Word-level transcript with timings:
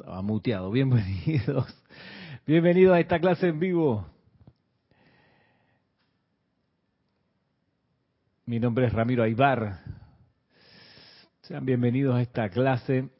Estaba 0.00 0.22
muteado. 0.22 0.70
Bienvenidos. 0.70 1.66
Bienvenidos 2.46 2.94
a 2.94 3.00
esta 3.00 3.20
clase 3.20 3.48
en 3.48 3.60
vivo. 3.60 4.06
Mi 8.46 8.58
nombre 8.58 8.86
es 8.86 8.94
Ramiro 8.94 9.22
Aybar. 9.22 9.78
Sean 11.42 11.66
bienvenidos 11.66 12.14
a 12.16 12.22
esta 12.22 12.48
clase 12.48 13.10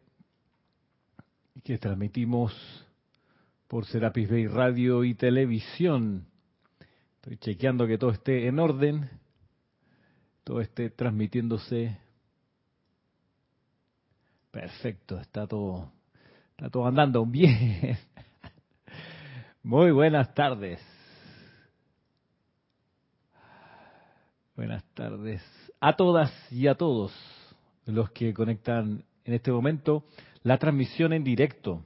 que 1.64 1.76
transmitimos 1.76 2.54
por 3.68 3.84
Serapis 3.84 4.30
Bay 4.30 4.46
Radio 4.46 5.04
y 5.04 5.14
Televisión. 5.14 6.28
Estoy 7.16 7.36
chequeando 7.36 7.86
que 7.86 7.98
todo 7.98 8.12
esté 8.12 8.46
en 8.46 8.58
orden, 8.58 9.10
todo 10.44 10.62
esté 10.62 10.88
transmitiéndose. 10.88 11.98
Perfecto, 14.50 15.20
está 15.20 15.46
todo, 15.46 15.92
está 16.60 16.68
todo 16.68 16.86
andando 16.86 17.24
bien. 17.24 17.96
Muy 19.62 19.92
buenas 19.92 20.34
tardes. 20.34 20.78
Buenas 24.54 24.84
tardes 24.92 25.42
a 25.80 25.96
todas 25.96 26.30
y 26.52 26.66
a 26.66 26.74
todos 26.74 27.14
los 27.86 28.10
que 28.10 28.34
conectan 28.34 29.02
en 29.24 29.32
este 29.32 29.50
momento 29.50 30.04
la 30.42 30.58
transmisión 30.58 31.14
en 31.14 31.24
directo. 31.24 31.82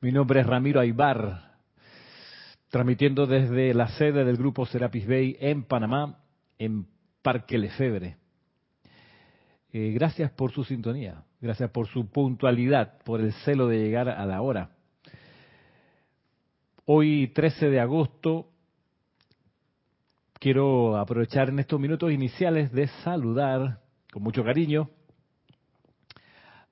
Mi 0.00 0.12
nombre 0.12 0.40
es 0.40 0.46
Ramiro 0.46 0.80
Aybar, 0.80 1.58
transmitiendo 2.70 3.26
desde 3.26 3.74
la 3.74 3.88
sede 3.88 4.24
del 4.24 4.38
grupo 4.38 4.64
Serapis 4.64 5.06
Bay 5.06 5.36
en 5.40 5.64
Panamá, 5.64 6.22
en 6.58 6.86
Parque 7.20 7.58
Lefebre. 7.58 8.16
Eh, 9.74 9.90
gracias 9.92 10.30
por 10.30 10.52
su 10.52 10.64
sintonía, 10.64 11.22
gracias 11.40 11.70
por 11.70 11.88
su 11.88 12.08
puntualidad, 12.08 12.98
por 13.04 13.20
el 13.20 13.32
celo 13.44 13.66
de 13.68 13.78
llegar 13.78 14.08
a 14.08 14.24
la 14.26 14.42
hora. 14.42 14.70
Hoy, 16.84 17.28
13 17.28 17.70
de 17.70 17.80
agosto, 17.80 18.48
quiero 20.34 20.96
aprovechar 20.96 21.48
en 21.48 21.60
estos 21.60 21.78
minutos 21.78 22.12
iniciales 22.12 22.72
de 22.72 22.88
saludar 23.04 23.80
con 24.12 24.22
mucho 24.22 24.42
cariño 24.42 24.90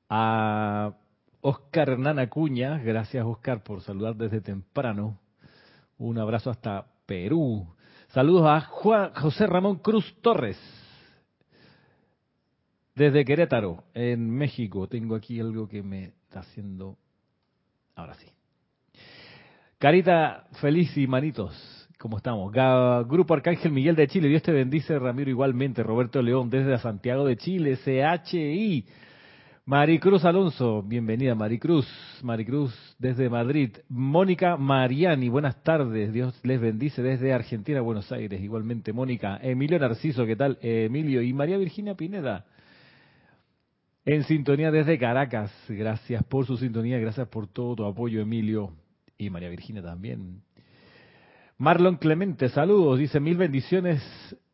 a 0.09 0.93
Oscar 1.41 1.91
Hernán 1.91 2.19
Acuña. 2.19 2.79
Gracias, 2.79 3.25
Oscar, 3.25 3.63
por 3.63 3.81
saludar 3.83 4.17
desde 4.17 4.41
temprano. 4.41 5.19
Un 5.99 6.19
abrazo 6.19 6.51
hasta 6.51 6.87
Perú. 7.07 7.67
Saludos 8.09 8.47
a 8.47 8.61
Juan 8.63 9.13
José 9.15 9.47
Ramón 9.47 9.77
Cruz 9.77 10.17
Torres. 10.21 10.78
Desde 12.99 13.25
Querétaro, 13.25 13.85
en 13.95 14.29
México. 14.29 14.89
Tengo 14.89 15.15
aquí 15.15 15.39
algo 15.39 15.69
que 15.69 15.85
me 15.85 16.07
está 16.07 16.41
haciendo. 16.41 16.97
Ahora 17.95 18.15
sí. 18.15 18.27
Carita 19.79 20.49
feliz 20.61 20.97
y 20.97 21.07
manitos. 21.07 21.89
¿Cómo 21.97 22.17
estamos? 22.17 22.53
Grupo 23.09 23.35
Arcángel 23.35 23.71
Miguel 23.71 23.95
de 23.95 24.09
Chile, 24.09 24.29
Dios 24.29 24.43
te 24.43 24.51
bendice, 24.51 24.99
Ramiro 24.99 25.31
igualmente, 25.31 25.85
Roberto 25.85 26.21
León 26.21 26.51
desde 26.51 26.77
Santiago 26.79 27.25
de 27.25 27.37
Chile, 27.37 27.77
CHI, 27.77 28.85
Maricruz 29.65 30.25
Alonso, 30.25 30.83
bienvenida 30.83 31.37
Maricruz, 31.37 31.89
Maricruz 32.23 32.97
desde 32.99 33.29
Madrid, 33.29 33.77
Mónica 33.89 34.57
Mariani, 34.57 35.29
buenas 35.29 35.63
tardes, 35.63 36.13
Dios 36.13 36.39
les 36.45 36.61
bendice 36.61 37.03
desde 37.03 37.33
Argentina, 37.33 37.81
Buenos 37.81 38.11
Aires, 38.11 38.41
igualmente 38.41 38.93
Mónica, 38.93 39.39
Emilio 39.43 39.79
Narciso, 39.79 40.27
¿qué 40.27 40.37
tal? 40.37 40.59
Emilio 40.63 41.23
y 41.23 41.33
María 41.33 41.59
Virginia 41.59 41.95
Pineda, 41.95 42.45
en 44.11 44.25
sintonía 44.25 44.71
desde 44.71 44.99
Caracas, 44.99 45.53
gracias 45.69 46.25
por 46.25 46.47
su 46.47 46.57
sintonía, 46.57 46.99
gracias 46.99 47.29
por 47.29 47.47
todo 47.47 47.77
tu 47.77 47.85
apoyo 47.85 48.23
Emilio 48.23 48.73
y 49.19 49.29
María 49.29 49.51
Virginia 49.51 49.83
también. 49.83 50.41
Marlon 51.59 51.97
Clemente, 51.97 52.49
saludos, 52.49 52.99
dice 52.99 53.21
mil 53.21 53.37
bendiciones 53.37 54.03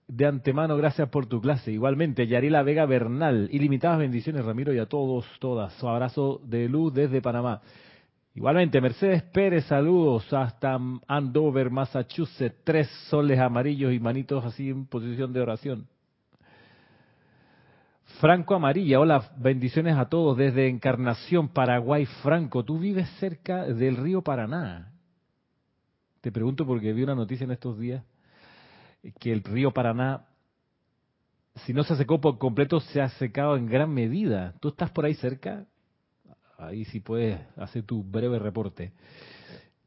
de 0.09 0.27
antemano, 0.27 0.77
gracias 0.77 1.09
por 1.09 1.27
tu 1.27 1.41
clase. 1.41 1.71
Igualmente, 1.71 2.27
Yarila 2.27 2.65
Vega 2.65 2.85
Bernal, 2.85 3.49
ilimitadas 3.53 4.01
bendiciones, 4.01 4.45
Ramiro, 4.45 4.75
y 4.75 4.79
a 4.79 4.87
todos, 4.87 5.25
todas. 5.39 5.73
Su 5.75 5.89
abrazo 5.89 6.41
de 6.45 6.69
luz 6.69 6.93
desde 6.93 7.23
Panamá. 7.23 7.63
Igualmente, 8.35 8.81
Mercedes 8.81 9.23
Pérez, 9.23 9.67
saludos 9.67 10.33
hasta 10.33 10.81
Andover, 11.07 11.71
Massachusetts. 11.71 12.57
Tres 12.65 12.89
soles 13.09 13.39
amarillos 13.39 13.93
y 13.93 14.01
manitos 14.01 14.45
así 14.45 14.71
en 14.71 14.87
posición 14.87 15.33
de 15.33 15.41
oración. 15.41 15.87
Franco 18.21 18.55
Amarilla, 18.55 19.01
hola, 19.01 19.33
bendiciones 19.37 19.97
a 19.97 20.09
todos 20.09 20.37
desde 20.37 20.69
Encarnación, 20.69 21.49
Paraguay. 21.49 22.07
Franco, 22.23 22.65
tú 22.65 22.79
vives 22.79 23.09
cerca 23.19 23.65
del 23.65 23.97
río 23.97 24.23
Paraná. 24.23 24.93
Te 26.21 26.31
pregunto 26.31 26.65
porque 26.65 26.93
vi 26.93 27.03
una 27.03 27.17
noticia 27.17 27.45
en 27.45 27.51
estos 27.51 27.79
días 27.79 28.05
que 29.19 29.33
el 29.33 29.43
río 29.43 29.73
Paraná, 29.73 30.27
si 31.67 31.73
no 31.73 31.83
se 31.83 31.97
secó 31.97 32.21
por 32.21 32.39
completo, 32.39 32.79
se 32.81 33.03
ha 33.03 33.09
secado 33.11 33.57
en 33.57 33.67
gran 33.67 33.93
medida. 33.93 34.55
¿Tú 34.61 34.69
estás 34.69 34.91
por 34.91 35.05
ahí 35.05 35.15
cerca? 35.15 35.67
Ahí 36.57 36.85
sí 36.87 37.01
puedes 37.01 37.41
hacer 37.57 37.83
tu 37.83 38.05
breve 38.05 38.39
reporte. 38.39 38.93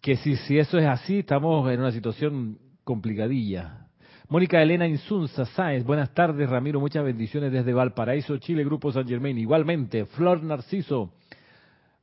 Que 0.01 0.17
si, 0.17 0.35
si 0.35 0.59
eso 0.59 0.77
es 0.77 0.85
así, 0.85 1.19
estamos 1.19 1.71
en 1.71 1.79
una 1.79 1.91
situación 1.91 2.59
complicadilla. 2.83 3.87
Mónica 4.29 4.61
Elena 4.61 4.85
Insunza 4.85 5.45
Sáenz, 5.45 5.85
buenas 5.85 6.13
tardes 6.13 6.49
Ramiro, 6.49 6.81
muchas 6.81 7.03
bendiciones 7.03 7.49
desde 7.51 7.73
Valparaíso, 7.73 8.38
Chile, 8.38 8.65
Grupo 8.65 8.91
San 8.91 9.07
Germain. 9.07 9.38
Igualmente, 9.38 10.05
Flor 10.05 10.43
Narciso, 10.43 11.11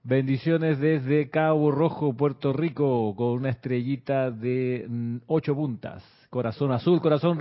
Bendiciones 0.06 0.78
desde 0.80 1.30
Cabo 1.30 1.70
Rojo, 1.70 2.14
Puerto 2.14 2.52
Rico, 2.52 3.14
con 3.16 3.28
una 3.28 3.48
estrellita 3.48 4.30
de 4.30 4.86
mm, 4.86 5.16
ocho 5.26 5.54
puntas. 5.54 6.04
Corazón 6.28 6.72
azul, 6.72 7.00
corazón 7.00 7.38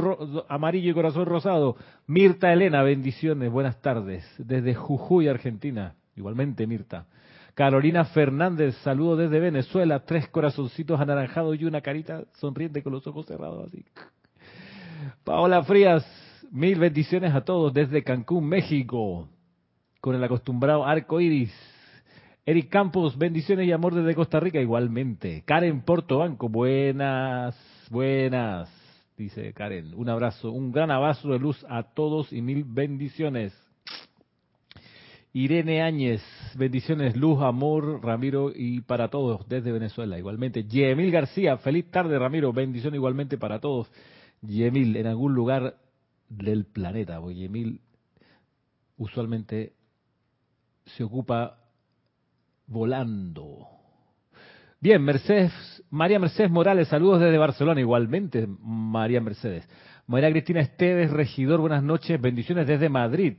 amarillo 0.48 0.92
y 0.92 0.94
corazón 0.94 1.26
rosado. 1.26 1.76
Mirta 2.08 2.54
Elena, 2.54 2.82
bendiciones, 2.84 3.52
buenas 3.52 3.82
tardes. 3.82 4.26
Desde 4.38 4.76
Jujuy, 4.76 5.28
Argentina. 5.28 5.96
Igualmente, 6.16 6.68
Mirta. 6.68 7.06
Carolina 7.54 8.06
Fernández, 8.06 8.76
saludo 8.78 9.18
desde 9.18 9.42
Venezuela. 9.42 10.00
Tres 10.06 10.30
corazoncitos 10.30 11.02
anaranjados 11.02 11.60
y 11.60 11.66
una 11.66 11.82
carita 11.82 12.24
sonriente 12.34 12.82
con 12.82 12.94
los 12.94 13.06
ojos 13.08 13.26
cerrados 13.26 13.68
así. 13.68 13.84
Paola 15.24 15.64
Frías, 15.64 16.06
mil 16.52 16.80
bendiciones 16.80 17.34
a 17.34 17.46
todos 17.46 17.74
desde 17.74 18.04
Cancún, 18.04 18.48
México. 18.48 19.28
Con 20.02 20.16
el 20.16 20.24
acostumbrado 20.24 20.86
arco 20.86 21.22
iris 21.22 21.54
Eric 22.46 22.70
Campos, 22.70 23.18
bendiciones 23.18 23.66
y 23.66 23.72
amor 23.72 23.96
desde 23.96 24.16
Costa 24.16 24.38
Rica 24.38 24.60
igualmente. 24.60 25.44
Karen 25.46 25.82
Portobanco, 25.82 26.50
buenas, 26.50 27.56
buenas, 27.90 28.70
dice 29.18 29.54
Karen. 29.54 29.94
Un 29.96 30.10
abrazo, 30.10 30.52
un 30.52 30.74
gran 30.74 30.92
abrazo 30.92 31.30
de 31.30 31.40
luz 31.40 31.66
a 31.70 31.84
todos 31.84 32.34
y 32.34 32.42
mil 32.42 32.66
bendiciones. 32.66 33.58
Irene 35.32 35.82
Áñez, 35.82 36.22
bendiciones, 36.58 37.16
luz, 37.16 37.42
amor, 37.42 38.04
Ramiro 38.04 38.52
y 38.54 38.82
para 38.82 39.08
todos 39.08 39.48
desde 39.48 39.72
Venezuela 39.72 40.20
igualmente. 40.20 40.66
Yemil 40.66 41.12
García, 41.12 41.58
feliz 41.58 41.90
tarde 41.90 42.20
Ramiro, 42.20 42.52
bendición 42.52 42.94
igualmente 42.94 43.38
para 43.38 43.60
todos. 43.60 43.90
Yemil, 44.46 44.96
en 44.96 45.08
algún 45.08 45.34
lugar 45.34 45.78
del 46.30 46.66
planeta, 46.66 47.20
porque 47.20 47.36
Yemil 47.36 47.82
usualmente 48.98 49.74
se 50.86 51.04
ocupa 51.04 51.58
volando. 52.68 53.68
Bien, 54.80 55.02
Mercedes, 55.02 55.52
María 55.90 56.20
Mercedes 56.20 56.52
Morales, 56.52 56.90
saludos 56.90 57.22
desde 57.22 57.38
Barcelona, 57.38 57.80
igualmente, 57.80 58.48
María 58.60 59.22
Mercedes. 59.22 59.68
María 60.08 60.30
Cristina 60.32 60.60
Esteves, 60.60 61.12
regidor, 61.12 61.62
buenas 61.62 61.84
noches, 61.84 62.20
bendiciones 62.20 62.68
desde 62.68 62.90
Madrid. 62.90 63.38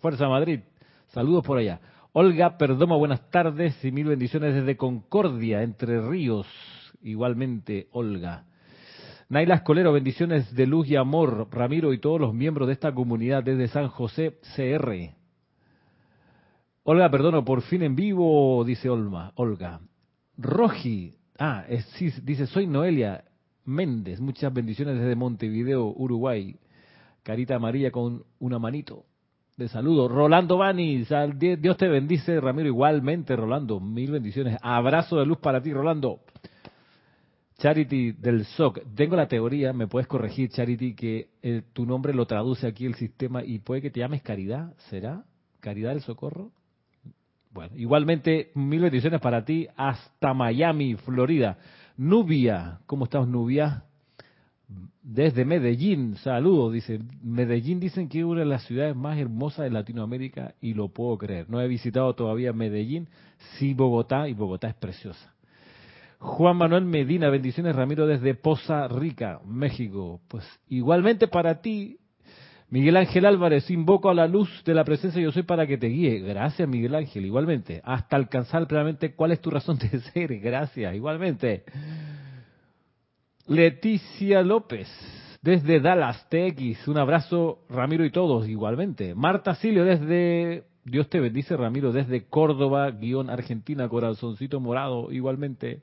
Fuerza 0.00 0.26
Madrid, 0.28 0.60
saludos 1.08 1.44
por 1.44 1.58
allá. 1.58 1.80
Olga 2.12 2.56
Perdomo, 2.56 2.98
buenas 2.98 3.30
tardes 3.30 3.84
y 3.84 3.92
mil 3.92 4.06
bendiciones 4.06 4.54
desde 4.54 4.78
Concordia, 4.78 5.62
Entre 5.62 6.00
Ríos, 6.00 6.46
igualmente, 7.02 7.88
Olga. 7.92 8.46
Naila 9.30 9.54
Escolero, 9.54 9.92
bendiciones 9.92 10.52
de 10.56 10.66
luz 10.66 10.88
y 10.88 10.96
amor, 10.96 11.46
Ramiro 11.52 11.92
y 11.92 11.98
todos 11.98 12.20
los 12.20 12.34
miembros 12.34 12.66
de 12.66 12.72
esta 12.72 12.92
comunidad 12.92 13.44
desde 13.44 13.68
San 13.68 13.86
José, 13.86 14.40
CR. 14.56 15.14
Olga, 16.82 17.08
perdono, 17.12 17.44
por 17.44 17.62
fin 17.62 17.84
en 17.84 17.94
vivo, 17.94 18.64
dice 18.64 18.90
Olma, 18.90 19.30
Olga. 19.36 19.82
Roji, 20.36 21.14
ah, 21.38 21.64
sí, 21.94 22.10
dice, 22.24 22.48
soy 22.48 22.66
Noelia 22.66 23.22
Méndez, 23.64 24.20
muchas 24.20 24.52
bendiciones 24.52 24.98
desde 24.98 25.14
Montevideo, 25.14 25.86
Uruguay. 25.86 26.56
Carita 27.22 27.54
amarilla 27.54 27.92
con 27.92 28.24
una 28.40 28.58
manito 28.58 29.04
de 29.56 29.68
saludo. 29.68 30.08
Rolando 30.08 30.58
Bani, 30.58 31.04
Dios 31.56 31.76
te 31.76 31.86
bendice, 31.86 32.40
Ramiro, 32.40 32.66
igualmente, 32.66 33.36
Rolando, 33.36 33.78
mil 33.78 34.10
bendiciones. 34.10 34.58
Abrazo 34.60 35.20
de 35.20 35.26
luz 35.26 35.38
para 35.38 35.62
ti, 35.62 35.72
Rolando. 35.72 36.18
Charity 37.60 38.12
del 38.12 38.46
SOC. 38.46 38.80
Tengo 38.94 39.16
la 39.16 39.28
teoría, 39.28 39.74
me 39.74 39.86
puedes 39.86 40.08
corregir, 40.08 40.48
Charity, 40.48 40.94
que 40.94 41.28
eh, 41.42 41.62
tu 41.74 41.84
nombre 41.84 42.14
lo 42.14 42.26
traduce 42.26 42.66
aquí 42.66 42.86
el 42.86 42.94
sistema 42.94 43.44
y 43.44 43.58
puede 43.58 43.82
que 43.82 43.90
te 43.90 44.00
llames 44.00 44.22
Caridad, 44.22 44.72
¿será? 44.88 45.24
¿Caridad 45.60 45.90
del 45.90 46.00
Socorro? 46.00 46.52
Bueno, 47.52 47.76
igualmente, 47.76 48.50
mil 48.54 48.80
bendiciones 48.80 49.20
para 49.20 49.44
ti 49.44 49.68
hasta 49.76 50.32
Miami, 50.32 50.94
Florida. 50.94 51.58
Nubia, 51.98 52.80
¿cómo 52.86 53.04
estás, 53.04 53.28
Nubia? 53.28 53.84
Desde 55.02 55.44
Medellín, 55.44 56.14
saludos, 56.16 56.72
dice. 56.72 57.00
Medellín 57.22 57.78
dicen 57.78 58.08
que 58.08 58.20
es 58.20 58.24
una 58.24 58.40
de 58.40 58.46
las 58.46 58.64
ciudades 58.64 58.96
más 58.96 59.18
hermosas 59.18 59.64
de 59.64 59.70
Latinoamérica 59.70 60.54
y 60.62 60.72
lo 60.72 60.88
puedo 60.88 61.18
creer. 61.18 61.50
No 61.50 61.60
he 61.60 61.68
visitado 61.68 62.14
todavía 62.14 62.54
Medellín, 62.54 63.08
sí 63.58 63.74
Bogotá 63.74 64.28
y 64.28 64.32
Bogotá 64.32 64.68
es 64.68 64.74
preciosa. 64.76 65.34
Juan 66.20 66.58
Manuel 66.58 66.84
Medina, 66.84 67.30
bendiciones 67.30 67.74
Ramiro 67.74 68.06
desde 68.06 68.34
Poza 68.34 68.86
Rica, 68.88 69.40
México. 69.46 70.20
Pues 70.28 70.44
igualmente 70.68 71.28
para 71.28 71.62
ti, 71.62 71.96
Miguel 72.68 72.98
Ángel 72.98 73.24
Álvarez, 73.24 73.70
invoco 73.70 74.10
a 74.10 74.14
la 74.14 74.28
luz 74.28 74.50
de 74.66 74.74
la 74.74 74.84
presencia 74.84 75.22
yo 75.22 75.32
soy 75.32 75.44
para 75.44 75.66
que 75.66 75.78
te 75.78 75.86
guíe. 75.86 76.20
Gracias 76.20 76.68
Miguel 76.68 76.94
Ángel, 76.94 77.24
igualmente. 77.24 77.80
Hasta 77.84 78.16
alcanzar 78.16 78.66
plenamente 78.66 79.14
cuál 79.14 79.32
es 79.32 79.40
tu 79.40 79.50
razón 79.50 79.78
de 79.78 79.98
ser. 80.12 80.38
Gracias, 80.40 80.94
igualmente. 80.94 81.64
Leticia 83.46 84.42
López, 84.42 84.88
desde 85.40 85.80
Dallas, 85.80 86.28
TX. 86.28 86.86
Un 86.86 86.98
abrazo, 86.98 87.60
Ramiro 87.70 88.04
y 88.04 88.10
todos, 88.10 88.46
igualmente. 88.46 89.14
Marta 89.14 89.54
Silio, 89.54 89.86
desde... 89.86 90.64
Dios 90.84 91.08
te 91.08 91.20
bendice, 91.20 91.56
Ramiro, 91.56 91.92
desde 91.92 92.24
Córdoba, 92.24 92.90
guion 92.90 93.30
Argentina, 93.30 93.88
corazoncito 93.88 94.60
morado, 94.60 95.12
igualmente. 95.12 95.80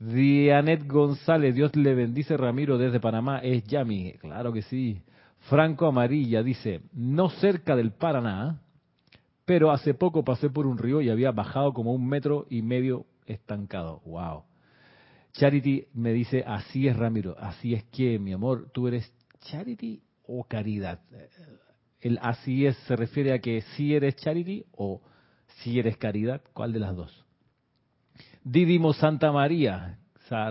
Dianet 0.00 0.86
González, 0.86 1.54
Dios 1.54 1.76
le 1.76 1.94
bendice, 1.94 2.34
Ramiro, 2.36 2.78
desde 2.78 3.00
Panamá, 3.00 3.40
es 3.40 3.64
Yami. 3.64 4.14
Claro 4.14 4.50
que 4.50 4.62
sí. 4.62 5.02
Franco 5.40 5.86
Amarilla 5.86 6.42
dice, 6.42 6.80
no 6.94 7.28
cerca 7.28 7.76
del 7.76 7.92
Paraná, 7.92 8.62
pero 9.44 9.70
hace 9.70 9.92
poco 9.92 10.24
pasé 10.24 10.48
por 10.48 10.66
un 10.66 10.78
río 10.78 11.02
y 11.02 11.10
había 11.10 11.32
bajado 11.32 11.74
como 11.74 11.92
un 11.92 12.08
metro 12.08 12.46
y 12.48 12.62
medio 12.62 13.04
estancado. 13.26 14.00
Wow. 14.06 14.44
Charity 15.32 15.86
me 15.92 16.12
dice, 16.12 16.44
así 16.46 16.88
es 16.88 16.96
Ramiro, 16.96 17.36
así 17.38 17.74
es 17.74 17.84
que, 17.84 18.18
mi 18.18 18.32
amor, 18.32 18.70
¿tú 18.72 18.88
eres 18.88 19.12
Charity 19.40 20.02
o 20.26 20.44
Caridad? 20.44 21.00
El 22.00 22.18
así 22.22 22.64
es 22.64 22.76
se 22.86 22.96
refiere 22.96 23.34
a 23.34 23.38
que 23.38 23.60
si 23.76 23.94
eres 23.94 24.16
Charity 24.16 24.64
o 24.72 25.02
si 25.58 25.78
eres 25.78 25.98
Caridad, 25.98 26.40
¿cuál 26.54 26.72
de 26.72 26.80
las 26.80 26.96
dos? 26.96 27.26
Didimo 28.42 28.92
Santa 28.92 29.32
María, 29.32 29.98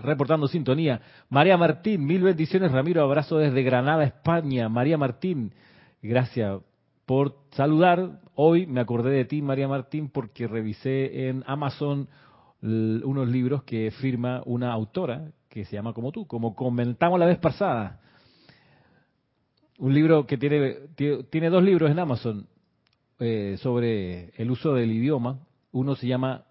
reportando 0.04 0.48
sintonía. 0.48 1.02
María 1.30 1.58
Martín, 1.58 2.06
mil 2.06 2.22
bendiciones, 2.22 2.72
Ramiro, 2.72 3.04
abrazo 3.04 3.38
desde 3.38 3.64
Granada, 3.64 4.04
España. 4.04 4.70
María 4.70 4.98
Martín, 4.98 5.54
gracias 6.02 6.62
por 7.06 7.38
saludar. 7.52 8.22
Hoy 8.36 8.68
me 8.68 8.82
acordé 8.82 9.12
de 9.12 9.26
ti, 9.26 9.42
María 9.42 9.68
Martín, 9.68 10.10
porque 10.10 10.48
revisé 10.48 11.30
en 11.30 11.44
Amazon 11.48 12.08
unos 12.62 13.28
libros 13.28 13.64
que 13.64 13.90
firma 13.92 14.42
una 14.46 14.72
autora 14.72 15.32
que 15.50 15.66
se 15.66 15.76
llama 15.76 15.94
como 15.94 16.12
tú, 16.12 16.28
como 16.28 16.56
comentamos 16.56 17.20
la 17.20 17.26
vez 17.26 17.40
pasada. 17.40 18.00
Un 19.80 19.94
libro 19.94 20.28
que 20.28 20.38
tiene, 20.38 20.76
tiene 21.30 21.50
dos 21.50 21.64
libros 21.64 21.90
en 21.90 22.00
Amazon 22.00 22.48
eh, 23.20 23.56
sobre 23.60 24.30
el 24.36 24.52
uso 24.52 24.74
del 24.74 24.92
idioma. 24.92 25.40
Uno 25.72 25.96
se 25.96 26.08
llama, 26.08 26.44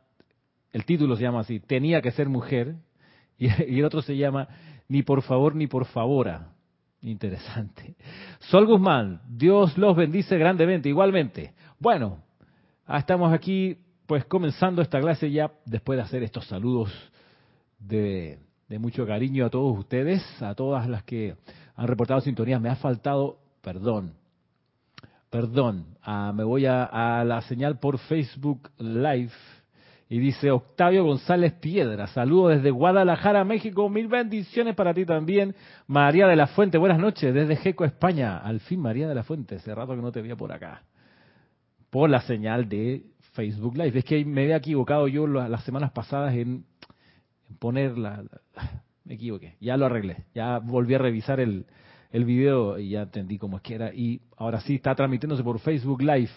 el 0.73 0.85
título 0.85 1.17
se 1.17 1.23
llama 1.23 1.41
así, 1.41 1.61
Tenía 1.61 2.01
que 2.03 2.11
ser 2.11 2.29
mujer, 2.29 2.77
y, 3.39 3.49
el 3.49 3.85
otro 3.85 4.03
se 4.03 4.17
llama 4.17 4.49
Ni 4.89 5.03
por 5.03 5.23
favor 5.23 5.55
ni 5.55 5.67
por 5.67 5.87
favora. 5.87 6.53
Interesante. 7.01 7.95
Sol 8.41 8.67
Guzmán, 8.67 9.21
Dios 9.29 9.79
los 9.79 9.97
bendice 9.97 10.37
grandemente, 10.37 10.89
igualmente. 10.89 11.55
Bueno, 11.79 12.19
estamos 12.89 13.33
aquí 13.33 13.79
pues 14.07 14.25
comenzando 14.25 14.83
esta 14.83 15.01
clase 15.01 15.31
ya 15.31 15.53
después 15.67 15.99
de 15.99 16.03
hacer 16.03 16.23
estos 16.23 16.47
saludos 16.47 16.91
de, 17.79 18.39
mucho 18.81 19.07
cariño 19.07 19.47
a 19.47 19.51
todos 19.51 19.79
ustedes, 19.79 20.23
a 20.43 20.55
todas 20.55 20.89
las 20.89 21.05
que 21.05 21.37
han 21.77 21.87
reportado 21.87 22.21
sintonía, 22.21 22.59
me 22.59 22.71
ha 22.71 22.77
faltado, 22.77 23.39
perdón, 23.63 24.15
perdón, 25.31 25.87
ah, 26.03 26.33
me 26.35 26.43
voy 26.43 26.67
a, 26.67 27.23
la 27.25 27.43
señal 27.43 27.79
por 27.79 27.99
Facebook 27.99 28.71
Live 28.79 29.33
y 30.11 30.19
dice 30.19 30.51
Octavio 30.51 31.05
González 31.05 31.53
Piedra, 31.55 32.07
saludo 32.07 32.49
desde 32.49 32.71
Guadalajara, 32.71 33.45
México, 33.45 33.91
mil 33.91 34.09
bendiciones 34.09 34.75
para 34.75 34.95
ti 34.95 35.05
también. 35.05 35.55
María 35.87 36.27
de 36.27 36.35
la 36.35 36.47
Fuente, 36.47 36.79
buenas 36.79 36.99
noches, 36.99 37.35
desde 37.35 37.57
Jeco, 37.57 37.85
España. 37.85 38.39
Al 38.39 38.61
fin 38.61 38.81
María 38.81 39.07
de 39.07 39.15
la 39.15 39.23
Fuente, 39.23 39.57
hace 39.57 39.75
rato 39.75 39.95
que 39.95 40.01
no 40.01 40.11
te 40.11 40.23
veía 40.23 40.35
por 40.35 40.51
acá. 40.51 40.83
Por 41.91 42.09
la 42.09 42.23
señal 42.23 42.71
de 42.71 43.05
Facebook 43.35 43.77
Live. 43.77 43.99
Es 43.99 44.05
que 44.05 44.25
me 44.25 44.45
había 44.45 44.57
equivocado 44.57 45.09
yo 45.09 45.27
las 45.27 45.63
semanas 45.65 45.91
pasadas 45.93 46.35
en, 46.35 46.65
poner 47.59 47.99
la, 47.99 48.25
Me 49.05 49.15
equivoqué, 49.15 49.57
ya 49.61 49.77
lo 49.77 49.87
arreglé. 49.87 50.25
Ya 50.35 50.59
volví 50.59 50.95
a 50.95 50.99
revisar 50.99 51.39
el, 51.39 51.67
el 52.11 52.25
video 52.25 52.79
y 52.79 52.91
ya 52.91 53.03
entendí 53.03 53.37
cómo 53.37 53.59
es 53.59 53.63
que 53.63 53.75
era. 53.75 53.93
Y 53.93 54.23
ahora 54.39 54.61
sí 54.61 54.77
está 54.77 54.95
transmitiéndose 54.95 55.43
por 55.43 55.59
Facebook 55.59 56.01
Live. 56.01 56.31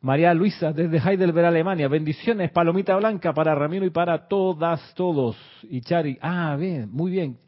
María 0.00 0.32
Luisa 0.34 0.72
desde 0.72 0.98
Heidelberg, 0.98 1.46
Alemania. 1.46 1.88
Bendiciones, 1.88 2.50
palomita 2.50 2.96
blanca 2.96 3.32
para 3.32 3.54
Ramiro 3.54 3.84
y 3.84 3.90
para 3.90 4.28
todas, 4.28 4.94
todos. 4.94 5.36
Y 5.64 5.80
Chari, 5.80 6.18
ah, 6.20 6.56
bien, 6.58 6.88
muy 6.90 7.10
bien. 7.10 7.38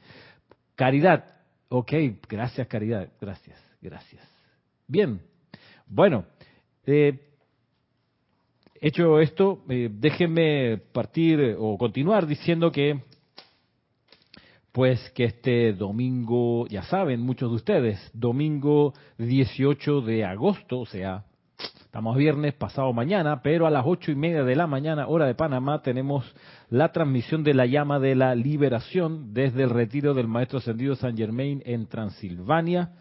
Caridad, 0.74 1.24
ok, 1.68 1.92
gracias 2.28 2.66
Caridad, 2.66 3.08
gracias, 3.20 3.58
gracias. 3.80 4.26
Bien, 4.86 5.20
bueno, 5.86 6.24
eh, 6.86 7.30
Hecho 8.82 9.20
esto, 9.20 9.62
eh, 9.68 9.90
déjenme 9.92 10.78
partir 10.78 11.54
o 11.58 11.76
continuar 11.76 12.26
diciendo 12.26 12.72
que, 12.72 12.98
pues 14.72 14.98
que 15.10 15.24
este 15.24 15.74
domingo, 15.74 16.66
ya 16.66 16.82
saben 16.84 17.20
muchos 17.20 17.50
de 17.50 17.56
ustedes, 17.56 18.10
domingo 18.14 18.94
18 19.18 20.00
de 20.00 20.24
agosto, 20.24 20.80
o 20.80 20.86
sea, 20.86 21.26
estamos 21.90 22.16
viernes, 22.16 22.54
pasado 22.54 22.92
mañana, 22.92 23.42
pero 23.42 23.66
a 23.66 23.70
las 23.70 23.82
ocho 23.84 24.12
y 24.12 24.14
media 24.14 24.44
de 24.44 24.54
la 24.54 24.68
mañana, 24.68 25.08
hora 25.08 25.26
de 25.26 25.34
Panamá, 25.34 25.82
tenemos 25.82 26.24
la 26.68 26.92
transmisión 26.92 27.42
de 27.42 27.52
la 27.52 27.66
llama 27.66 27.98
de 27.98 28.14
la 28.14 28.36
liberación 28.36 29.34
desde 29.34 29.64
el 29.64 29.70
retiro 29.70 30.14
del 30.14 30.28
Maestro 30.28 30.58
Ascendido 30.58 30.94
San 30.94 31.16
Germain 31.16 31.60
en 31.66 31.88
Transilvania. 31.88 32.92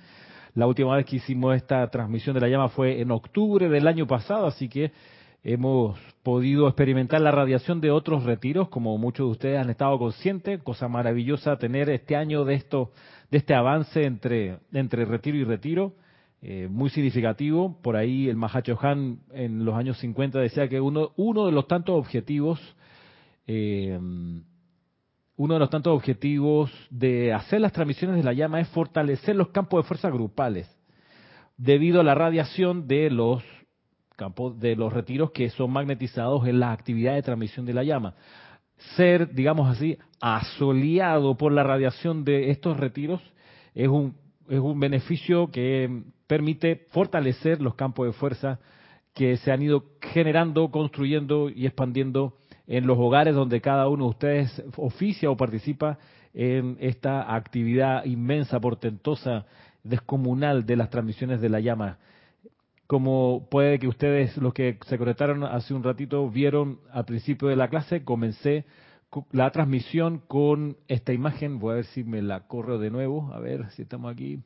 La 0.55 0.65
última 0.65 0.95
vez 0.95 1.05
que 1.05 1.17
hicimos 1.17 1.55
esta 1.55 1.87
transmisión 1.91 2.33
de 2.33 2.41
la 2.41 2.47
llama 2.47 2.69
fue 2.69 2.99
en 2.99 3.11
octubre 3.11 3.69
del 3.69 3.87
año 3.87 4.07
pasado, 4.07 4.47
así 4.47 4.67
que 4.67 4.91
Hemos 5.41 5.97
podido 6.21 6.67
experimentar 6.67 7.21
la 7.21 7.31
radiación 7.31 7.79
de 7.79 7.91
otros 7.91 8.25
retiros, 8.25 8.67
como 8.67 8.97
muchos 8.97 9.25
de 9.25 9.31
ustedes 9.31 9.59
han 9.59 9.69
estado 9.69 9.97
conscientes, 9.97 10.61
cosa 10.63 10.89
maravillosa 10.89 11.55
tener 11.55 11.89
este 11.89 12.17
año 12.17 12.43
de 12.43 12.55
esto, 12.55 12.91
de 13.31 13.37
este 13.37 13.53
avance 13.53 14.03
entre, 14.03 14.57
entre 14.73 15.05
retiro 15.05 15.37
y 15.37 15.45
retiro, 15.45 15.93
eh, 16.41 16.67
muy 16.69 16.89
significativo. 16.89 17.77
Por 17.81 17.95
ahí 17.95 18.29
el 18.29 18.37
Mahacho 18.37 18.77
Han 18.81 19.19
en 19.31 19.65
los 19.65 19.75
años 19.75 19.97
50 19.99 20.39
decía 20.39 20.69
que 20.69 20.79
uno, 20.79 21.11
uno 21.17 21.45
de 21.45 21.51
los 21.51 21.67
tantos 21.67 21.95
objetivos, 21.95 22.59
eh, 23.47 23.99
uno 23.99 25.53
de 25.53 25.59
los 25.59 25.69
tantos 25.69 25.93
objetivos 25.95 26.71
de 26.89 27.33
hacer 27.33 27.61
las 27.61 27.73
transmisiones 27.73 28.17
de 28.17 28.23
la 28.23 28.33
llama 28.33 28.61
es 28.61 28.67
fortalecer 28.69 29.35
los 29.35 29.49
campos 29.49 29.83
de 29.83 29.87
fuerza 29.87 30.09
grupales, 30.09 30.69
debido 31.57 32.01
a 32.01 32.03
la 32.03 32.15
radiación 32.15 32.87
de 32.87 33.09
los 33.09 33.43
campo 34.19 34.51
de 34.51 34.75
los 34.75 34.91
retiros 34.91 35.31
que 35.31 35.49
son 35.49 35.71
magnetizados 35.71 36.45
en 36.45 36.59
las 36.59 36.77
actividades 36.77 37.19
de 37.19 37.25
transmisión 37.25 37.65
de 37.65 37.73
la 37.73 37.85
llama. 37.85 38.15
Ser, 38.97 39.33
digamos 39.33 39.69
así, 39.69 39.97
asoleado 40.19 41.37
por 41.37 41.53
la 41.53 41.63
radiación 41.63 42.25
de 42.25 42.51
estos 42.51 42.75
retiros 42.77 43.21
es 43.73 43.87
un, 43.87 44.17
es 44.49 44.59
un 44.59 44.77
beneficio 44.77 45.49
que 45.51 46.03
permite 46.29 46.85
fortalecer 46.91 47.59
los 47.59 47.73
campos 47.73 48.05
de 48.05 48.13
fuerza 48.13 48.59
que 49.15 49.37
se 49.37 49.51
han 49.51 49.63
ido 49.63 49.85
generando, 49.99 50.69
construyendo 50.69 51.49
y 51.49 51.65
expandiendo 51.65 52.37
en 52.67 52.85
los 52.85 52.99
hogares 52.99 53.33
donde 53.33 53.61
cada 53.61 53.89
uno 53.89 54.03
de 54.03 54.09
ustedes 54.11 54.63
oficia 54.77 55.31
o 55.31 55.35
participa 55.35 55.97
en 56.35 56.77
esta 56.79 57.35
actividad 57.35 58.05
inmensa, 58.05 58.59
portentosa, 58.59 59.47
descomunal 59.83 60.67
de 60.67 60.75
las 60.75 60.91
transmisiones 60.91 61.41
de 61.41 61.49
la 61.49 61.61
llama 61.61 61.97
como 62.85 63.47
puede 63.51 63.77
que 63.77 63.87
ustedes, 63.87 64.35
los 64.37 64.51
que 64.51 64.79
se 64.87 64.97
conectaron 64.97 65.43
hace 65.43 65.75
un 65.75 65.83
ratito, 65.83 66.27
vieron 66.27 66.79
al 66.91 67.05
principio 67.05 67.47
de 67.47 67.55
la 67.55 67.67
clase, 67.67 68.03
comencé 68.03 68.65
la 69.31 69.51
transmisión 69.51 70.23
con 70.27 70.75
esta 70.87 71.13
imagen. 71.13 71.59
Voy 71.59 71.73
a 71.73 71.75
ver 71.75 71.85
si 71.85 72.03
me 72.03 72.23
la 72.23 72.47
corro 72.47 72.79
de 72.79 72.89
nuevo, 72.89 73.31
a 73.31 73.39
ver 73.39 73.69
si 73.73 73.83
estamos 73.83 74.11
aquí. 74.11 74.39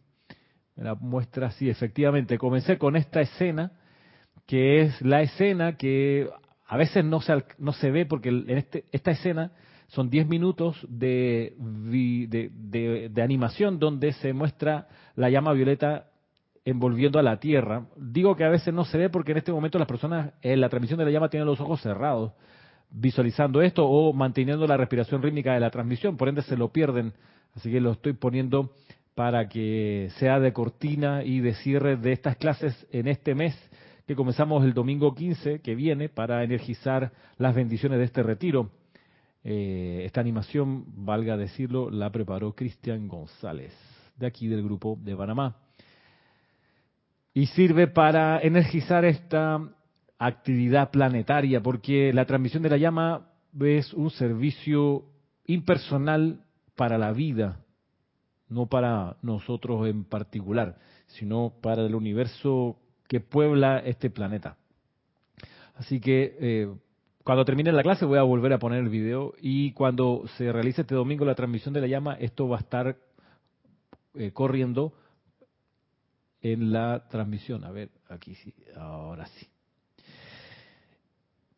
Me 0.75 0.83
la 0.83 0.95
muestra 0.95 1.47
así, 1.47 1.69
efectivamente. 1.69 2.37
Comencé 2.37 2.77
con 2.77 2.95
esta 2.95 3.21
escena, 3.21 3.71
que 4.45 4.81
es 4.81 5.01
la 5.01 5.21
escena 5.21 5.77
que 5.77 6.29
a 6.65 6.77
veces 6.77 7.05
no 7.05 7.21
se, 7.21 7.43
no 7.57 7.73
se 7.73 7.91
ve 7.91 8.05
porque 8.05 8.29
en 8.29 8.49
este, 8.49 8.85
esta 8.91 9.11
escena 9.11 9.51
son 9.87 10.09
10 10.09 10.27
minutos 10.27 10.85
de, 10.89 11.55
de, 11.59 13.09
de 13.09 13.21
animación 13.21 13.77
donde 13.77 14.13
se 14.13 14.33
muestra 14.33 14.87
la 15.15 15.29
llama 15.29 15.53
violeta 15.53 16.07
envolviendo 16.65 17.19
a 17.19 17.23
la 17.23 17.39
Tierra. 17.39 17.85
Digo 17.95 18.35
que 18.35 18.43
a 18.43 18.49
veces 18.49 18.73
no 18.73 18.85
se 18.85 18.97
ve 18.97 19.09
porque 19.09 19.33
en 19.33 19.37
este 19.39 19.51
momento 19.51 19.77
las 19.77 19.87
personas 19.87 20.33
en 20.41 20.61
la 20.61 20.69
transmisión 20.69 20.97
de 20.97 21.05
la 21.05 21.11
llama 21.11 21.29
tienen 21.29 21.47
los 21.47 21.59
ojos 21.59 21.81
cerrados 21.81 22.31
visualizando 22.93 23.61
esto 23.61 23.85
o 23.85 24.13
manteniendo 24.13 24.67
la 24.67 24.77
respiración 24.77 25.21
rítmica 25.21 25.53
de 25.53 25.59
la 25.59 25.71
transmisión, 25.71 26.15
por 26.15 26.29
ende 26.29 26.43
se 26.43 26.55
lo 26.55 26.71
pierden, 26.71 27.13
así 27.55 27.71
que 27.71 27.81
lo 27.81 27.91
estoy 27.91 28.13
poniendo 28.13 28.71
para 29.15 29.47
que 29.47 30.09
sea 30.17 30.39
de 30.39 30.53
cortina 30.53 31.23
y 31.23 31.39
de 31.39 31.53
cierre 31.55 31.97
de 31.97 32.11
estas 32.11 32.37
clases 32.37 32.87
en 32.91 33.07
este 33.07 33.35
mes 33.35 33.55
que 34.07 34.15
comenzamos 34.15 34.63
el 34.63 34.73
domingo 34.73 35.13
15 35.13 35.59
que 35.59 35.75
viene 35.75 36.09
para 36.09 36.43
energizar 36.43 37.11
las 37.37 37.55
bendiciones 37.55 37.99
de 37.99 38.05
este 38.05 38.23
retiro. 38.23 38.71
Eh, 39.43 40.03
esta 40.05 40.21
animación, 40.21 40.85
valga 41.05 41.37
decirlo, 41.37 41.89
la 41.89 42.09
preparó 42.09 42.53
Cristian 42.53 43.07
González, 43.07 43.73
de 44.17 44.27
aquí 44.27 44.47
del 44.47 44.63
grupo 44.63 44.97
de 45.01 45.15
Panamá. 45.15 45.57
Y 47.33 47.47
sirve 47.47 47.87
para 47.87 48.39
energizar 48.39 49.05
esta 49.05 49.59
actividad 50.17 50.91
planetaria, 50.91 51.61
porque 51.61 52.13
la 52.13 52.25
transmisión 52.25 52.63
de 52.63 52.69
la 52.69 52.77
llama 52.77 53.29
es 53.59 53.93
un 53.93 54.09
servicio 54.11 55.05
impersonal 55.45 56.41
para 56.75 56.97
la 56.97 57.11
vida, 57.11 57.62
no 58.53 58.67
para 58.67 59.17
nosotros 59.21 59.87
en 59.87 60.03
particular, 60.03 60.77
sino 61.07 61.53
para 61.61 61.85
el 61.85 61.95
universo 61.95 62.77
que 63.07 63.19
puebla 63.19 63.79
este 63.79 64.09
planeta. 64.09 64.57
Así 65.75 65.99
que 65.99 66.37
eh, 66.39 66.73
cuando 67.23 67.45
termine 67.45 67.71
la 67.71 67.83
clase 67.83 68.05
voy 68.05 68.19
a 68.19 68.23
volver 68.23 68.53
a 68.53 68.59
poner 68.59 68.79
el 68.79 68.89
video 68.89 69.33
y 69.41 69.71
cuando 69.71 70.23
se 70.37 70.51
realice 70.51 70.81
este 70.81 70.95
domingo 70.95 71.25
la 71.25 71.35
transmisión 71.35 71.73
de 71.73 71.81
la 71.81 71.87
llama, 71.87 72.15
esto 72.15 72.47
va 72.47 72.57
a 72.57 72.61
estar 72.61 72.97
eh, 74.15 74.31
corriendo 74.31 74.93
en 76.41 76.71
la 76.71 77.07
transmisión. 77.09 77.63
A 77.63 77.71
ver, 77.71 77.89
aquí 78.09 78.35
sí, 78.35 78.53
ahora 78.75 79.25
sí. 79.25 79.47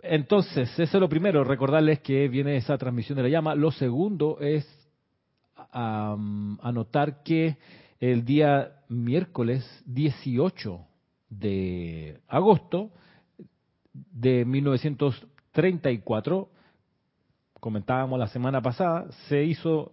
Entonces, 0.01 0.69
eso 0.77 0.97
es 0.97 1.01
lo 1.01 1.09
primero, 1.09 1.43
recordarles 1.43 1.99
que 1.99 2.27
viene 2.27 2.57
esa 2.57 2.77
transmisión 2.77 3.17
de 3.17 3.23
la 3.23 3.29
llama. 3.29 3.55
Lo 3.55 3.71
segundo 3.71 4.37
es 4.39 4.84
anotar 5.75 7.23
que 7.23 7.57
el 7.99 8.23
día 8.23 8.83
miércoles 8.87 9.67
18 9.85 10.79
de 11.29 12.21
agosto 12.27 12.91
de 13.93 14.45
1934, 14.45 16.49
comentábamos 17.59 18.19
la 18.19 18.27
semana 18.27 18.61
pasada, 18.61 19.07
se 19.27 19.43
hizo 19.43 19.91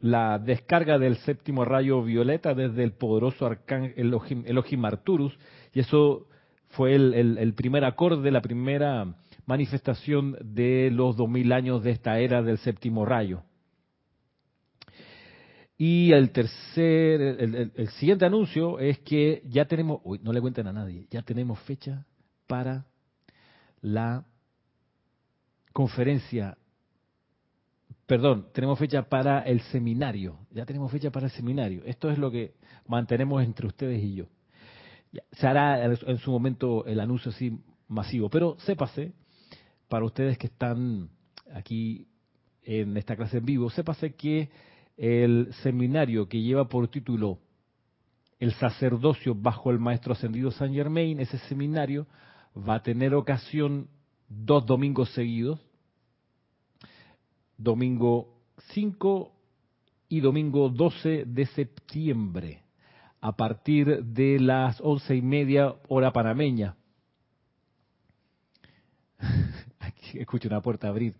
la 0.00 0.38
descarga 0.38 0.98
del 0.98 1.16
séptimo 1.18 1.64
rayo 1.64 2.02
violeta 2.02 2.52
desde 2.54 2.82
el 2.84 2.92
poderoso 2.92 3.46
arcángel 3.46 4.14
Elohim 4.46 4.84
Arturus, 4.84 5.36
y 5.72 5.80
eso 5.80 6.28
fue 6.68 6.94
el, 6.94 7.54
primer 7.54 7.84
acorde, 7.84 8.30
la 8.30 8.42
primera 8.42 9.14
manifestación 9.46 10.36
de 10.40 10.90
los 10.92 11.16
dos 11.16 11.28
mil 11.28 11.52
años 11.52 11.82
de 11.82 11.92
esta 11.92 12.18
era 12.18 12.42
del 12.42 12.58
séptimo 12.58 13.06
rayo. 13.06 13.42
Y 15.78 16.12
el 16.12 16.32
tercer, 16.32 17.20
el, 17.76 17.88
siguiente 17.90 18.24
anuncio 18.24 18.80
es 18.80 18.98
que 18.98 19.42
ya 19.46 19.66
tenemos, 19.66 20.00
uy, 20.02 20.18
no 20.22 20.32
le 20.32 20.40
cuenten 20.40 20.66
a 20.66 20.72
nadie, 20.72 21.06
ya 21.10 21.22
tenemos 21.22 21.58
fecha 21.60 22.04
para 22.48 22.84
la 23.80 24.26
conferencia, 25.72 26.58
perdón, 28.06 28.48
tenemos 28.52 28.76
fecha 28.76 29.08
para 29.08 29.42
el 29.42 29.60
seminario, 29.60 30.40
ya 30.50 30.66
tenemos 30.66 30.90
fecha 30.90 31.12
para 31.12 31.26
el 31.26 31.32
seminario. 31.32 31.84
Esto 31.84 32.10
es 32.10 32.18
lo 32.18 32.30
que 32.32 32.54
mantenemos 32.88 33.44
entre 33.44 33.68
ustedes 33.68 34.02
y 34.02 34.16
yo 34.16 34.26
se 35.32 35.46
hará 35.46 35.84
en 35.84 36.18
su 36.18 36.30
momento 36.30 36.84
el 36.86 37.00
anuncio 37.00 37.30
así 37.30 37.58
masivo, 37.88 38.28
pero 38.28 38.56
sépase, 38.60 39.12
para 39.88 40.04
ustedes 40.04 40.36
que 40.36 40.48
están 40.48 41.08
aquí 41.54 42.06
en 42.62 42.96
esta 42.96 43.16
clase 43.16 43.38
en 43.38 43.46
vivo, 43.46 43.70
sépase 43.70 44.14
que 44.14 44.50
el 44.98 45.54
seminario 45.62 46.28
que 46.28 46.42
lleva 46.42 46.68
por 46.68 46.88
título 46.88 47.38
El 48.40 48.52
sacerdocio 48.54 49.34
bajo 49.34 49.70
el 49.70 49.78
maestro 49.78 50.12
ascendido 50.12 50.50
San 50.50 50.74
Germain, 50.74 51.20
ese 51.20 51.38
seminario 51.38 52.06
va 52.56 52.74
a 52.74 52.82
tener 52.82 53.14
ocasión 53.14 53.88
dos 54.28 54.66
domingos 54.66 55.10
seguidos, 55.14 55.60
domingo 57.56 58.34
5 58.72 59.32
y 60.08 60.20
domingo 60.20 60.68
12 60.68 61.24
de 61.26 61.46
septiembre 61.46 62.62
a 63.20 63.32
partir 63.36 64.04
de 64.04 64.38
las 64.40 64.80
once 64.80 65.14
y 65.14 65.22
media 65.22 65.74
hora 65.88 66.12
panameña. 66.12 66.76
Aquí 69.78 70.18
escucho 70.18 70.48
una 70.48 70.60
puerta 70.60 70.88
abrir. 70.88 71.14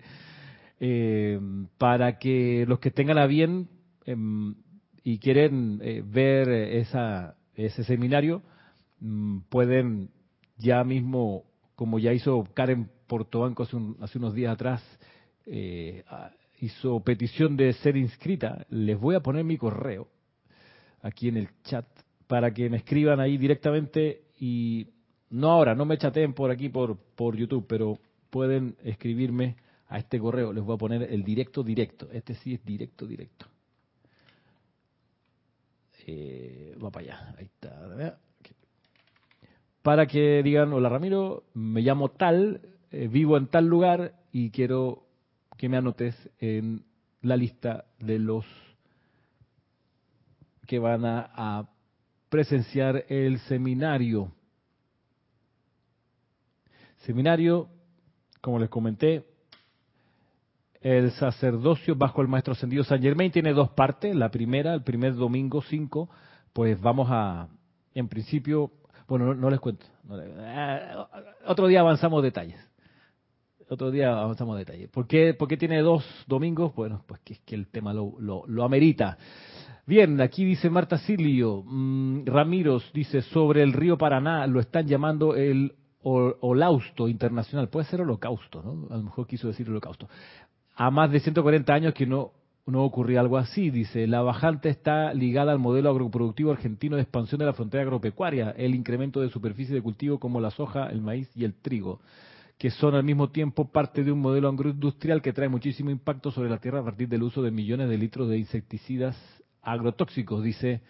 Eh, 0.81 1.41
para 1.77 2.19
que 2.19 2.65
los 2.69 2.79
que 2.79 2.93
tengan 2.93 3.19
a 3.19 3.27
bien 3.27 3.69
em, 4.05 4.55
y 5.03 5.19
quieren 5.19 5.81
eh, 5.83 6.03
ver 6.07 6.49
esa, 6.49 7.37
ese 7.55 7.83
seminario, 7.85 8.43
mm, 9.01 9.41
pueden 9.49 10.11
ya 10.57 10.85
mismo, 10.85 11.45
como 11.75 11.99
ya 11.99 12.13
hizo 12.13 12.45
Karen 12.55 12.89
Portobanco 13.07 13.65
hace, 13.65 13.77
hace 14.01 14.19
unos 14.19 14.35
días 14.35 14.53
atrás, 14.53 14.83
eh, 15.47 16.05
hizo 16.61 17.01
petición 17.01 17.57
de 17.57 17.73
ser 17.75 17.97
inscrita. 17.97 18.67
Les 18.71 18.99
voy 18.99 19.15
a 19.15 19.21
poner 19.21 19.45
mi 19.45 19.57
correo 19.57 20.09
aquí 21.03 21.29
en 21.29 21.39
el 21.39 21.49
chat 21.65 21.87
para 22.27 22.53
que 22.53 22.69
me 22.69 22.79
escriban 22.79 23.21
ahí 23.21 23.37
directamente 23.39 24.23
y 24.39 24.89
no 25.31 25.51
ahora, 25.51 25.75
no 25.75 25.85
me 25.85 25.99
chateen 25.99 26.35
por 26.35 26.51
aquí 26.51 26.69
por, 26.69 26.97
por 27.17 27.37
YouTube, 27.37 27.67
pero 27.69 27.99
pueden 28.31 28.77
escribirme 28.85 29.57
a 29.89 29.99
este 29.99 30.19
correo. 30.19 30.53
Les 30.53 30.63
voy 30.63 30.75
a 30.75 30.79
poner 30.79 31.03
el 31.03 31.25
directo 31.25 31.63
directo. 31.63 32.09
Este 32.13 32.35
sí 32.35 32.55
es 32.55 32.65
directo 32.65 33.07
directo. 33.07 33.47
Eh, 36.11 36.75
va 36.83 36.91
para 36.91 37.05
allá. 37.05 37.35
Ahí 37.37 37.45
está. 37.45 38.19
Para 39.83 40.07
que 40.07 40.43
digan, 40.43 40.73
hola 40.73 40.89
Ramiro, 40.89 41.45
me 41.53 41.83
llamo 41.83 42.09
tal, 42.09 42.63
eh, 42.91 43.09
vivo 43.09 43.37
en 43.37 43.49
tal 43.49 43.67
lugar 43.67 44.15
y 44.33 44.51
quiero 44.51 45.05
que 45.59 45.69
me 45.69 45.77
anotes 45.77 46.15
en 46.39 46.83
la 47.21 47.37
lista 47.37 47.85
de 47.99 48.19
los 48.19 48.47
que 50.67 50.79
van 50.79 51.05
a, 51.05 51.69
presenciar 52.31 53.05
el 53.09 53.39
seminario. 53.41 54.33
Seminario, 56.99 57.69
como 58.41 58.59
les 58.59 58.69
comenté, 58.69 59.25
el 60.81 61.11
sacerdocio 61.13 61.97
bajo 61.97 62.23
el 62.23 62.29
maestro 62.29 62.53
ascendido 62.53 62.85
San 62.85 63.03
Germain 63.03 63.33
tiene 63.33 63.53
dos 63.53 63.71
partes. 63.71 64.15
La 64.15 64.31
primera, 64.31 64.75
el 64.75 64.83
primer 64.83 65.15
domingo 65.15 65.63
5, 65.63 66.09
pues 66.53 66.81
vamos 66.81 67.09
a, 67.11 67.49
en 67.95 68.09
principio, 68.09 68.71
bueno, 69.09 69.35
no, 69.35 69.51
les 69.51 69.61
cuento. 69.61 69.87
Eh, 70.11 70.95
otro 71.47 71.67
día 71.67 71.81
avanzamos 71.81 72.23
detalles. 72.23 72.61
Otro 73.69 73.91
día 73.91 74.19
avanzamos 74.19 74.57
detalles. 74.57 74.89
¿Por 74.89 75.07
qué, 75.07 75.35
¿Por 75.35 75.49
qué 75.49 75.57
tiene 75.57 75.83
dos 75.83 76.05
domingos? 76.27 76.75
Bueno, 76.75 77.03
pues 77.07 77.21
que 77.21 77.35
es 77.35 77.41
que 77.41 77.55
el 77.55 77.69
tema 77.69 77.93
lo, 77.93 78.15
lo, 78.19 78.65
amerita. 78.65 79.19
Bien, 79.85 80.21
aquí 80.21 80.45
dice 80.45 80.71
Marta 80.71 80.99
Silio, 80.99 81.63
mm, 81.67 82.25
Ramiros 82.27 82.91
dice, 82.95 83.23
sobre 83.23 83.63
el 83.63 83.73
río 83.73 83.99
Paraná 83.99 84.47
lo 84.47 84.61
están 84.61 84.87
llamando 84.87 85.35
el 85.35 85.75
holausto 86.03 87.09
internacional. 87.09 87.69
Puede 87.69 87.87
ser 87.87 88.01
holocausto, 88.01 88.63
¿no? 88.63 88.87
A 88.95 88.97
lo 88.97 89.03
mejor 89.03 89.27
quiso 89.27 89.49
decir 89.49 89.69
holocausto. 89.69 90.09
A 90.81 90.93
más 90.93 91.11
de 91.11 91.19
140 91.19 91.75
años 91.75 91.93
que 91.93 92.07
no, 92.07 92.31
no 92.65 92.85
ocurría 92.85 93.19
algo 93.19 93.37
así. 93.37 93.71
Dice, 93.71 94.07
la 94.07 94.23
bajante 94.23 94.69
está 94.69 95.13
ligada 95.13 95.51
al 95.51 95.59
modelo 95.59 95.91
agroproductivo 95.91 96.53
argentino 96.53 96.95
de 96.95 97.03
expansión 97.03 97.41
de 97.41 97.47
la 97.47 97.53
frontera 97.53 97.83
agropecuaria, 97.83 98.55
el 98.57 98.77
incremento 98.77 99.21
de 99.21 99.29
superficie 99.29 99.75
de 99.75 99.83
cultivo 99.83 100.21
como 100.21 100.41
la 100.41 100.53
soja, 100.53 100.87
el 100.87 101.01
maíz 101.01 101.29
y 101.35 101.45
el 101.45 101.55
trigo 101.55 101.99
que 102.59 102.71
son 102.71 102.95
al 102.95 103.05
mismo 103.05 103.31
tiempo 103.31 103.71
parte 103.71 104.03
de 104.03 104.11
un 104.11 104.21
modelo 104.21 104.49
agroindustrial 104.49 105.23
que 105.23 105.33
trae 105.33 105.49
muchísimo 105.49 105.91
impacto 105.91 106.33
sobre 106.33 106.51
la 106.51 106.59
tierra 106.59 106.81
a 106.81 106.85
partir 106.85 107.09
del 107.09 107.23
uso 107.23 107.41
de 107.41 107.53
millones 107.53 107.89
de 107.89 107.97
litros 107.97 108.29
de 108.29 108.39
insecticidas 108.39 109.17
agrotóxicos, 109.63 110.43
dice 110.43 110.81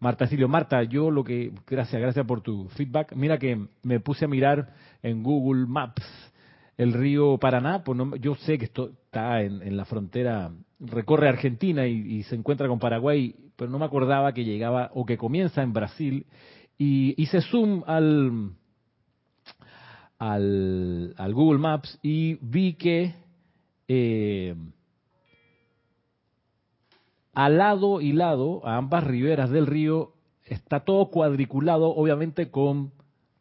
Marta 0.00 0.26
Silio. 0.26 0.48
Marta, 0.48 0.82
yo 0.82 1.10
lo 1.10 1.24
que, 1.24 1.52
gracias, 1.66 2.00
gracias 2.00 2.26
por 2.26 2.42
tu 2.42 2.68
feedback. 2.70 3.14
Mira 3.14 3.38
que 3.38 3.68
me 3.82 4.00
puse 4.00 4.26
a 4.26 4.28
mirar 4.28 4.74
en 5.02 5.22
Google 5.22 5.66
Maps 5.66 6.04
el 6.76 6.92
río 6.92 7.38
Paraná, 7.38 7.84
pues 7.84 7.98
yo 8.20 8.34
sé 8.36 8.58
que 8.58 8.64
esto 8.64 8.90
está 9.04 9.42
en, 9.42 9.76
la 9.76 9.84
frontera, 9.84 10.52
recorre 10.80 11.28
Argentina 11.28 11.86
y, 11.86 12.22
se 12.24 12.34
encuentra 12.34 12.68
con 12.68 12.78
Paraguay, 12.78 13.34
pero 13.56 13.70
no 13.70 13.78
me 13.78 13.84
acordaba 13.84 14.32
que 14.32 14.44
llegaba 14.44 14.90
o 14.94 15.06
que 15.06 15.16
comienza 15.16 15.62
en 15.62 15.72
Brasil. 15.72 16.26
Y 16.76 17.20
hice 17.22 17.40
zoom 17.42 17.84
al, 17.86 18.50
al, 20.18 21.14
al 21.16 21.34
Google 21.34 21.60
Maps 21.60 21.98
y 22.02 22.34
vi 22.40 22.74
que 22.74 23.14
eh, 23.86 24.56
al 27.34 27.58
lado 27.58 28.00
y 28.00 28.12
lado, 28.12 28.66
a 28.66 28.76
ambas 28.76 29.04
riberas 29.04 29.50
del 29.50 29.66
río, 29.66 30.12
está 30.44 30.80
todo 30.80 31.10
cuadriculado, 31.10 31.88
obviamente, 31.94 32.50
con 32.50 32.92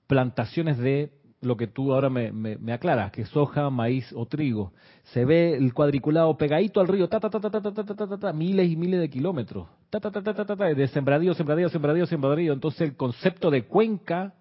plantaciones 0.07 0.77
de 0.77 1.12
lo 1.43 1.57
que 1.57 1.67
tú 1.67 1.93
ahora 1.93 2.09
me, 2.09 2.31
me, 2.31 2.73
aclaras, 2.73 3.12
que 3.12 3.25
soja, 3.25 3.69
maíz 3.69 4.12
o 4.13 4.25
trigo. 4.25 4.73
Se 5.13 5.25
ve 5.25 5.55
el 5.55 5.73
cuadriculado 5.73 6.35
pegadito 6.38 6.79
al 6.79 6.88
río, 6.88 7.07
ta, 7.09 7.19
ta, 7.19 7.29
ta, 7.29 7.39
ta, 7.39 7.51
ta, 7.51 7.62
ta, 7.62 7.83
ta, 7.83 8.17
ta, 8.17 8.33
miles 8.33 8.69
y 8.69 8.75
miles 8.75 9.00
de 9.00 9.09
kilómetros, 9.09 9.67
ta, 9.89 10.00
ta, 10.00 10.12
ta, 10.12 10.21
ta, 10.21 10.33
ta, 10.33 10.45
ta, 10.45 10.65
de 10.65 10.88
sembradío, 10.88 11.33
sembradío, 11.33 11.69
sembradío, 11.69 12.05
sembradío. 12.05 12.53
Entonces 12.53 12.81
el 12.81 12.95
concepto 12.95 13.51
de 13.51 13.65
cuenca 13.65 14.33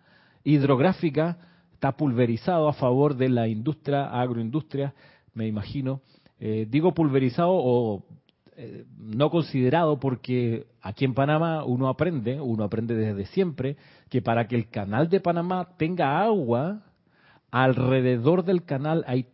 hidrográfica 0.44 1.38
está 1.74 1.92
pulverizado 1.92 2.68
a 2.68 2.72
favor 2.72 3.16
de 3.16 3.28
la 3.28 3.48
industria, 3.48 4.04
agroindustria, 4.20 4.94
me 5.34 5.46
imagino. 5.46 6.00
Eh, 6.38 6.66
digo 6.68 6.92
pulverizado 6.92 7.52
o 7.52 8.04
eh, 8.54 8.84
no 8.98 9.30
considerado 9.30 9.98
porque 9.98 10.66
aquí 10.82 11.06
en 11.06 11.14
Panamá 11.14 11.64
uno 11.64 11.88
aprende, 11.88 12.38
uno 12.40 12.64
aprende 12.64 12.94
desde 12.94 13.24
siempre, 13.26 13.76
que 14.10 14.20
para 14.20 14.46
que 14.46 14.56
el 14.56 14.68
canal 14.68 15.08
de 15.08 15.20
Panamá 15.20 15.70
tenga 15.78 16.22
agua, 16.22 16.82
alrededor 17.52 18.44
del 18.44 18.64
canal 18.64 19.04
hay 19.06 19.26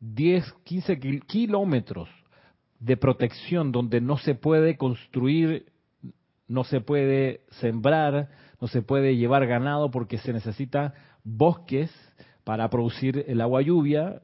10, 0.00 0.54
15 0.64 0.98
kilómetros 1.26 2.08
de 2.78 2.96
protección 2.96 3.72
donde 3.72 4.00
no 4.00 4.16
se 4.18 4.34
puede 4.34 4.76
construir, 4.76 5.66
no 6.46 6.64
se 6.64 6.80
puede 6.80 7.40
sembrar, 7.60 8.28
no 8.60 8.68
se 8.68 8.82
puede 8.82 9.16
llevar 9.16 9.46
ganado 9.46 9.90
porque 9.90 10.18
se 10.18 10.32
necesita 10.32 10.94
bosques 11.24 11.90
para 12.44 12.70
producir 12.70 13.24
el 13.26 13.40
agua 13.40 13.62
lluvia, 13.62 14.22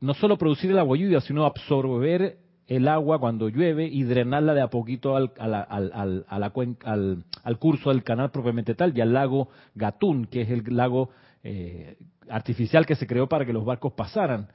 no 0.00 0.14
solo 0.14 0.36
producir 0.36 0.70
el 0.70 0.78
agua 0.78 0.96
lluvia, 0.96 1.20
sino 1.20 1.44
absorber 1.44 2.38
el 2.66 2.88
agua 2.88 3.18
cuando 3.18 3.48
llueve 3.48 3.86
y 3.86 4.02
drenarla 4.02 4.52
de 4.54 4.62
a 4.62 4.68
poquito 4.68 5.16
al, 5.16 5.32
al, 5.38 6.24
al, 6.28 7.58
curso 7.58 7.90
del 7.90 8.02
canal 8.02 8.30
propiamente 8.30 8.74
tal 8.74 8.96
y 8.96 9.00
al 9.00 9.12
lago 9.12 9.48
Gatún, 9.74 10.26
que 10.26 10.42
es 10.42 10.50
el 10.50 10.64
lago 10.68 11.10
eh, 11.42 11.96
artificial 12.28 12.86
que 12.86 12.96
se 12.96 13.06
creó 13.06 13.28
para 13.28 13.44
que 13.44 13.52
los 13.52 13.64
barcos 13.64 13.92
pasaran. 13.92 14.48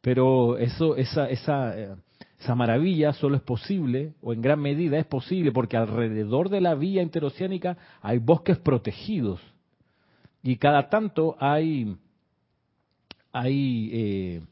Pero 0.00 0.58
eso, 0.58 0.96
esa, 0.96 1.28
esa, 1.28 1.78
eh, 1.78 1.94
esa 2.38 2.54
maravilla 2.54 3.12
solo 3.12 3.36
es 3.36 3.42
posible, 3.42 4.14
o 4.22 4.32
en 4.32 4.40
gran 4.40 4.60
medida 4.60 4.98
es 4.98 5.06
posible, 5.06 5.52
porque 5.52 5.76
alrededor 5.76 6.48
de 6.48 6.60
la 6.60 6.74
vía 6.74 7.02
interoceánica 7.02 7.76
hay 8.00 8.18
bosques 8.18 8.58
protegidos. 8.58 9.40
Y 10.42 10.56
cada 10.56 10.88
tanto 10.88 11.36
hay, 11.40 11.96
hay 13.32 13.90
eh, 13.92 14.42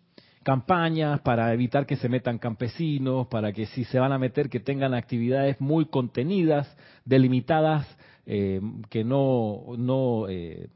campañas 0.42 1.20
para 1.20 1.52
evitar 1.52 1.86
que 1.86 1.96
se 1.96 2.08
metan 2.08 2.38
campesinos, 2.38 3.28
para 3.28 3.52
que 3.52 3.66
si 3.66 3.84
se 3.84 4.00
van 4.00 4.12
a 4.12 4.18
meter 4.18 4.48
que 4.48 4.60
tengan 4.60 4.94
actividades 4.94 5.60
muy 5.60 5.86
contenidas, 5.86 6.76
delimitadas, 7.04 7.86
eh, 8.26 8.60
que 8.90 9.04
no, 9.04 9.62
no 9.78 10.28
eh, 10.28 10.68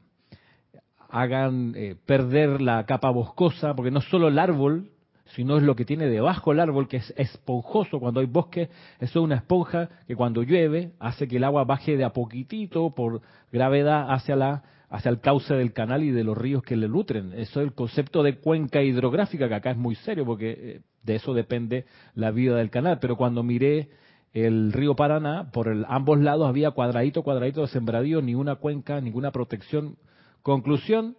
hagan 1.11 1.73
eh, 1.75 1.95
perder 2.05 2.61
la 2.61 2.85
capa 2.85 3.09
boscosa, 3.09 3.75
porque 3.75 3.91
no 3.91 4.01
solo 4.01 4.29
el 4.29 4.39
árbol, 4.39 4.89
sino 5.35 5.57
es 5.57 5.63
lo 5.63 5.75
que 5.75 5.85
tiene 5.85 6.07
debajo 6.07 6.51
el 6.51 6.59
árbol, 6.59 6.87
que 6.87 6.97
es 6.97 7.13
esponjoso 7.17 7.99
cuando 7.99 8.19
hay 8.19 8.25
bosque, 8.25 8.69
eso 8.99 9.19
es 9.19 9.23
una 9.23 9.35
esponja 9.35 9.89
que 10.07 10.15
cuando 10.15 10.43
llueve 10.43 10.91
hace 10.99 11.27
que 11.27 11.37
el 11.37 11.43
agua 11.43 11.63
baje 11.63 11.97
de 11.97 12.03
a 12.03 12.13
poquitito 12.13 12.91
por 12.91 13.21
gravedad 13.51 14.11
hacia 14.11 14.35
la 14.35 14.63
hacia 14.91 15.09
el 15.09 15.21
cauce 15.21 15.53
del 15.53 15.71
canal 15.71 16.03
y 16.03 16.11
de 16.11 16.25
los 16.25 16.37
ríos 16.37 16.63
que 16.63 16.75
le 16.75 16.89
nutren. 16.89 17.31
Eso 17.33 17.61
es 17.61 17.67
el 17.67 17.73
concepto 17.73 18.23
de 18.23 18.39
cuenca 18.39 18.83
hidrográfica, 18.83 19.47
que 19.47 19.55
acá 19.55 19.71
es 19.71 19.77
muy 19.77 19.95
serio, 19.95 20.25
porque 20.25 20.51
eh, 20.51 20.81
de 21.03 21.15
eso 21.15 21.33
depende 21.33 21.85
la 22.13 22.31
vida 22.31 22.57
del 22.57 22.69
canal. 22.69 22.99
Pero 22.99 23.15
cuando 23.15 23.41
miré 23.41 23.89
el 24.33 24.73
río 24.73 24.93
Paraná, 24.93 25.49
por 25.53 25.69
el, 25.69 25.85
ambos 25.87 26.19
lados 26.19 26.47
había 26.47 26.71
cuadradito, 26.71 27.23
cuadradito 27.23 27.61
de 27.61 27.67
sembradío, 27.67 28.21
ni 28.21 28.35
una 28.35 28.55
cuenca, 28.55 28.99
ninguna 28.99 29.31
protección 29.31 29.95
Conclusión, 30.41 31.15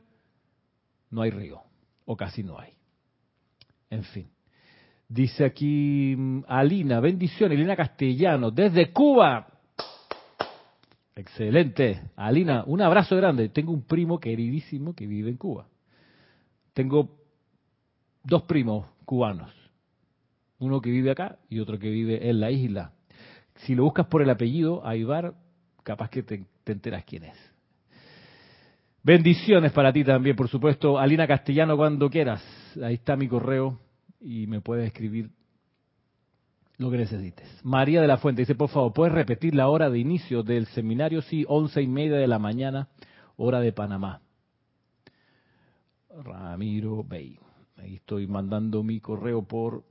no 1.11 1.23
hay 1.23 1.31
río, 1.31 1.61
o 2.05 2.17
casi 2.17 2.43
no 2.43 2.59
hay. 2.59 2.73
En 3.91 4.05
fin. 4.05 4.29
Dice 5.09 5.45
aquí 5.45 6.15
mm, 6.17 6.45
Alina, 6.49 6.99
bendición, 7.01 7.53
Alina 7.53 7.77
Castellano, 7.77 8.51
desde 8.51 8.93
Cuba. 8.93 9.47
Excelente. 11.15 12.11
Alina, 12.17 12.65
un 12.67 12.81
abrazo 12.81 13.17
grande. 13.17 13.51
Tengo 13.51 13.73
un 13.73 13.83
primo 13.83 14.19
queridísimo 14.19 14.95
que 14.95 15.07
vive 15.07 15.31
en 15.31 15.37
Cuba. 15.37 15.69
Tengo 16.73 17.19
dos 18.25 18.45
primos 18.45 18.87
cubanos. 19.05 19.53
Uno 20.59 20.81
que 20.81 20.91
vive 20.91 21.11
acá 21.11 21.39
y 21.51 21.59
otro 21.59 21.79
que 21.79 21.91
vive 21.91 22.31
en 22.31 22.41
la 22.41 22.51
isla. 22.51 22.93
Si 23.57 23.75
lo 23.75 23.85
buscas 23.85 24.07
por 24.07 24.23
el 24.23 24.31
apellido, 24.31 24.87
Aibar, 24.87 25.35
capaz 25.83 26.09
que 26.09 26.23
te 26.23 26.47
enteras 26.65 27.05
quién 27.05 27.25
es. 27.25 27.52
Bendiciones 29.05 29.73
para 29.73 29.93
ti 29.93 30.05
también, 30.05 30.37
por 30.37 30.49
supuesto. 30.49 30.99
Alina 30.99 31.27
Castellano, 31.27 31.77
cuando 31.77 32.09
quieras. 32.09 32.43
Ahí 32.83 32.95
está 32.95 33.17
mi 33.17 33.27
correo 33.27 33.81
y 34.21 34.47
me 34.47 34.61
puedes 34.61 34.87
escribir 34.87 35.31
lo 36.79 36.91
que 36.91 36.99
necesites. 36.99 37.49
María 37.65 38.01
de 38.01 38.07
la 38.07 38.19
Fuente 38.19 38.43
dice, 38.43 38.55
por 38.55 38.69
favor, 38.69 38.93
¿puedes 38.93 39.13
repetir 39.13 39.55
la 39.55 39.69
hora 39.69 39.91
de 39.91 39.99
inicio 39.99 40.43
del 40.45 40.67
seminario? 40.67 41.21
Sí, 41.23 41.45
once 41.49 41.83
y 41.83 41.89
media 41.89 42.17
de 42.17 42.29
la 42.29 42.39
mañana, 42.39 42.89
hora 43.37 43.61
de 43.61 43.73
Panamá. 43.73 44.23
Ramiro 46.11 47.03
Bey. 47.03 47.39
Ahí 47.79 47.97
estoy 47.97 48.29
mandando 48.29 48.83
mi 48.85 49.01
correo 49.01 49.43
por 49.43 49.85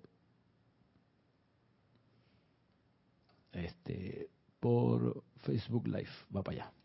este 3.51 4.29
por 4.59 5.23
Facebook 5.41 5.87
Live. 5.87 6.11
Va 6.33 6.43
para 6.43 6.63
allá. 6.63 6.80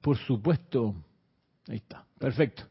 Por 0.00 0.16
supuesto. 0.18 0.94
Ahí 1.68 1.76
está. 1.76 2.04
Perfecto. 2.18 2.64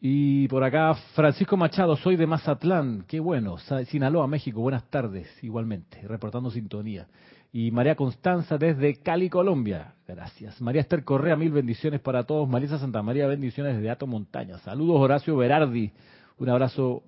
Y 0.00 0.48
por 0.48 0.62
acá, 0.62 0.94
Francisco 1.14 1.56
Machado, 1.56 1.96
soy 1.96 2.16
de 2.16 2.26
Mazatlán. 2.26 3.04
Qué 3.06 3.20
bueno. 3.20 3.56
Sinaloa, 3.88 4.26
México. 4.26 4.60
Buenas 4.60 4.88
tardes, 4.90 5.28
igualmente. 5.42 6.06
Reportando 6.06 6.50
sintonía. 6.50 7.06
Y 7.52 7.70
María 7.70 7.94
Constanza 7.94 8.58
desde 8.58 8.96
Cali, 8.96 9.30
Colombia. 9.30 9.94
Gracias. 10.06 10.60
María 10.60 10.82
Esther 10.82 11.04
Correa, 11.04 11.36
mil 11.36 11.50
bendiciones 11.50 12.00
para 12.00 12.24
todos. 12.24 12.48
Marisa 12.48 12.78
Santa 12.78 13.02
María, 13.02 13.26
bendiciones 13.26 13.76
desde 13.76 13.90
Ato 13.90 14.06
Montaña. 14.06 14.58
Saludos, 14.58 15.00
Horacio 15.00 15.36
Berardi. 15.36 15.92
Un 16.38 16.48
abrazo. 16.50 17.02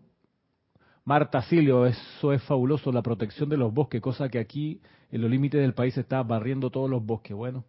Marta 1.05 1.41
Silio, 1.41 1.87
eso 1.87 2.35
es 2.35 2.43
fabuloso, 2.43 2.93
la 2.93 3.01
protección 3.01 3.49
de 3.49 3.57
los 3.57 3.73
bosques, 3.73 3.99
cosa 4.03 4.29
que 4.29 4.39
aquí 4.39 4.83
en 5.11 5.23
los 5.23 5.31
límites 5.31 5.59
del 5.59 5.73
país 5.73 5.97
está 5.97 6.23
barriendo 6.23 6.69
todos 6.69 6.91
los 6.91 7.03
bosques. 7.03 7.35
Bueno, 7.35 7.65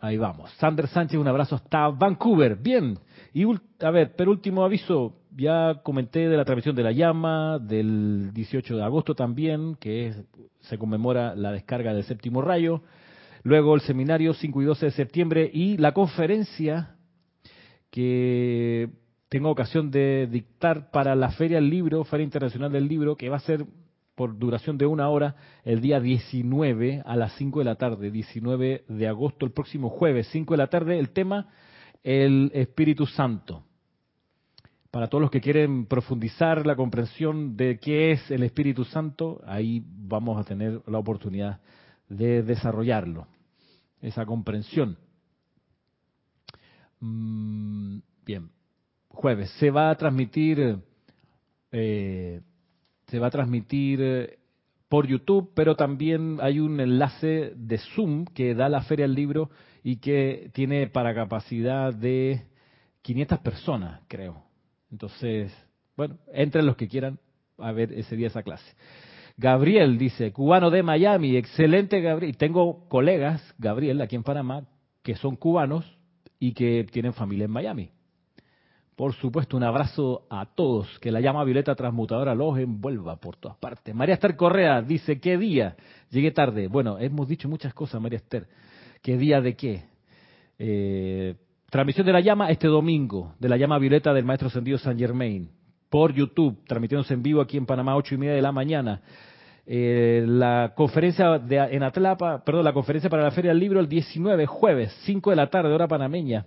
Ahí 0.00 0.16
vamos. 0.16 0.50
Sander 0.58 0.86
Sánchez, 0.86 1.18
un 1.18 1.26
abrazo 1.26 1.56
hasta 1.56 1.88
Vancouver. 1.88 2.56
Bien. 2.56 2.98
Y 3.34 3.44
a 3.80 3.90
ver, 3.90 4.14
pero 4.16 4.30
último 4.30 4.64
aviso, 4.64 5.16
ya 5.36 5.80
comenté 5.82 6.28
de 6.28 6.36
la 6.36 6.44
transmisión 6.44 6.76
de 6.76 6.84
la 6.84 6.92
llama, 6.92 7.58
del 7.58 8.32
18 8.32 8.76
de 8.76 8.84
agosto 8.84 9.14
también, 9.14 9.74
que 9.74 10.14
se 10.60 10.78
conmemora 10.78 11.34
la 11.34 11.50
descarga 11.50 11.92
del 11.94 12.04
séptimo 12.04 12.42
rayo. 12.42 12.82
Luego 13.42 13.74
el 13.74 13.80
seminario 13.80 14.34
5 14.34 14.62
y 14.62 14.64
12 14.64 14.86
de 14.86 14.92
septiembre 14.92 15.50
y 15.52 15.76
la 15.78 15.92
conferencia 15.92 16.96
que 17.90 18.90
tengo 19.28 19.50
ocasión 19.50 19.90
de 19.90 20.28
dictar 20.30 20.90
para 20.90 21.14
la 21.16 21.30
Feria 21.30 21.56
del 21.56 21.70
Libro, 21.70 22.04
Feria 22.04 22.24
Internacional 22.24 22.70
del 22.70 22.86
Libro, 22.86 23.16
que 23.16 23.28
va 23.28 23.36
a 23.36 23.40
ser 23.40 23.64
por 24.18 24.36
duración 24.36 24.76
de 24.76 24.84
una 24.84 25.08
hora 25.08 25.36
el 25.64 25.80
día 25.80 26.00
19 26.00 27.04
a 27.06 27.14
las 27.14 27.34
5 27.34 27.60
de 27.60 27.64
la 27.64 27.76
tarde, 27.76 28.10
19 28.10 28.84
de 28.88 29.06
agosto, 29.06 29.46
el 29.46 29.52
próximo 29.52 29.90
jueves, 29.90 30.26
5 30.32 30.54
de 30.54 30.58
la 30.58 30.66
tarde, 30.66 30.98
el 30.98 31.10
tema, 31.10 31.46
el 32.02 32.50
Espíritu 32.52 33.06
Santo. 33.06 33.62
Para 34.90 35.06
todos 35.06 35.22
los 35.22 35.30
que 35.30 35.40
quieren 35.40 35.86
profundizar 35.86 36.66
la 36.66 36.74
comprensión 36.74 37.56
de 37.56 37.78
qué 37.78 38.10
es 38.10 38.28
el 38.32 38.42
Espíritu 38.42 38.84
Santo, 38.84 39.40
ahí 39.46 39.84
vamos 39.86 40.36
a 40.36 40.42
tener 40.42 40.82
la 40.88 40.98
oportunidad 40.98 41.60
de 42.08 42.42
desarrollarlo, 42.42 43.28
esa 44.02 44.26
comprensión. 44.26 44.98
Mm, 46.98 47.98
bien, 48.26 48.50
jueves. 49.10 49.48
Se 49.60 49.70
va 49.70 49.90
a 49.90 49.94
transmitir 49.94 50.80
eh, 51.70 52.40
se 53.08 53.18
va 53.18 53.28
a 53.28 53.30
transmitir 53.30 54.00
eh, 54.02 54.38
por 54.88 55.06
YouTube, 55.06 55.52
pero 55.54 55.76
también 55.76 56.38
hay 56.40 56.60
un 56.60 56.80
enlace 56.80 57.52
de 57.56 57.78
Zoom 57.78 58.24
que 58.26 58.54
da 58.54 58.68
la 58.68 58.82
Feria 58.82 59.06
del 59.06 59.14
Libro 59.14 59.50
y 59.82 59.96
que 59.96 60.50
tiene 60.54 60.86
para 60.86 61.14
capacidad 61.14 61.92
de 61.92 62.42
500 63.02 63.38
personas, 63.40 64.00
creo. 64.08 64.42
Entonces, 64.90 65.52
bueno, 65.96 66.16
entren 66.32 66.66
los 66.66 66.76
que 66.76 66.88
quieran 66.88 67.18
a 67.58 67.72
ver 67.72 67.92
ese 67.92 68.16
día 68.16 68.28
esa 68.28 68.42
clase. 68.42 68.70
Gabriel 69.36 69.98
dice, 69.98 70.32
cubano 70.32 70.70
de 70.70 70.82
Miami, 70.82 71.36
excelente 71.36 72.00
Gabriel. 72.00 72.36
Tengo 72.36 72.88
colegas, 72.88 73.42
Gabriel, 73.58 74.00
aquí 74.00 74.16
en 74.16 74.24
Panamá, 74.24 74.64
que 75.02 75.14
son 75.14 75.36
cubanos 75.36 75.84
y 76.40 76.52
que 76.52 76.86
tienen 76.90 77.12
familia 77.12 77.44
en 77.44 77.50
Miami. 77.50 77.90
Por 78.98 79.14
supuesto, 79.14 79.56
un 79.56 79.62
abrazo 79.62 80.26
a 80.28 80.44
todos. 80.44 80.98
Que 80.98 81.12
la 81.12 81.20
llama 81.20 81.44
violeta 81.44 81.72
transmutadora 81.76 82.34
los 82.34 82.58
envuelva 82.58 83.14
por 83.14 83.36
todas 83.36 83.56
partes. 83.56 83.94
María 83.94 84.14
Esther 84.14 84.34
Correa 84.34 84.82
dice, 84.82 85.20
¿qué 85.20 85.38
día? 85.38 85.76
Llegué 86.10 86.32
tarde. 86.32 86.66
Bueno, 86.66 86.98
hemos 86.98 87.28
dicho 87.28 87.48
muchas 87.48 87.72
cosas, 87.72 88.02
María 88.02 88.16
Esther. 88.16 88.48
¿Qué 89.00 89.16
día 89.16 89.40
de 89.40 89.54
qué? 89.54 89.84
Eh, 90.58 91.36
transmisión 91.70 92.06
de 92.06 92.12
la 92.12 92.20
llama 92.20 92.50
este 92.50 92.66
domingo, 92.66 93.34
de 93.38 93.48
la 93.48 93.56
llama 93.56 93.78
violeta 93.78 94.12
del 94.12 94.24
Maestro 94.24 94.48
Ascendido 94.48 94.78
San 94.78 94.98
Germain. 94.98 95.48
Por 95.88 96.12
YouTube, 96.12 96.64
transmitiéndose 96.66 97.14
en 97.14 97.22
vivo 97.22 97.40
aquí 97.40 97.56
en 97.56 97.66
Panamá, 97.66 97.94
ocho 97.94 98.16
y 98.16 98.18
media 98.18 98.34
de 98.34 98.42
la 98.42 98.50
mañana. 98.50 99.00
Eh, 99.64 100.24
la 100.26 100.72
conferencia 100.74 101.38
de, 101.38 101.56
en 101.56 101.84
Atlapa, 101.84 102.42
perdón, 102.44 102.64
la 102.64 102.72
conferencia 102.72 103.08
para 103.08 103.22
la 103.22 103.30
Feria 103.30 103.52
del 103.52 103.60
Libro 103.60 103.78
el 103.78 103.88
19, 103.88 104.46
jueves, 104.46 104.92
5 105.04 105.30
de 105.30 105.36
la 105.36 105.48
tarde, 105.50 105.72
hora 105.72 105.86
panameña 105.86 106.46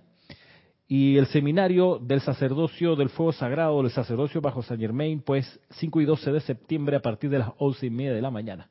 y 0.94 1.18
el 1.18 1.28
seminario 1.28 2.00
del 2.00 2.20
sacerdocio 2.20 2.98
del 2.98 3.08
fuego 3.08 3.32
sagrado, 3.32 3.82
del 3.82 3.92
sacerdocio 3.92 4.42
bajo 4.42 4.62
San 4.62 4.78
Germain, 4.78 5.22
pues 5.22 5.58
5 5.70 6.02
y 6.02 6.06
12 6.06 6.34
de 6.34 6.42
septiembre 6.42 6.98
a 6.98 7.02
partir 7.02 7.30
de 7.30 7.40
las 7.40 7.52
11 7.60 7.86
y 7.86 7.90
media 7.90 8.14
de 8.14 8.22
la 8.22 8.30
mañana. 8.30 8.70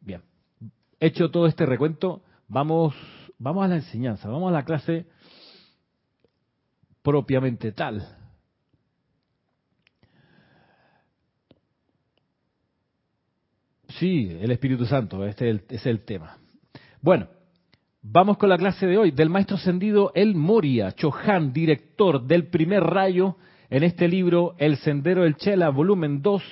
Bien, 0.00 0.22
hecho 1.00 1.32
todo 1.32 1.48
este 1.48 1.66
recuento, 1.66 2.22
vamos, 2.46 2.94
vamos 3.36 3.64
a 3.64 3.66
la 3.66 3.74
enseñanza, 3.74 4.28
vamos 4.28 4.48
a 4.48 4.52
la 4.52 4.64
clase 4.64 5.06
propiamente 7.02 7.72
tal. 7.72 8.06
Sí, 13.88 14.38
el 14.40 14.52
Espíritu 14.52 14.86
Santo, 14.86 15.26
este 15.26 15.50
es 15.50 15.56
el, 15.56 15.64
es 15.68 15.86
el 15.86 16.04
tema. 16.04 16.38
Bueno, 17.02 17.26
Vamos 18.06 18.36
con 18.36 18.50
la 18.50 18.58
clase 18.58 18.86
de 18.86 18.98
hoy 18.98 19.12
del 19.12 19.30
maestro 19.30 19.56
ascendido 19.56 20.12
El 20.14 20.34
Moria 20.34 20.92
Chohan, 20.92 21.54
director 21.54 22.22
del 22.22 22.48
primer 22.48 22.84
rayo 22.84 23.36
en 23.70 23.82
este 23.82 24.08
libro 24.08 24.54
El 24.58 24.76
Sendero 24.76 25.22
del 25.22 25.36
Chela, 25.36 25.70
volumen 25.70 26.20
2. 26.20 26.42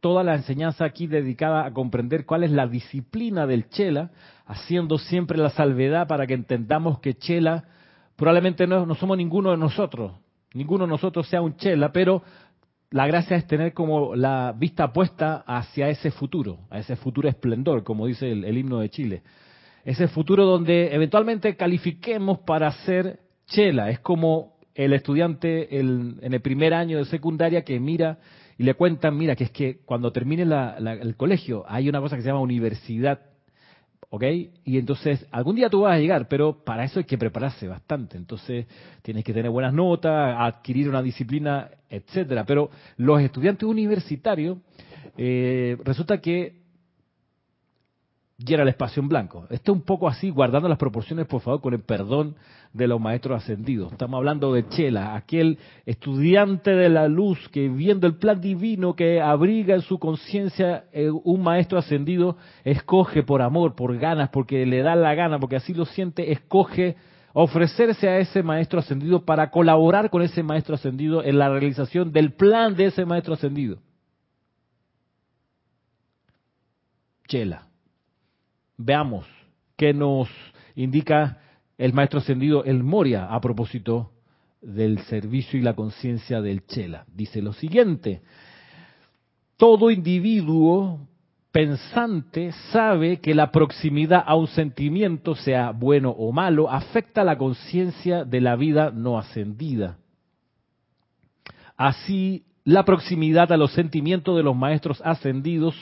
Toda 0.00 0.22
la 0.22 0.36
enseñanza 0.36 0.84
aquí 0.84 1.08
dedicada 1.08 1.66
a 1.66 1.72
comprender 1.72 2.24
cuál 2.24 2.44
es 2.44 2.52
la 2.52 2.68
disciplina 2.68 3.48
del 3.48 3.68
Chela, 3.68 4.12
haciendo 4.46 4.98
siempre 4.98 5.38
la 5.38 5.50
salvedad 5.50 6.06
para 6.06 6.24
que 6.28 6.34
entendamos 6.34 7.00
que 7.00 7.14
Chela 7.14 7.64
probablemente 8.14 8.68
no, 8.68 8.86
no 8.86 8.94
somos 8.94 9.16
ninguno 9.16 9.50
de 9.50 9.56
nosotros, 9.56 10.12
ninguno 10.54 10.84
de 10.84 10.90
nosotros 10.90 11.26
sea 11.26 11.42
un 11.42 11.56
Chela, 11.56 11.90
pero 11.90 12.22
la 12.90 13.08
gracia 13.08 13.36
es 13.36 13.44
tener 13.48 13.74
como 13.74 14.14
la 14.14 14.54
vista 14.56 14.92
puesta 14.92 15.42
hacia 15.48 15.88
ese 15.88 16.12
futuro, 16.12 16.60
a 16.70 16.78
ese 16.78 16.94
futuro 16.94 17.28
esplendor, 17.28 17.82
como 17.82 18.06
dice 18.06 18.30
el 18.30 18.56
himno 18.56 18.78
de 18.78 18.88
Chile 18.88 19.22
ese 19.84 20.08
futuro 20.08 20.44
donde 20.44 20.94
eventualmente 20.94 21.56
califiquemos 21.56 22.40
para 22.40 22.70
ser 22.84 23.20
chela. 23.46 23.90
Es 23.90 24.00
como 24.00 24.54
el 24.74 24.92
estudiante 24.92 25.78
en 25.78 26.18
el 26.22 26.40
primer 26.40 26.74
año 26.74 26.98
de 26.98 27.04
secundaria 27.04 27.62
que 27.62 27.78
mira 27.80 28.18
y 28.56 28.62
le 28.62 28.74
cuentan, 28.74 29.16
mira, 29.16 29.36
que 29.36 29.44
es 29.44 29.50
que 29.50 29.78
cuando 29.84 30.12
termine 30.12 30.42
el 30.42 31.16
colegio 31.16 31.64
hay 31.66 31.88
una 31.88 32.00
cosa 32.00 32.16
que 32.16 32.22
se 32.22 32.28
llama 32.28 32.40
universidad, 32.40 33.20
¿ok? 34.10 34.22
Y 34.64 34.78
entonces 34.78 35.26
algún 35.30 35.56
día 35.56 35.70
tú 35.70 35.80
vas 35.80 35.94
a 35.94 35.98
llegar, 35.98 36.28
pero 36.28 36.62
para 36.62 36.84
eso 36.84 36.98
hay 36.98 37.06
que 37.06 37.16
prepararse 37.16 37.66
bastante. 37.68 38.18
Entonces 38.18 38.66
tienes 39.02 39.24
que 39.24 39.32
tener 39.32 39.50
buenas 39.50 39.72
notas, 39.72 40.36
adquirir 40.38 40.88
una 40.88 41.02
disciplina, 41.02 41.70
etcétera. 41.88 42.44
Pero 42.44 42.70
los 42.98 43.22
estudiantes 43.22 43.66
universitarios 43.66 44.58
eh, 45.16 45.78
resulta 45.82 46.20
que 46.20 46.59
llena 48.44 48.62
el 48.62 48.68
espacio 48.68 49.02
en 49.02 49.08
blanco. 49.08 49.46
Esto 49.50 49.72
un 49.72 49.82
poco 49.82 50.08
así, 50.08 50.30
guardando 50.30 50.68
las 50.68 50.78
proporciones, 50.78 51.26
por 51.26 51.40
favor, 51.40 51.60
con 51.60 51.74
el 51.74 51.80
perdón 51.80 52.36
de 52.72 52.86
los 52.86 53.00
maestros 53.00 53.42
ascendidos. 53.42 53.92
Estamos 53.92 54.18
hablando 54.18 54.52
de 54.52 54.68
Chela, 54.68 55.14
aquel 55.14 55.58
estudiante 55.86 56.70
de 56.70 56.88
la 56.88 57.08
luz 57.08 57.48
que 57.50 57.68
viendo 57.68 58.06
el 58.06 58.16
plan 58.16 58.40
divino 58.40 58.94
que 58.94 59.20
abriga 59.20 59.74
en 59.74 59.82
su 59.82 59.98
conciencia 59.98 60.84
eh, 60.92 61.10
un 61.10 61.42
maestro 61.42 61.78
ascendido, 61.78 62.36
escoge 62.64 63.22
por 63.22 63.42
amor, 63.42 63.74
por 63.74 63.96
ganas, 63.98 64.30
porque 64.30 64.64
le 64.66 64.82
da 64.82 64.94
la 64.94 65.14
gana, 65.14 65.38
porque 65.38 65.56
así 65.56 65.74
lo 65.74 65.84
siente, 65.84 66.32
escoge 66.32 66.96
ofrecerse 67.32 68.08
a 68.08 68.18
ese 68.18 68.42
maestro 68.42 68.80
ascendido 68.80 69.24
para 69.24 69.50
colaborar 69.50 70.10
con 70.10 70.22
ese 70.22 70.42
maestro 70.42 70.74
ascendido 70.74 71.22
en 71.22 71.38
la 71.38 71.48
realización 71.48 72.12
del 72.12 72.32
plan 72.32 72.74
de 72.74 72.86
ese 72.86 73.04
maestro 73.04 73.34
ascendido. 73.34 73.78
Chela. 77.28 77.69
Veamos 78.82 79.26
qué 79.76 79.92
nos 79.92 80.30
indica 80.74 81.38
el 81.76 81.92
maestro 81.92 82.20
ascendido 82.20 82.64
El 82.64 82.82
Moria 82.82 83.26
a 83.26 83.38
propósito 83.38 84.10
del 84.62 85.00
servicio 85.00 85.60
y 85.60 85.62
la 85.62 85.74
conciencia 85.74 86.40
del 86.40 86.64
Chela. 86.64 87.04
Dice 87.14 87.42
lo 87.42 87.52
siguiente, 87.52 88.22
todo 89.58 89.90
individuo 89.90 90.98
pensante 91.52 92.52
sabe 92.72 93.18
que 93.20 93.34
la 93.34 93.50
proximidad 93.52 94.24
a 94.26 94.34
un 94.34 94.46
sentimiento, 94.46 95.34
sea 95.34 95.72
bueno 95.72 96.08
o 96.10 96.32
malo, 96.32 96.70
afecta 96.70 97.22
la 97.22 97.36
conciencia 97.36 98.24
de 98.24 98.40
la 98.40 98.56
vida 98.56 98.92
no 98.94 99.18
ascendida. 99.18 99.98
Así, 101.76 102.44
la 102.64 102.86
proximidad 102.86 103.52
a 103.52 103.58
los 103.58 103.74
sentimientos 103.74 104.36
de 104.38 104.42
los 104.42 104.56
maestros 104.56 105.02
ascendidos 105.04 105.74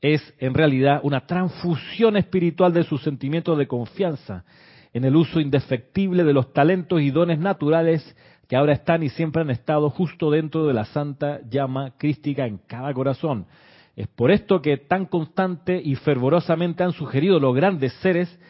es 0.00 0.34
en 0.38 0.54
realidad 0.54 1.00
una 1.02 1.26
transfusión 1.26 2.16
espiritual 2.16 2.72
de 2.72 2.84
sus 2.84 3.02
sentimientos 3.02 3.58
de 3.58 3.66
confianza 3.66 4.44
en 4.92 5.04
el 5.04 5.14
uso 5.14 5.40
indefectible 5.40 6.24
de 6.24 6.32
los 6.32 6.52
talentos 6.52 7.00
y 7.00 7.10
dones 7.10 7.38
naturales 7.38 8.16
que 8.48 8.56
ahora 8.56 8.72
están 8.72 9.02
y 9.02 9.10
siempre 9.10 9.42
han 9.42 9.50
estado 9.50 9.90
justo 9.90 10.30
dentro 10.30 10.66
de 10.66 10.74
la 10.74 10.84
santa 10.84 11.40
llama 11.48 11.92
crística 11.96 12.46
en 12.46 12.58
cada 12.58 12.92
corazón. 12.92 13.46
Es 13.94 14.08
por 14.08 14.30
esto 14.30 14.60
que 14.60 14.76
tan 14.76 15.06
constante 15.06 15.80
y 15.82 15.94
fervorosamente 15.94 16.82
han 16.82 16.92
sugerido 16.92 17.38
los 17.38 17.54
grandes 17.54 17.92
seres, 18.00 18.40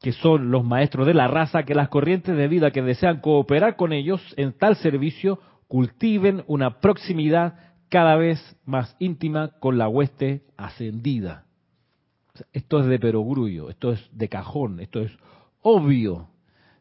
que 0.00 0.12
son 0.12 0.50
los 0.50 0.64
maestros 0.64 1.06
de 1.06 1.14
la 1.14 1.28
raza, 1.28 1.64
que 1.64 1.74
las 1.74 1.88
corrientes 1.88 2.36
de 2.36 2.48
vida 2.48 2.70
que 2.70 2.82
desean 2.82 3.20
cooperar 3.20 3.76
con 3.76 3.92
ellos 3.92 4.22
en 4.36 4.52
tal 4.52 4.76
servicio 4.76 5.40
cultiven 5.68 6.44
una 6.46 6.80
proximidad 6.80 7.54
cada 7.96 8.16
vez 8.16 8.38
más 8.66 8.94
íntima 8.98 9.52
con 9.58 9.78
la 9.78 9.88
hueste 9.88 10.42
ascendida. 10.58 11.46
Esto 12.52 12.80
es 12.80 12.86
de 12.88 12.98
perogrullo, 12.98 13.70
esto 13.70 13.92
es 13.92 14.06
de 14.12 14.28
cajón, 14.28 14.80
esto 14.80 15.00
es 15.00 15.10
obvio. 15.62 16.28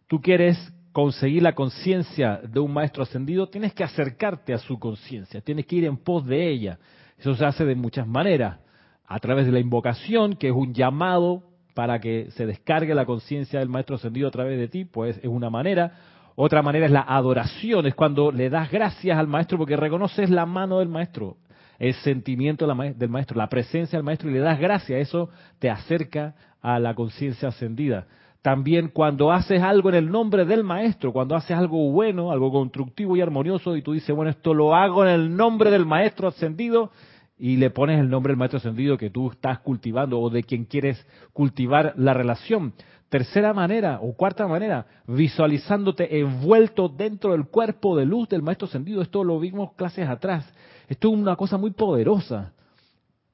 Tú 0.07 0.19
quieres 0.19 0.57
conseguir 0.91 1.41
la 1.41 1.55
conciencia 1.55 2.41
de 2.43 2.59
un 2.59 2.73
maestro 2.73 3.03
ascendido, 3.03 3.47
tienes 3.47 3.73
que 3.73 3.85
acercarte 3.85 4.53
a 4.53 4.57
su 4.57 4.77
conciencia, 4.77 5.39
tienes 5.39 5.65
que 5.67 5.77
ir 5.77 5.85
en 5.85 5.95
pos 5.95 6.25
de 6.25 6.49
ella. 6.49 6.79
Eso 7.17 7.33
se 7.33 7.45
hace 7.45 7.63
de 7.63 7.75
muchas 7.75 8.05
maneras, 8.05 8.59
a 9.05 9.17
través 9.19 9.45
de 9.45 9.53
la 9.53 9.61
invocación, 9.61 10.35
que 10.35 10.49
es 10.49 10.53
un 10.53 10.73
llamado 10.73 11.43
para 11.73 12.01
que 12.01 12.29
se 12.31 12.45
descargue 12.45 12.93
la 12.93 13.05
conciencia 13.05 13.59
del 13.59 13.69
maestro 13.69 13.95
ascendido 13.95 14.27
a 14.27 14.31
través 14.31 14.59
de 14.59 14.67
ti, 14.67 14.83
pues 14.83 15.17
es 15.19 15.29
una 15.29 15.49
manera, 15.49 15.93
otra 16.35 16.61
manera 16.61 16.85
es 16.85 16.91
la 16.91 17.05
adoración, 17.07 17.85
es 17.85 17.95
cuando 17.95 18.31
le 18.31 18.49
das 18.49 18.69
gracias 18.69 19.17
al 19.17 19.27
maestro 19.27 19.57
porque 19.57 19.77
reconoces 19.77 20.29
la 20.29 20.45
mano 20.45 20.79
del 20.79 20.89
maestro, 20.89 21.37
el 21.79 21.93
sentimiento 21.95 22.67
del 22.67 23.09
maestro, 23.09 23.37
la 23.37 23.47
presencia 23.47 23.97
del 23.97 24.03
maestro 24.03 24.29
y 24.29 24.33
le 24.33 24.39
das 24.39 24.59
gracias. 24.59 24.99
Eso 24.99 25.29
te 25.59 25.69
acerca 25.69 26.35
a 26.61 26.79
la 26.79 26.93
conciencia 26.93 27.49
ascendida. 27.49 28.07
También 28.41 28.89
cuando 28.89 29.31
haces 29.31 29.61
algo 29.61 29.89
en 29.89 29.95
el 29.95 30.11
nombre 30.11 30.45
del 30.45 30.63
maestro, 30.63 31.11
cuando 31.11 31.35
haces 31.35 31.57
algo 31.57 31.89
bueno, 31.91 32.31
algo 32.31 32.51
constructivo 32.51 33.15
y 33.15 33.21
armonioso 33.21 33.75
y 33.75 33.81
tú 33.81 33.93
dices, 33.93 34.15
bueno, 34.15 34.29
esto 34.29 34.53
lo 34.53 34.75
hago 34.75 35.03
en 35.03 35.09
el 35.09 35.35
nombre 35.35 35.71
del 35.71 35.85
maestro 35.85 36.27
ascendido 36.27 36.91
y 37.37 37.57
le 37.57 37.69
pones 37.69 37.99
el 37.99 38.09
nombre 38.09 38.31
del 38.31 38.37
maestro 38.37 38.57
ascendido 38.57 38.97
que 38.97 39.09
tú 39.09 39.31
estás 39.31 39.59
cultivando 39.59 40.19
o 40.19 40.29
de 40.29 40.43
quien 40.43 40.65
quieres 40.65 41.05
cultivar 41.33 41.93
la 41.97 42.13
relación. 42.13 42.73
Tercera 43.15 43.53
manera 43.53 43.99
o 44.01 44.11
cuarta 44.11 44.45
manera, 44.45 44.85
visualizándote 45.07 46.19
envuelto 46.19 46.89
dentro 46.89 47.31
del 47.31 47.45
cuerpo 47.45 47.95
de 47.95 48.05
luz 48.05 48.27
del 48.27 48.41
maestro 48.41 48.67
ascendido. 48.67 49.01
Esto 49.01 49.23
lo 49.23 49.39
vimos 49.39 49.71
clases 49.75 50.09
atrás. 50.09 50.53
Esto 50.89 51.07
es 51.07 51.13
una 51.13 51.37
cosa 51.37 51.57
muy 51.57 51.71
poderosa. 51.71 52.51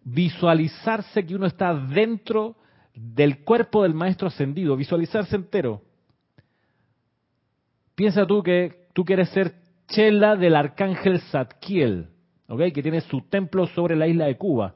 Visualizarse 0.03 1.25
que 1.25 1.33
uno 1.33 1.47
está 1.47 1.73
dentro 1.73 2.57
del 2.93 3.43
cuerpo 3.43 3.81
del 3.81 3.95
maestro 3.95 4.27
ascendido, 4.27 4.75
visualizarse 4.75 5.35
entero. 5.35 5.81
Piensa 7.95 8.27
tú 8.27 8.43
que 8.43 8.85
tú 8.93 9.03
quieres 9.03 9.29
ser 9.29 9.55
chela 9.87 10.35
del 10.35 10.57
arcángel 10.57 11.21
Zadkiel, 11.21 12.07
que 12.47 12.83
tiene 12.83 13.01
su 13.01 13.21
templo 13.21 13.65
sobre 13.65 13.95
la 13.95 14.05
isla 14.05 14.25
de 14.25 14.37
Cuba, 14.37 14.75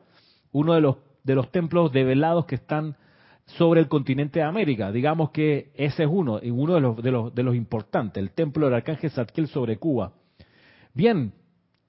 uno 0.52 0.74
de 0.74 0.82
los, 0.82 0.96
de 1.24 1.36
los 1.36 1.52
templos 1.52 1.92
develados 1.92 2.48
que 2.48 2.56
están 2.56 2.98
sobre 3.46 3.80
el 3.80 3.88
continente 3.88 4.40
de 4.40 4.46
América. 4.46 4.92
Digamos 4.92 5.32
que 5.32 5.72
ese 5.76 6.04
es 6.04 6.10
uno, 6.12 6.40
uno 6.44 6.74
de 6.74 6.82
los, 6.82 7.02
de 7.02 7.12
los, 7.12 7.34
de 7.34 7.44
los 7.44 7.56
importantes, 7.56 8.22
el 8.22 8.32
templo 8.32 8.66
del 8.66 8.76
arcángel 8.76 9.12
Zadkiel 9.12 9.48
sobre 9.48 9.78
Cuba. 9.78 10.14
Bien, 10.94 11.34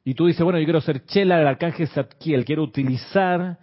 y 0.05 0.15
tú 0.15 0.27
dices, 0.27 0.43
bueno, 0.43 0.59
yo 0.59 0.65
quiero 0.65 0.81
ser 0.81 1.05
chela 1.07 1.39
del 1.39 1.47
arcángel 1.47 1.89
Zadkiel, 1.89 2.45
quiero 2.45 2.63
utilizar 2.63 3.59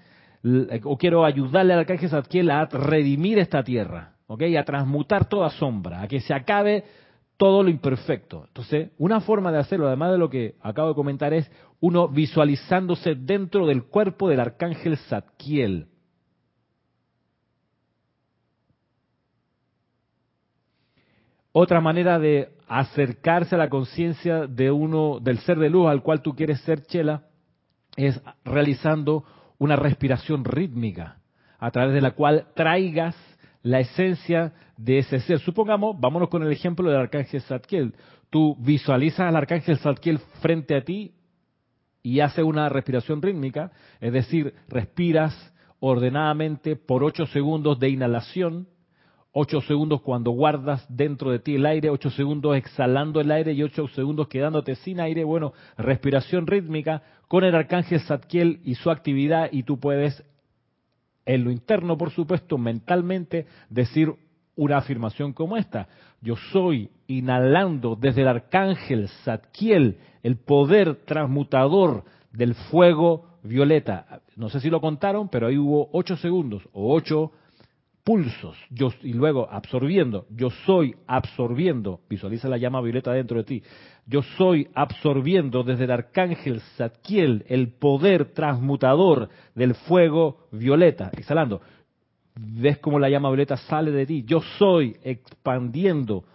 o 0.84 0.98
quiero 0.98 1.24
ayudarle 1.24 1.74
al 1.74 1.80
arcángel 1.80 2.10
Zadkiel 2.10 2.50
a 2.52 2.66
redimir 2.66 3.40
esta 3.40 3.64
tierra, 3.64 4.16
¿ok? 4.28 4.44
A 4.60 4.64
transmutar 4.64 5.30
toda 5.30 5.50
sombra, 5.52 6.02
a 6.02 6.08
que 6.08 6.20
se 6.20 6.34
acabe 6.34 6.84
todo 7.38 7.64
lo 7.64 7.70
imperfecto. 7.70 8.44
Entonces, 8.48 8.92
una 8.98 9.22
forma 9.22 9.52
de 9.52 9.60
hacerlo, 9.60 9.88
además 9.88 10.12
de 10.12 10.18
lo 10.18 10.30
que 10.30 10.56
acabo 10.62 10.90
de 10.90 10.96
comentar, 10.96 11.34
es 11.34 11.50
uno 11.80 12.08
visualizándose 12.08 13.16
dentro 13.16 13.66
del 13.66 13.84
cuerpo 13.84 14.28
del 14.28 14.40
arcángel 14.40 14.98
Zadkiel. 14.98 15.88
Otra 21.56 21.82
manera 21.82 22.18
de 22.18 22.50
acercarse 22.68 23.54
a 23.54 23.60
la 23.60 23.70
conciencia 23.70 24.48
de 24.48 24.72
uno, 24.72 25.20
del 25.22 25.38
ser 25.38 25.60
de 25.60 25.70
luz 25.70 25.88
al 25.88 26.02
cual 26.02 26.24
tú 26.24 26.36
quieres 26.36 26.60
ser 26.62 26.82
chela, 26.82 27.28
es 27.96 28.20
realizando 28.44 29.24
una 29.60 29.76
respiración 29.76 30.44
rítmica, 30.44 31.20
a 31.60 31.70
través 31.70 31.94
de 31.94 32.02
la 32.02 32.12
cual 32.12 32.48
traigas 32.56 33.16
la 33.62 33.80
esencia 33.80 34.52
de 34.78 34.98
ese 34.98 35.20
ser. 35.20 35.40
Supongamos, 35.40 36.00
vámonos 36.00 36.30
con 36.30 36.42
el 36.42 36.52
ejemplo 36.52 36.90
del 36.90 37.00
arcángel 37.00 37.42
Zadkiel. 37.42 37.94
Tú 38.32 38.58
visualizas 38.60 39.22
al 39.22 39.36
arcángel 39.36 39.78
Zadkiel 39.78 40.18
frente 40.42 40.76
a 40.76 40.84
ti 40.84 41.14
y 42.02 42.20
hace 42.20 42.42
una 42.42 42.68
respiración 42.68 43.22
rítmica, 43.22 43.72
es 44.02 44.12
decir, 44.12 44.56
respiras 44.68 45.54
ordenadamente 45.80 46.76
por 46.76 47.04
ocho 47.04 47.28
segundos 47.28 47.80
de 47.80 47.90
inhalación, 47.90 48.68
ocho 49.34 49.62
segundos 49.62 50.02
cuando 50.02 50.32
guardas 50.32 50.86
dentro 50.88 51.32
de 51.32 51.40
ti 51.40 51.56
el 51.56 51.66
aire, 51.66 51.90
ocho 51.90 52.12
segundos 52.12 52.56
exhalando 52.56 53.20
el 53.20 53.32
aire 53.32 53.52
y 53.52 53.64
ocho 53.64 53.88
segundos 53.90 54.28
quedándote 54.28 54.76
sin 54.76 55.00
aire. 55.00 55.24
Bueno, 55.24 55.54
respiración 55.78 56.48
rítmica 56.48 57.02
con 57.28 57.44
el 57.44 57.56
arcángel 57.56 58.00
Zadkiel 58.02 58.62
y 58.64 58.76
su 58.76 58.92
actividad 58.92 59.50
y 59.52 59.64
tú 59.64 59.80
puedes 59.80 60.24
en 61.26 61.44
lo 61.44 61.52
interno, 61.52 61.98
por 61.98 62.12
supuesto, 62.12 62.58
mentalmente, 62.58 63.48
decir 63.70 64.14
una 64.56 64.78
afirmación 64.78 65.34
como 65.34 65.58
esta. 65.58 65.88
Yo 66.22 66.36
soy 66.52 66.90
inhalando 67.08 67.96
desde 67.96 68.22
el 68.22 68.28
arcángel 68.28 69.10
Zadkiel 69.24 69.98
el 70.22 70.38
poder 70.38 71.06
transmutador 71.06 72.04
del 72.32 72.54
fuego 72.54 73.26
violeta. 73.42 74.22
No 74.36 74.50
sé 74.50 74.60
si 74.60 74.70
lo 74.70 74.80
contaron, 74.80 75.30
pero 75.30 75.48
ahí 75.48 75.58
hubo 75.58 75.90
ocho 75.92 76.18
segundos 76.18 76.68
o 76.72 76.94
ocho 76.94 77.32
pulsos. 78.04 78.58
Yo, 78.70 78.90
y 79.02 79.14
luego 79.14 79.50
absorbiendo. 79.50 80.26
Yo 80.30 80.50
soy 80.66 80.96
absorbiendo. 81.08 82.02
Visualiza 82.10 82.50
la 82.50 82.58
llama 82.58 82.82
violeta 82.82 83.14
dentro 83.14 83.38
de 83.38 83.44
ti. 83.44 83.64
Yo 84.06 84.22
soy 84.38 84.68
absorbiendo 84.74 85.64
desde 85.64 85.86
el 85.86 85.92
arcángel 85.92 86.60
Zadkiel 86.78 87.46
el 87.48 87.70
poder 87.70 88.34
transmutador 88.34 89.30
del 89.56 89.76
fuego 89.76 90.48
violeta. 90.52 91.12
Exhalando. 91.14 91.62
Ves 92.36 92.80
cómo 92.80 93.00
la 93.00 93.10
llama 93.10 93.30
violeta 93.30 93.58
sale 93.58 93.92
de 93.92 94.06
ti. 94.06 94.24
Yo 94.26 94.42
soy 94.58 94.98
expandiendo 95.04 96.26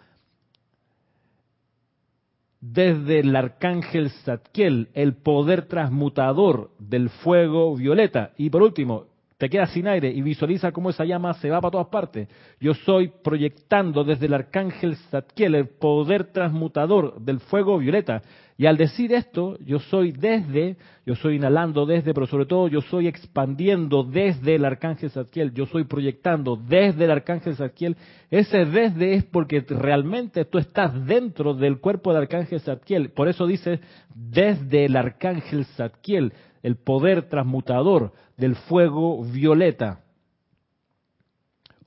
desde 2.61 3.21
el 3.21 3.37
arcángel 3.37 4.11
Zadkiel 4.11 4.89
el 4.95 5.15
poder 5.15 5.67
transmutador 5.67 6.71
del 6.79 7.11
fuego 7.11 7.77
violeta. 7.77 8.33
Y 8.37 8.51
por 8.51 8.63
último, 8.63 9.07
te 9.39 9.49
quedas 9.49 9.71
sin 9.71 9.87
aire 9.87 10.11
y 10.11 10.21
visualiza 10.21 10.73
cómo 10.73 10.91
esa 10.91 11.05
llama 11.05 11.33
se 11.35 11.49
va 11.49 11.61
para 11.61 11.71
todas 11.71 11.87
partes. 11.87 12.29
Yo 12.61 12.75
soy 12.75 13.13
proyectando 13.23 14.03
desde 14.03 14.27
el 14.27 14.35
arcángel 14.35 14.97
Zadkiel 15.11 15.55
el 15.55 15.69
poder 15.69 16.33
transmutador 16.33 17.21
del 17.21 17.39
fuego 17.39 17.79
violeta. 17.79 18.21
Y 18.61 18.67
al 18.67 18.77
decir 18.77 19.13
esto, 19.13 19.57
yo 19.61 19.79
soy 19.79 20.11
desde, 20.11 20.77
yo 21.07 21.15
soy 21.15 21.37
inhalando 21.37 21.87
desde, 21.87 22.13
pero 22.13 22.27
sobre 22.27 22.47
todo 22.47 22.67
yo 22.67 22.81
soy 22.81 23.07
expandiendo 23.07 24.03
desde 24.03 24.57
el 24.57 24.65
arcángel 24.65 25.11
Zadkiel, 25.11 25.55
yo 25.55 25.67
soy 25.67 25.85
proyectando 25.85 26.57
desde 26.57 27.05
el 27.05 27.13
arcángel 27.13 27.55
Zadkiel. 27.55 27.97
Ese 28.33 28.65
desde 28.65 29.15
es 29.15 29.23
porque 29.23 29.61
realmente 29.61 30.45
tú 30.45 30.59
estás 30.59 31.07
dentro 31.07 31.55
del 31.55 31.79
cuerpo 31.79 32.13
del 32.13 32.23
arcángel 32.23 32.59
Zadkiel. 32.59 33.11
Por 33.11 33.29
eso 33.29 33.47
dice 33.47 33.79
desde 34.13 34.87
el 34.87 34.97
arcángel 34.97 35.65
Zadkiel 35.65 36.33
el 36.63 36.77
poder 36.77 37.29
transmutador 37.29 38.13
del 38.37 38.57
fuego 38.57 39.25
violeta. 39.25 40.01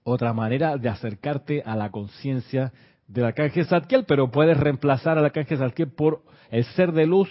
Otra 0.03 0.33
manera 0.33 0.77
de 0.77 0.89
acercarte 0.89 1.61
a 1.65 1.75
la 1.75 1.91
conciencia 1.91 2.73
del 3.07 3.25
arcángel 3.25 3.65
Zadkiel, 3.65 4.05
pero 4.05 4.31
puedes 4.31 4.57
reemplazar 4.57 5.17
al 5.17 5.25
arcángel 5.25 5.59
Zadkiel 5.59 5.89
por 5.89 6.23
el 6.49 6.63
ser 6.63 6.91
de 6.91 7.05
luz 7.05 7.29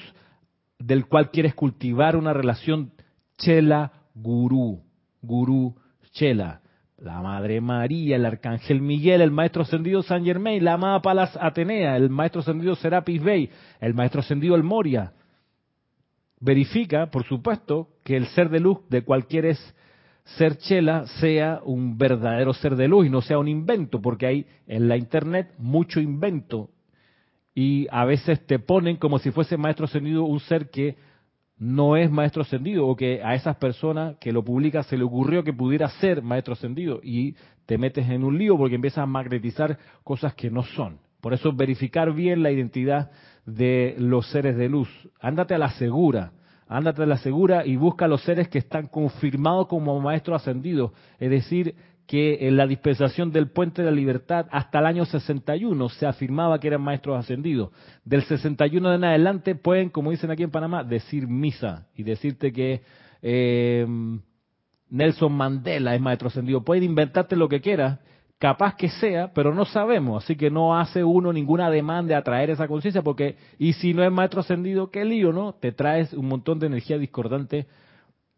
del 0.79 1.07
cual 1.07 1.31
quieres 1.31 1.55
cultivar 1.55 2.17
una 2.17 2.33
relación 2.33 2.93
chela-gurú, 3.39 4.83
gurú-chela. 5.23 6.61
La 6.99 7.23
Madre 7.23 7.63
María, 7.63 8.17
el 8.17 8.27
Arcángel 8.27 8.83
Miguel, 8.83 9.23
el 9.23 9.31
Maestro 9.31 9.63
Ascendido 9.63 10.03
San 10.03 10.23
Germain, 10.23 10.63
la 10.63 10.75
amada 10.75 11.01
Palas 11.01 11.35
Atenea, 11.41 11.97
el 11.97 12.11
Maestro 12.11 12.43
Ascendido 12.43 12.77
Serapis 12.77 13.23
Bey, 13.23 13.51
el 13.81 13.95
Maestro 13.95 14.21
Ascendido 14.21 14.55
El 14.55 14.65
Moria, 14.65 15.15
verifica, 16.41 17.11
por 17.11 17.25
supuesto, 17.25 17.89
que 18.03 18.17
el 18.17 18.27
ser 18.29 18.49
de 18.49 18.61
luz 18.61 18.79
de 18.89 19.03
cualquier 19.03 19.57
ser 20.25 20.57
chela 20.59 21.07
sea 21.21 21.61
un 21.65 21.99
verdadero 21.99 22.53
ser 22.55 22.77
de 22.77 22.89
luz 22.89 23.07
y 23.07 23.11
no 23.11 23.21
sea 23.21 23.39
un 23.39 23.49
invento, 23.49 24.01
porque 24.01 24.27
hay 24.27 24.47
en 24.67 24.89
la 24.89 24.97
internet 24.97 25.53
mucho 25.59 26.01
invento 26.01 26.71
y 27.55 27.87
a 27.91 28.05
veces 28.05 28.45
te 28.47 28.59
ponen 28.59 28.97
como 28.97 29.19
si 29.19 29.31
fuese 29.31 29.57
maestro 29.57 29.85
ascendido 29.85 30.25
un 30.25 30.41
ser 30.41 30.71
que 30.71 30.97
no 31.59 31.97
es 31.97 32.11
maestro 32.11 32.43
ascendido 32.43 32.87
o 32.87 32.97
que 32.97 33.23
a 33.23 33.35
esas 33.35 33.57
personas 33.57 34.17
que 34.19 34.33
lo 34.33 34.43
publica 34.43 34.83
se 34.83 34.97
le 34.97 35.05
ocurrió 35.05 35.45
que 35.45 35.53
pudiera 35.53 35.89
ser 35.89 36.23
maestro 36.23 36.55
ascendido 36.55 37.01
y 37.03 37.35
te 37.67 37.77
metes 37.77 38.09
en 38.09 38.25
un 38.25 38.39
lío 38.39 38.57
porque 38.57 38.77
empiezas 38.77 39.03
a 39.03 39.07
magnetizar 39.07 39.79
cosas 40.03 40.35
que 40.35 40.51
no 40.51 40.63
son. 40.63 40.99
Por 41.21 41.35
eso 41.35 41.53
verificar 41.53 42.15
bien 42.15 42.43
la 42.43 42.51
identidad 42.51 43.11
de 43.55 43.95
los 43.99 44.27
seres 44.31 44.57
de 44.57 44.69
luz. 44.69 44.89
Ándate 45.21 45.55
a 45.55 45.59
la 45.59 45.71
segura, 45.71 46.33
ándate 46.69 47.03
a 47.03 47.07
la 47.07 47.19
segura 47.19 47.67
y 47.67 47.77
busca 47.77 48.09
los 48.09 48.23
seres 48.23 48.49
que 48.49 48.59
están 48.59 48.87
confirmados 48.87 49.67
como 49.67 49.99
maestros 50.01 50.43
ascendidos. 50.43 50.93
Es 51.19 51.31
decir, 51.31 51.75
que 52.07 52.49
en 52.49 52.57
la 52.57 52.67
dispensación 52.67 53.31
del 53.31 53.51
Puente 53.51 53.83
de 53.83 53.91
la 53.91 53.97
Libertad 53.97 54.47
hasta 54.51 54.81
el 54.81 54.87
año 54.87 55.05
61 55.05 55.89
se 55.91 56.07
afirmaba 56.07 56.59
que 56.59 56.67
eran 56.67 56.83
maestros 56.83 57.17
ascendidos. 57.17 57.71
Del 58.05 58.23
61 58.23 58.95
en 58.95 59.05
adelante 59.05 59.55
pueden, 59.55 59.91
como 59.91 60.11
dicen 60.11 60.31
aquí 60.31 60.43
en 60.43 60.51
Panamá, 60.51 60.83
decir 60.83 61.29
misa 61.29 61.87
y 61.95 62.03
decirte 62.03 62.53
que 62.53 62.83
eh, 63.23 63.87
Nelson 64.89 65.33
Mandela 65.33 65.95
es 65.95 66.01
maestro 66.01 66.27
ascendido. 66.27 66.65
Pueden 66.65 66.83
inventarte 66.83 67.37
lo 67.37 67.49
que 67.49 67.61
quieras 67.61 68.01
capaz 68.41 68.75
que 68.75 68.89
sea, 68.89 69.33
pero 69.35 69.55
no 69.55 69.67
sabemos, 69.67 70.25
así 70.25 70.35
que 70.35 70.51
no 70.51 70.77
hace 70.77 71.05
uno 71.05 71.31
ninguna 71.31 71.71
demanda 71.71 72.09
de 72.09 72.15
atraer 72.15 72.49
esa 72.49 72.67
conciencia, 72.67 73.03
porque, 73.03 73.37
y 73.59 73.75
si 73.75 73.93
no 73.93 74.03
es 74.03 74.11
maestro 74.11 74.41
ascendido, 74.41 74.91
qué 74.91 75.05
lío, 75.05 75.31
¿no? 75.31 75.53
Te 75.53 75.73
traes 75.73 76.15
un 76.15 76.27
montón 76.27 76.59
de 76.59 76.67
energía 76.67 76.97
discordante 76.97 77.67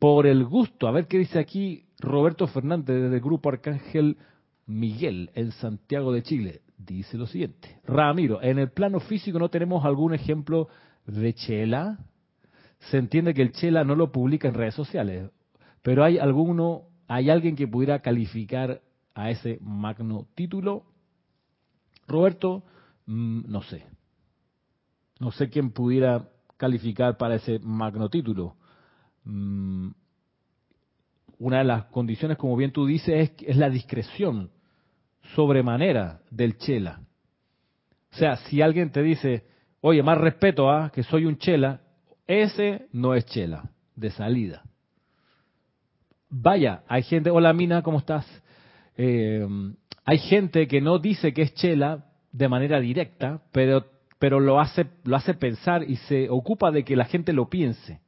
por 0.01 0.27
el 0.27 0.45
gusto. 0.45 0.89
A 0.89 0.91
ver 0.91 1.07
qué 1.07 1.19
dice 1.19 1.39
aquí 1.39 1.85
Roberto 2.01 2.49
Fernández 2.49 3.01
desde 3.01 3.15
el 3.15 3.21
Grupo 3.21 3.49
Arcángel 3.49 4.17
Miguel 4.67 5.31
en 5.35 5.53
Santiago 5.53 6.13
de 6.13 6.25
Chile. 6.25 6.63
Dice 6.77 7.17
lo 7.17 7.29
siguiente, 7.29 7.79
Ramiro, 7.85 8.43
en 8.43 8.59
el 8.59 8.73
plano 8.73 8.99
físico 8.99 9.39
no 9.39 9.51
tenemos 9.51 9.85
algún 9.85 10.15
ejemplo 10.15 10.67
de 11.07 11.33
Chela. 11.33 11.99
Se 12.91 12.99
entiende 12.99 13.35
que 13.35 13.43
el 13.43 13.53
Chela 13.53 13.85
no 13.85 13.95
lo 13.95 14.11
publica 14.11 14.49
en 14.49 14.55
redes 14.55 14.75
sociales, 14.75 15.31
pero 15.81 16.03
hay 16.03 16.19
alguno, 16.19 16.89
hay 17.07 17.31
alguien 17.31 17.55
que 17.55 17.69
pudiera 17.69 18.01
calificar 18.01 18.81
a 19.15 19.31
ese 19.31 19.59
magno 19.61 20.27
título? 20.35 20.85
Roberto, 22.07 22.63
mm, 23.07 23.43
no 23.51 23.63
sé. 23.63 23.87
No 25.21 25.31
sé 25.33 25.49
quién 25.51 25.71
pudiera 25.71 26.29
calificar 26.57 27.17
para 27.17 27.37
ese 27.37 27.59
magno 27.61 28.09
título. 28.09 28.57
Mm, 29.25 29.91
una 31.39 31.59
de 31.59 31.65
las 31.65 31.85
condiciones, 31.87 32.39
como 32.39 32.57
bien 32.57 32.73
tú 32.73 32.87
dices, 32.87 33.31
es, 33.31 33.49
es 33.49 33.57
la 33.57 33.69
discreción 33.69 34.51
sobremanera 35.35 36.21
del 36.31 36.57
chela. 36.59 37.01
O 38.13 38.17
sea, 38.17 38.37
si 38.37 38.61
alguien 38.61 38.91
te 38.91 39.03
dice, 39.03 39.47
oye, 39.81 40.03
más 40.03 40.19
respeto 40.19 40.71
a 40.71 40.91
que 40.91 41.03
soy 41.03 41.25
un 41.25 41.39
chela, 41.39 41.81
ese 42.27 42.89
no 42.93 43.15
es 43.15 43.25
chela, 43.27 43.71
de 43.97 44.11
salida. 44.11 44.63
Vaya, 46.29 46.83
hay 46.89 47.03
gente, 47.03 47.31
hola 47.31 47.53
Mina, 47.53 47.83
¿cómo 47.83 47.99
estás? 47.99 48.27
Eh, 48.97 49.47
hay 50.05 50.19
gente 50.19 50.67
que 50.67 50.81
no 50.81 50.99
dice 50.99 51.33
que 51.33 51.43
es 51.43 51.55
chela 51.55 52.07
de 52.33 52.49
manera 52.49 52.81
directa, 52.81 53.43
pero, 53.53 53.87
pero 54.19 54.41
lo, 54.41 54.61
hace, 54.61 54.87
lo 55.05 55.17
hace 55.17 55.35
pensar 55.35 55.89
y 55.89 55.97
se 55.97 56.29
ocupa 56.29 56.71
de 56.71 56.85
que 56.85 56.97
la 56.97 57.05
gente 57.05 57.33
lo 57.33 57.49
piense. 57.49 58.01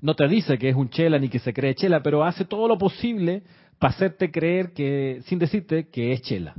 No 0.00 0.14
te 0.14 0.26
dice 0.26 0.58
que 0.58 0.68
es 0.68 0.74
un 0.74 0.90
chela 0.90 1.18
ni 1.18 1.28
que 1.28 1.38
se 1.38 1.52
cree 1.52 1.76
chela, 1.76 2.02
pero 2.02 2.24
hace 2.24 2.44
todo 2.44 2.66
lo 2.66 2.76
posible 2.76 3.44
para 3.78 3.94
hacerte 3.94 4.32
creer 4.32 4.72
que, 4.72 5.22
sin 5.26 5.38
decirte 5.38 5.88
que 5.88 6.12
es 6.12 6.22
chela. 6.22 6.54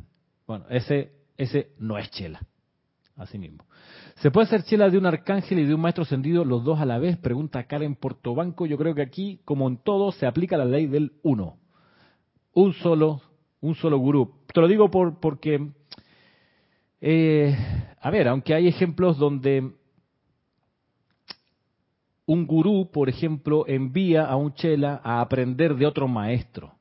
Bueno, 0.47 0.65
ese, 0.69 1.11
ese 1.37 1.71
no 1.77 1.97
es 1.97 2.09
chela. 2.11 2.41
Así 3.17 3.37
mismo. 3.37 3.65
¿Se 4.23 4.31
puede 4.31 4.47
hacer 4.47 4.63
chela 4.63 4.89
de 4.89 4.97
un 4.97 5.05
arcángel 5.05 5.59
y 5.59 5.65
de 5.65 5.75
un 5.75 5.81
maestro 5.81 6.03
ascendido 6.03 6.45
los 6.45 6.63
dos 6.63 6.79
a 6.79 6.85
la 6.85 6.97
vez? 6.97 7.17
Pregunta 7.17 7.65
Karen 7.65 7.93
Portobanco. 7.93 8.65
Yo 8.65 8.77
creo 8.77 8.95
que 8.95 9.01
aquí, 9.01 9.41
como 9.43 9.67
en 9.67 9.75
todo, 9.75 10.13
se 10.13 10.25
aplica 10.25 10.55
la 10.55 10.63
ley 10.63 10.87
del 10.87 11.11
uno. 11.23 11.57
Un 12.53 12.71
solo, 12.71 13.21
un 13.59 13.75
solo 13.75 13.97
gurú. 13.97 14.33
Te 14.53 14.61
lo 14.61 14.69
digo 14.69 14.89
por, 14.89 15.19
porque 15.19 15.73
Eh, 17.01 17.53
a 17.99 18.09
ver, 18.11 18.29
aunque 18.29 18.53
hay 18.53 18.69
ejemplos 18.69 19.17
donde 19.17 19.73
un 22.25 22.47
gurú, 22.47 22.89
por 22.93 23.09
ejemplo, 23.09 23.65
envía 23.67 24.23
a 24.23 24.37
un 24.37 24.53
chela 24.53 25.01
a 25.03 25.19
aprender 25.19 25.75
de 25.75 25.85
otro 25.85 26.07
maestro. 26.07 26.75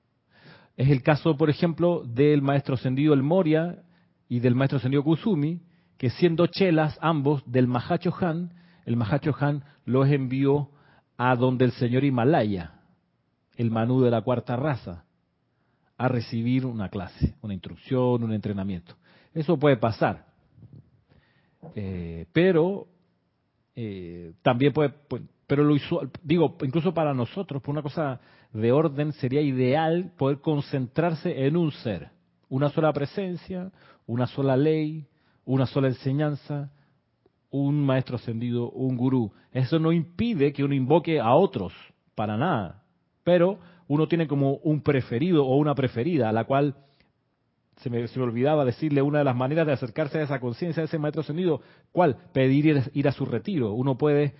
Es 0.77 0.89
el 0.91 1.03
caso, 1.03 1.37
por 1.37 1.51
ejemplo, 1.51 2.05
del 2.05 2.41
maestro 2.41 2.77
ascendido 2.77 3.13
El 3.13 3.25
Moria 3.25 3.83
y 4.29 4.39
del 4.39 4.55
maestro 4.55 4.79
ascendido 4.79 5.03
Kusumi, 5.03 5.61
que 6.03 6.11
siendo 6.11 6.49
chelas 6.49 6.99
ambos 7.01 7.45
del 7.47 7.69
Mahacho 7.69 8.13
Han, 8.21 8.53
el 8.87 8.97
Mahacho 8.97 9.37
Han 9.39 9.63
los 9.85 10.09
envió 10.09 10.69
a 11.17 11.37
donde 11.37 11.65
el 11.65 11.71
señor 11.71 12.03
Himalaya, 12.03 12.81
el 13.55 13.71
Manú 13.71 14.01
de 14.01 14.11
la 14.11 14.21
cuarta 14.21 14.57
raza, 14.57 15.05
a 15.97 16.09
recibir 16.09 16.67
una 16.67 16.89
clase, 16.89 17.37
una 17.41 17.55
instrucción, 17.55 18.25
un 18.25 18.33
entrenamiento. 18.33 18.97
Eso 19.33 19.57
puede 19.57 19.77
pasar. 19.77 20.27
Eh, 21.77 22.27
pero 22.33 22.89
eh, 23.77 24.33
también 24.43 24.73
puede, 24.73 24.93
pero 25.47 25.63
lo 25.63 25.77
digo, 26.25 26.57
incluso 26.65 26.93
para 26.93 27.15
nosotros, 27.15 27.63
por 27.63 27.71
una 27.71 27.83
cosa 27.83 28.19
de 28.53 28.73
orden, 28.73 29.13
sería 29.13 29.41
ideal 29.41 30.11
poder 30.19 30.41
concentrarse 30.41 31.47
en 31.47 31.57
un 31.57 31.71
ser, 31.71 32.11
una 32.49 32.71
sola 32.71 32.93
presencia, 32.93 33.71
una 34.05 34.27
sola 34.27 34.57
ley, 34.57 35.07
una 35.45 35.67
sola 35.67 35.89
enseñanza, 35.89 36.71
un 37.51 37.85
maestro 37.85 38.17
ascendido, 38.17 38.71
un 38.71 38.97
gurú. 38.97 39.33
Eso 39.53 39.79
no 39.79 39.93
impide 39.93 40.53
que 40.53 40.65
uno 40.65 40.75
invoque 40.75 41.21
a 41.21 41.35
otros, 41.35 41.73
para 42.15 42.37
nada. 42.37 42.83
Pero 43.25 43.59
uno 43.89 44.09
tiene 44.09 44.27
como 44.27 44.55
un 44.57 44.81
preferido 44.81 45.45
o 45.45 45.57
una 45.57 45.75
preferida, 45.75 46.29
a 46.29 46.33
la 46.33 46.45
cual 46.45 46.77
se 47.79 47.91
me, 47.91 48.07
se 48.09 48.19
me, 48.19 48.25
olvidaba 48.25 48.65
decirle 48.65 49.03
una 49.03 49.19
de 49.19 49.25
las 49.25 49.37
maneras 49.37 49.67
de 49.67 49.73
acercarse 49.73 50.19
a 50.19 50.23
esa 50.23 50.41
conciencia, 50.41 50.83
a 50.83 50.87
ese 50.87 50.99
maestro 50.99 51.23
ascendido, 51.23 51.61
¿cuál? 51.91 52.17
Pedir 52.33 52.83
ir, 52.95 53.09
a 53.09 53.13
su 53.13 53.27
retiro. 53.27 53.73
Uno 53.73 53.99
puede, 53.99 54.35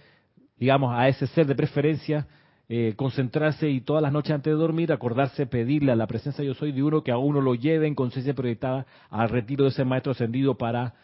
digamos, 0.57 0.95
a 0.95 1.09
ese 1.09 1.27
ser 1.29 1.47
de 1.47 1.55
preferencia, 1.55 2.27
eh, 2.75 2.95
concentrarse 2.97 3.69
y 3.69 3.83
todas 3.83 4.03
las 4.03 4.15
noches 4.15 4.33
antes 4.33 4.51
de 4.51 4.59
dormir 4.59 4.93
acordarse, 4.93 5.45
pedirle 5.45 5.93
a 5.93 5.95
la 5.95 6.07
presencia 6.07 6.43
yo 6.43 6.55
soy 6.55 6.73
de 6.73 6.83
uno 6.83 7.03
que 7.03 7.13
a 7.13 7.19
uno 7.19 7.43
lo 7.43 7.55
lleve 7.55 7.87
en 7.87 7.95
conciencia 7.95 8.33
proyectada 8.33 8.87
al 9.11 9.29
retiro 9.29 9.65
de 9.65 9.73
ese 9.73 9.85
maestro 9.85 10.13
ascendido 10.13 10.57
para 10.57 10.95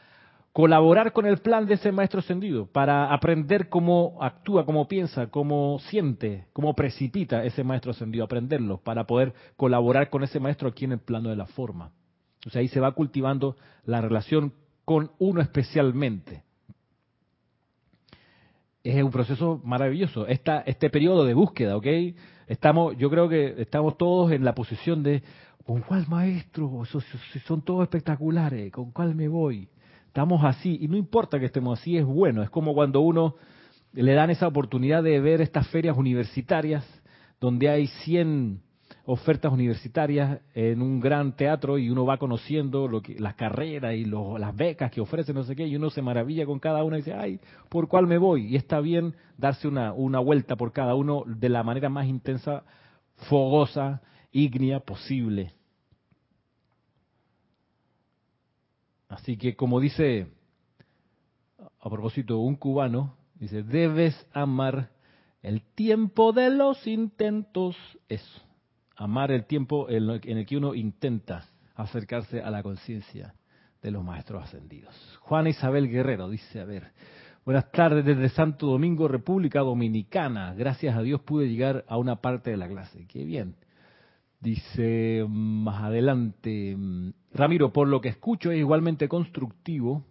colaborar 0.55 1.13
con 1.13 1.27
el 1.27 1.37
plan 1.37 1.67
de 1.67 1.75
ese 1.75 1.93
maestro 1.93 2.21
ascendido, 2.21 2.65
para 2.73 3.13
aprender 3.13 3.69
cómo 3.69 4.17
actúa, 4.23 4.65
cómo 4.65 4.89
piensa, 4.89 5.27
cómo 5.27 5.79
siente, 5.91 6.47
cómo 6.55 6.73
precipita 6.75 7.45
ese 7.45 7.63
maestro 7.65 7.91
ascendido, 7.91 8.25
aprenderlo, 8.25 8.79
para 8.79 9.05
poder 9.05 9.35
colaborar 9.59 10.09
con 10.09 10.23
ese 10.23 10.41
maestro 10.41 10.71
aquí 10.71 10.87
en 10.87 10.93
el 10.93 11.01
plano 11.01 11.29
de 11.29 11.37
la 11.37 11.45
forma. 11.45 11.91
O 12.47 12.51
sea, 12.51 12.63
ahí 12.63 12.69
se 12.69 12.81
va 12.81 12.93
cultivando 12.93 13.57
la 13.85 14.01
relación 14.01 14.55
con 14.87 15.11
uno 15.19 15.43
especialmente. 15.43 16.45
Es 18.89 19.03
un 19.03 19.11
proceso 19.11 19.61
maravilloso. 19.65 20.27
Esta, 20.27 20.61
este 20.61 20.89
periodo 20.89 21.27
de 21.27 21.35
búsqueda, 21.35 21.77
¿ok? 21.77 21.87
Estamos, 22.47 22.97
yo 22.97 23.11
creo 23.11 23.29
que 23.29 23.61
estamos 23.61 23.99
todos 23.99 24.33
en 24.33 24.43
la 24.47 24.55
posición 24.55 25.03
de, 25.03 25.23
¿con 25.67 25.83
cuál 25.83 26.07
maestro? 26.09 26.85
Son 27.47 27.61
todos 27.61 27.83
espectaculares, 27.83 28.73
¿con 28.73 28.91
cuál 28.91 29.15
me 29.15 29.29
voy? 29.29 29.69
Estamos 30.07 30.43
así, 30.43 30.79
y 30.81 30.89
no 30.89 30.97
importa 30.97 31.39
que 31.39 31.45
estemos 31.45 31.79
así, 31.79 31.99
es 31.99 32.07
bueno. 32.07 32.43
Es 32.43 32.49
como 32.49 32.73
cuando 32.73 33.03
uno 33.03 33.35
le 33.93 34.15
dan 34.15 34.31
esa 34.31 34.49
oportunidad 34.49 35.03
de 35.03 35.21
ver 35.21 35.43
estas 35.43 35.69
ferias 35.69 35.95
universitarias, 35.95 36.83
donde 37.41 37.69
hay 37.69 37.89
100 37.89 38.63
ofertas 39.11 39.51
universitarias 39.51 40.43
en 40.55 40.83
un 40.83 41.01
gran 41.01 41.35
teatro 41.35 41.79
y 41.79 41.89
uno 41.89 42.05
va 42.05 42.19
conociendo 42.19 42.87
lo 42.89 43.01
que, 43.01 43.19
las 43.19 43.37
carreras 43.37 43.95
y 43.95 44.05
las 44.05 44.55
becas 44.55 44.91
que 44.91 45.01
ofrecen, 45.01 45.35
no 45.35 45.45
sé 45.45 45.57
qué, 45.57 45.67
y 45.67 45.77
uno 45.77 45.89
se 45.89 46.03
maravilla 46.03 46.45
con 46.45 46.59
cada 46.59 46.85
una 46.85 46.99
y 46.99 47.01
dice, 47.01 47.15
ay, 47.15 47.41
¿por 47.71 47.89
cuál 47.89 48.07
me 48.07 48.19
voy? 48.19 48.49
Y 48.49 48.57
está 48.57 48.81
bien 48.81 49.15
darse 49.39 49.67
una, 49.67 49.95
una 49.95 50.19
vuelta 50.19 50.57
por 50.57 50.73
cada 50.73 50.95
uno 50.95 51.25
de 51.27 51.49
la 51.49 51.63
manera 51.63 51.89
más 51.89 52.07
intensa, 52.07 52.65
fogosa, 53.31 54.03
ígnea 54.31 54.81
posible. 54.81 55.55
Así 59.09 59.39
que 59.39 59.57
como 59.57 59.81
dice, 59.81 60.27
a 61.81 61.89
propósito, 61.89 62.41
un 62.41 62.57
cubano, 62.57 63.17
dice, 63.37 63.63
debes 63.63 64.27
amar 64.35 64.91
el 65.41 65.63
tiempo 65.63 66.35
de 66.35 66.51
los 66.51 66.87
intentos, 66.87 67.75
eso 68.11 68.48
amar 68.99 69.31
el 69.31 69.47
tiempo 69.47 69.89
en 69.89 70.11
el 70.11 70.47
que 70.47 70.57
uno 70.57 70.75
intenta 70.75 71.45
acercarse 71.77 72.43
a 72.43 72.51
la 72.51 72.63
conciencia 72.63 73.35
de 73.81 73.93
los 73.93 74.05
maestros 74.05 74.43
ascendidos. 74.43 74.95
Juana 75.21 75.51
Isabel 75.51 75.89
Guerrero 75.89 76.29
dice, 76.29 76.61
a 76.61 76.65
ver, 76.65 76.89
buenas 77.45 77.71
tardes 77.71 78.05
desde 78.05 78.29
Santo 78.29 78.67
Domingo, 78.67 79.07
República 79.07 79.61
Dominicana. 79.61 80.53
Gracias 80.55 80.97
a 80.97 81.03
Dios 81.03 81.21
pude 81.21 81.49
llegar 81.49 81.85
a 81.87 81.97
una 81.97 82.17
parte 82.17 82.51
de 82.51 82.57
la 82.57 82.69
clase. 82.69 83.07
Qué 83.07 83.25
bien. 83.25 83.55
Dice 84.41 85.25
más 85.29 85.85
adelante, 85.85 86.77
Ramiro, 87.33 87.73
por 87.73 87.87
lo 87.87 88.01
que 88.01 88.09
escucho 88.09 88.51
es 88.51 88.59
igualmente 88.59 89.09
constructivo 89.09 90.05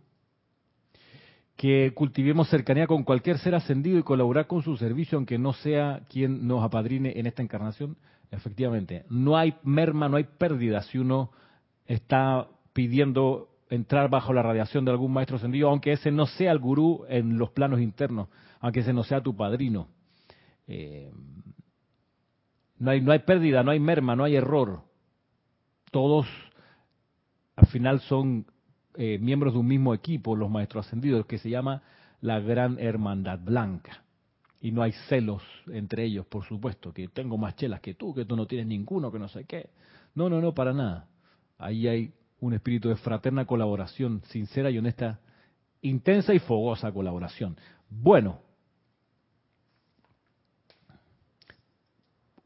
que 1.57 1.91
cultivemos 1.93 2.49
cercanía 2.49 2.87
con 2.87 3.03
cualquier 3.03 3.39
ser 3.39 3.55
ascendido 3.55 3.97
y 3.97 4.03
colaborar 4.03 4.47
con 4.47 4.61
su 4.63 4.77
servicio, 4.77 5.17
aunque 5.17 5.37
no 5.37 5.53
sea 5.53 6.03
quien 6.07 6.47
nos 6.47 6.63
apadrine 6.63 7.13
en 7.19 7.25
esta 7.25 7.41
encarnación. 7.41 7.97
Efectivamente, 8.31 9.05
no 9.09 9.37
hay 9.37 9.55
merma, 9.63 10.09
no 10.09 10.17
hay 10.17 10.25
pérdida 10.25 10.81
si 10.83 10.97
uno 10.97 11.31
está 11.85 12.47
pidiendo 12.73 13.49
entrar 13.69 14.09
bajo 14.09 14.33
la 14.33 14.43
radiación 14.43 14.85
de 14.85 14.91
algún 14.91 15.13
maestro 15.13 15.37
ascendido, 15.37 15.69
aunque 15.69 15.93
ese 15.93 16.11
no 16.11 16.25
sea 16.25 16.51
el 16.51 16.59
gurú 16.59 17.05
en 17.07 17.37
los 17.37 17.51
planos 17.51 17.79
internos, 17.79 18.27
aunque 18.59 18.81
ese 18.81 18.93
no 18.93 19.03
sea 19.03 19.21
tu 19.21 19.35
padrino. 19.35 19.87
Eh, 20.67 21.11
no, 22.79 22.91
hay, 22.91 23.01
no 23.01 23.11
hay 23.11 23.19
pérdida, 23.19 23.63
no 23.63 23.71
hay 23.71 23.79
merma, 23.79 24.15
no 24.15 24.25
hay 24.25 24.35
error. 24.35 24.81
Todos 25.91 26.27
al 27.55 27.67
final 27.67 28.01
son 28.01 28.45
eh, 28.95 29.17
miembros 29.19 29.53
de 29.53 29.59
un 29.59 29.67
mismo 29.67 29.93
equipo, 29.93 30.35
los 30.35 30.49
maestros 30.49 30.85
ascendidos, 30.85 31.25
que 31.25 31.37
se 31.37 31.49
llama 31.49 31.81
la 32.19 32.39
Gran 32.39 32.77
Hermandad 32.79 33.39
Blanca 33.39 34.03
y 34.67 34.71
no 34.73 34.81
hay 34.83 34.91
celos 35.07 35.41
entre 35.71 36.03
ellos, 36.03 36.25
por 36.25 36.43
supuesto, 36.43 36.91
que 36.91 37.07
tengo 37.07 37.37
más 37.37 37.55
chelas 37.55 37.79
que 37.79 37.93
tú, 37.93 38.13
que 38.13 38.25
tú 38.25 38.35
no 38.35 38.47
tienes 38.47 38.67
ninguno, 38.67 39.09
que 39.13 39.17
no 39.17 39.29
sé 39.29 39.45
qué. 39.45 39.69
No, 40.13 40.29
no, 40.29 40.41
no, 40.41 40.53
para 40.53 40.73
nada. 40.73 41.07
Ahí 41.57 41.87
hay 41.87 42.11
un 42.41 42.53
espíritu 42.53 42.89
de 42.89 42.97
fraterna 42.97 43.45
colaboración, 43.45 44.21
sincera 44.25 44.69
y 44.69 44.77
honesta, 44.77 45.21
intensa 45.81 46.33
y 46.33 46.39
fogosa 46.39 46.91
colaboración. 46.91 47.55
Bueno, 47.89 48.41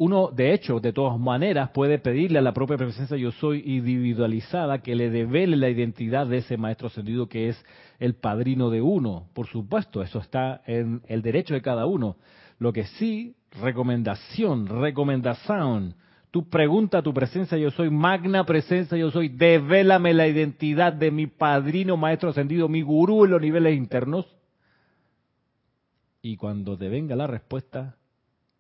uno, 0.02 0.32
de 0.34 0.52
hecho, 0.52 0.80
de 0.80 0.94
todas 0.94 1.20
maneras, 1.20 1.70
puede 1.70 2.00
pedirle 2.00 2.40
a 2.40 2.42
la 2.42 2.56
propia 2.56 2.76
presencia 2.76 3.16
yo 3.18 3.32
soy 3.34 3.62
individualizada 3.64 4.82
que 4.82 4.96
le 4.96 5.12
devele 5.12 5.56
la 5.56 5.70
identidad 5.70 6.26
de 6.26 6.38
ese 6.38 6.58
maestro 6.58 6.88
ascendido 6.88 7.30
que 7.30 7.50
es 7.50 7.66
el 8.00 8.16
padrino 8.16 8.72
de 8.72 8.82
uno. 8.82 9.28
Por 9.34 9.46
supuesto, 9.46 10.02
eso 10.02 10.18
está 10.18 10.64
en 10.66 11.04
el 11.08 11.22
derecho 11.22 11.54
de 11.54 11.62
cada 11.62 11.86
uno. 11.86 12.16
Lo 12.58 12.74
que 12.74 12.86
sí, 12.86 13.36
recomendación, 13.62 14.66
recomendación. 14.66 15.94
Tú 16.32 16.50
pregunta 16.50 16.98
a 16.98 17.04
tu 17.04 17.14
presencia 17.14 17.60
yo 17.60 17.70
soy, 17.70 17.92
magna 17.92 18.44
presencia 18.44 18.98
yo 18.98 19.12
soy, 19.12 19.30
devélame 19.30 20.16
la 20.16 20.28
identidad 20.28 20.94
de 20.94 21.12
mi 21.12 21.28
padrino 21.28 21.96
maestro 21.96 22.32
ascendido, 22.32 22.68
mi 22.68 22.82
gurú 22.82 23.26
en 23.26 23.32
los 23.32 23.42
niveles 23.42 23.78
internos. 23.78 24.26
Y 26.24 26.38
cuando 26.38 26.76
te 26.76 26.90
venga 26.90 27.16
la 27.16 27.28
respuesta, 27.28 27.98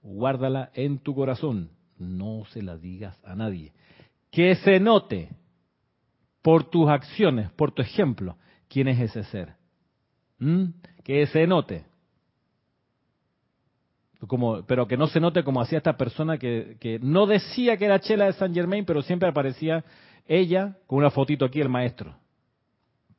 guárdala 0.02 0.72
en 0.74 1.00
tu 1.00 1.14
corazón, 1.16 1.72
no 1.98 2.44
se 2.52 2.62
la 2.62 2.78
digas 2.78 3.20
a 3.24 3.36
nadie. 3.36 3.74
Que 4.32 4.56
se 4.56 4.80
note 4.80 5.30
por 6.42 6.64
tus 6.70 6.90
acciones, 6.90 7.52
por 7.52 7.72
tu 7.72 7.82
ejemplo, 7.82 8.38
quién 8.68 8.88
es 8.88 9.00
ese 9.00 9.24
ser. 9.26 9.56
¿Mm? 10.40 10.66
Que 11.04 11.28
se 11.28 11.46
note. 11.46 11.86
Como, 14.28 14.64
pero 14.66 14.88
que 14.88 14.98
no 14.98 15.08
se 15.08 15.20
note 15.20 15.44
como 15.44 15.62
hacía 15.62 15.80
esta 15.80 15.98
persona 15.98 16.38
que, 16.38 17.00
no 17.02 17.26
decía 17.26 17.78
que 17.78 17.86
era 17.86 18.00
Chela 18.00 18.26
de 18.26 18.34
San 18.34 18.54
Germain, 18.54 18.86
pero 18.86 19.02
siempre 19.02 19.30
aparecía 19.30 19.84
ella 20.28 20.78
con 20.86 21.00
una 21.00 21.10
fotito 21.10 21.46
aquí, 21.46 21.60
el 21.60 21.70
maestro. 21.70 22.16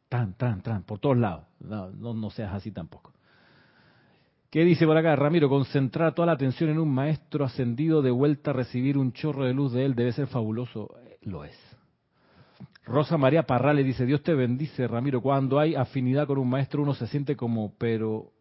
Tan, 0.09 0.35
tan, 0.35 0.63
tan, 0.63 0.85
por 0.85 0.99
todos 0.99 1.17
lados. 1.17 1.45
No, 1.59 1.91
no, 1.91 2.15
no 2.15 2.31
seas 2.31 2.55
así 2.55 2.71
tampoco. 2.71 3.13
¿Qué 4.53 4.67
dice 4.67 4.85
por 4.85 4.99
acá? 4.99 5.17
Ramiro, 5.17 5.49
concentrar 5.49 6.13
toda 6.13 6.27
la 6.27 6.33
atención 6.33 6.69
en 6.69 6.79
un 6.79 6.93
maestro 6.93 7.47
ascendido 7.47 8.03
de 8.03 8.11
vuelta 8.11 8.51
a 8.51 8.53
recibir 8.53 8.99
un 8.99 9.15
chorro 9.15 9.47
de 9.47 9.55
luz 9.55 9.73
de 9.73 9.87
él 9.87 9.95
debe 9.95 10.13
ser 10.13 10.27
fabuloso. 10.27 10.95
Eh, 11.07 11.17
lo 11.23 11.43
es. 11.47 11.59
Rosa 12.85 13.17
María 13.17 13.45
Parrales 13.45 13.87
dice, 13.87 14.05
Dios 14.05 14.23
te 14.23 14.35
bendice, 14.35 14.87
Ramiro. 14.87 15.23
Cuando 15.23 15.59
hay 15.59 15.75
afinidad 15.75 16.27
con 16.27 16.37
un 16.37 16.51
maestro 16.51 16.83
uno 16.83 16.93
se 16.93 17.07
siente 17.07 17.35
como, 17.35 17.73
pero 17.79 18.35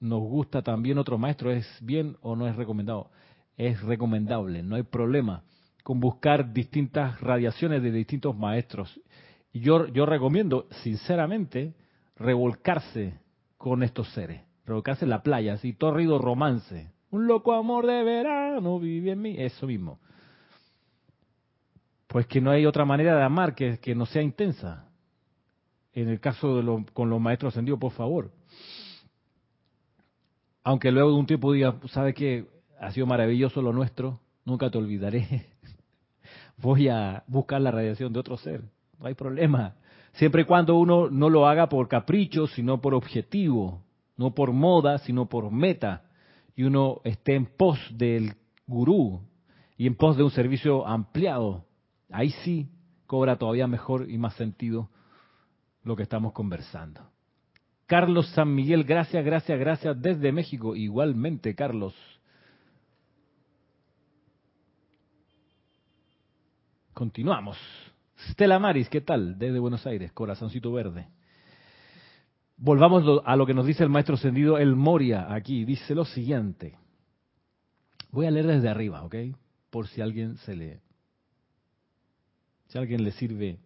nos 0.00 0.22
gusta 0.22 0.62
también 0.62 0.96
otro 0.96 1.18
maestro. 1.18 1.50
¿Es 1.50 1.68
bien 1.82 2.16
o 2.22 2.34
no 2.34 2.48
es 2.48 2.56
recomendado? 2.56 3.10
Es 3.54 3.82
recomendable, 3.82 4.62
no 4.62 4.76
hay 4.76 4.84
problema 4.84 5.42
con 5.82 6.00
buscar 6.00 6.54
distintas 6.54 7.20
radiaciones 7.20 7.82
de 7.82 7.92
distintos 7.92 8.34
maestros. 8.34 8.98
yo, 9.52 9.86
yo 9.88 10.06
recomiendo, 10.06 10.66
sinceramente, 10.82 11.74
revolcarse 12.16 13.20
con 13.58 13.82
estos 13.82 14.08
seres. 14.14 14.40
Revolcarse 14.64 15.04
en 15.04 15.10
la 15.10 15.22
playa, 15.22 15.54
así, 15.54 15.72
torrido 15.72 16.18
romance. 16.18 16.92
Un 17.10 17.26
loco 17.26 17.52
amor 17.52 17.86
de 17.86 18.02
verano 18.04 18.78
vive 18.78 19.12
en 19.12 19.22
mí. 19.22 19.34
Eso 19.38 19.66
mismo. 19.66 19.98
Pues 22.06 22.26
que 22.26 22.40
no 22.40 22.50
hay 22.50 22.66
otra 22.66 22.84
manera 22.84 23.16
de 23.16 23.22
amar 23.22 23.54
que, 23.54 23.78
que 23.78 23.94
no 23.94 24.06
sea 24.06 24.22
intensa. 24.22 24.88
En 25.92 26.08
el 26.08 26.20
caso 26.20 26.56
de 26.56 26.84
con 26.92 27.10
los 27.10 27.20
maestros 27.20 27.52
ascendidos, 27.52 27.80
por 27.80 27.92
favor. 27.92 28.30
Aunque 30.64 30.90
luego 30.90 31.10
de 31.10 31.16
un 31.16 31.26
tiempo 31.26 31.52
diga, 31.52 31.76
¿sabe 31.88 32.14
qué? 32.14 32.46
Ha 32.80 32.92
sido 32.92 33.06
maravilloso 33.06 33.62
lo 33.62 33.72
nuestro, 33.72 34.20
nunca 34.44 34.70
te 34.70 34.78
olvidaré. 34.78 35.46
Voy 36.56 36.88
a 36.88 37.24
buscar 37.26 37.60
la 37.60 37.70
radiación 37.70 38.12
de 38.12 38.20
otro 38.20 38.36
ser. 38.36 38.62
No 38.98 39.06
hay 39.06 39.14
problema. 39.14 39.74
Siempre 40.12 40.42
y 40.42 40.44
cuando 40.44 40.76
uno 40.76 41.10
no 41.10 41.28
lo 41.30 41.46
haga 41.46 41.68
por 41.68 41.88
capricho, 41.88 42.46
sino 42.46 42.80
por 42.80 42.94
objetivo. 42.94 43.82
No 44.22 44.34
por 44.34 44.52
moda, 44.52 44.98
sino 44.98 45.26
por 45.26 45.50
meta. 45.50 46.04
Y 46.54 46.62
uno 46.62 47.00
esté 47.02 47.34
en 47.34 47.46
pos 47.46 47.78
del 47.90 48.34
gurú 48.68 49.20
y 49.76 49.88
en 49.88 49.96
pos 49.96 50.16
de 50.16 50.22
un 50.22 50.30
servicio 50.30 50.86
ampliado. 50.86 51.64
Ahí 52.08 52.30
sí 52.44 52.68
cobra 53.08 53.36
todavía 53.36 53.66
mejor 53.66 54.08
y 54.08 54.18
más 54.18 54.34
sentido 54.34 54.88
lo 55.82 55.96
que 55.96 56.04
estamos 56.04 56.32
conversando. 56.32 57.00
Carlos 57.86 58.28
San 58.28 58.54
Miguel, 58.54 58.84
gracias, 58.84 59.24
gracias, 59.24 59.58
gracias 59.58 60.00
desde 60.00 60.30
México. 60.30 60.76
Igualmente, 60.76 61.56
Carlos. 61.56 61.94
Continuamos. 66.94 67.58
Stella 68.30 68.60
Maris, 68.60 68.88
¿qué 68.88 69.00
tal? 69.00 69.36
Desde 69.36 69.58
Buenos 69.58 69.84
Aires, 69.84 70.12
corazoncito 70.12 70.70
verde. 70.70 71.08
Volvamos 72.64 73.22
a 73.24 73.34
lo 73.34 73.44
que 73.44 73.54
nos 73.54 73.66
dice 73.66 73.82
el 73.82 73.90
maestro 73.90 74.14
ascendido 74.14 74.56
El 74.56 74.76
Moria 74.76 75.34
aquí. 75.34 75.64
Dice 75.64 75.96
lo 75.96 76.04
siguiente. 76.04 76.78
Voy 78.12 78.26
a 78.26 78.30
leer 78.30 78.46
desde 78.46 78.68
arriba, 78.68 79.02
¿ok? 79.02 79.16
Por 79.68 79.88
si 79.88 80.00
alguien 80.00 80.36
se 80.36 80.54
le... 80.54 80.80
Si 82.68 82.78
alguien 82.78 83.02
le 83.02 83.10
sirve 83.10 83.58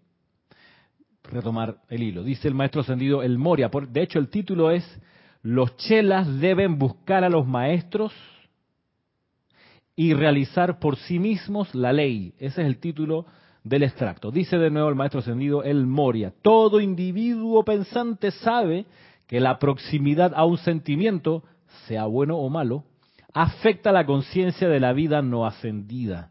retomar 1.24 1.76
el 1.90 2.04
hilo. 2.04 2.24
Dice 2.24 2.48
el 2.48 2.54
maestro 2.54 2.80
ascendido 2.80 3.22
El 3.22 3.36
Moria. 3.36 3.68
de 3.68 4.00
hecho, 4.00 4.18
el 4.18 4.30
título 4.30 4.70
es 4.70 4.82
Los 5.42 5.76
chelas 5.76 6.40
deben 6.40 6.78
buscar 6.78 7.22
a 7.22 7.28
los 7.28 7.46
maestros 7.46 8.14
y 9.94 10.14
realizar 10.14 10.78
por 10.78 10.96
sí 10.96 11.18
mismos 11.18 11.74
la 11.74 11.92
ley. 11.92 12.32
Ese 12.38 12.62
es 12.62 12.66
el 12.66 12.78
título 12.78 13.26
del 13.66 13.82
extracto. 13.82 14.30
Dice 14.30 14.58
de 14.58 14.70
nuevo 14.70 14.88
el 14.88 14.94
maestro 14.94 15.18
ascendido 15.18 15.64
El 15.64 15.86
Moria. 15.86 16.32
Todo 16.40 16.80
individuo 16.80 17.64
pensante 17.64 18.30
sabe 18.30 18.86
que 19.26 19.40
la 19.40 19.58
proximidad 19.58 20.32
a 20.36 20.44
un 20.44 20.56
sentimiento, 20.58 21.42
sea 21.88 22.06
bueno 22.06 22.36
o 22.36 22.48
malo, 22.48 22.84
afecta 23.34 23.90
la 23.90 24.06
conciencia 24.06 24.68
de 24.68 24.78
la 24.78 24.92
vida 24.92 25.20
no 25.20 25.46
ascendida. 25.46 26.30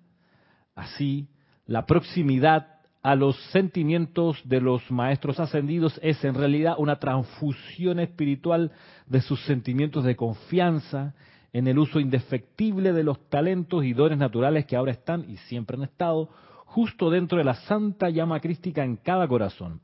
Así, 0.76 1.28
la 1.66 1.86
proximidad 1.86 2.68
a 3.04 3.16
los 3.16 3.36
sentimientos 3.52 4.42
de 4.46 4.62
los 4.62 4.90
maestros 4.90 5.38
ascendidos 5.42 6.00
es 6.02 6.24
en 6.24 6.36
realidad 6.36 6.76
una 6.78 7.00
transfusión 7.00 8.00
espiritual 8.00 8.72
de 9.08 9.20
sus 9.20 9.44
sentimientos 9.44 10.06
de 10.06 10.16
confianza 10.16 11.14
en 11.52 11.68
el 11.68 11.80
uso 11.80 12.00
indefectible 12.00 12.94
de 12.94 13.04
los 13.04 13.30
talentos 13.30 13.84
y 13.84 13.92
dones 13.92 14.18
naturales 14.18 14.66
que 14.66 14.78
ahora 14.78 14.94
están 14.94 15.30
y 15.30 15.36
siempre 15.36 15.76
han 15.76 15.84
estado 15.84 16.30
justo 16.66 17.10
dentro 17.10 17.38
de 17.38 17.44
la 17.44 17.56
santa 17.56 18.10
llama 18.10 18.40
crística 18.40 18.84
en 18.84 18.98
cada 18.98 19.28
corazón. 19.28 19.82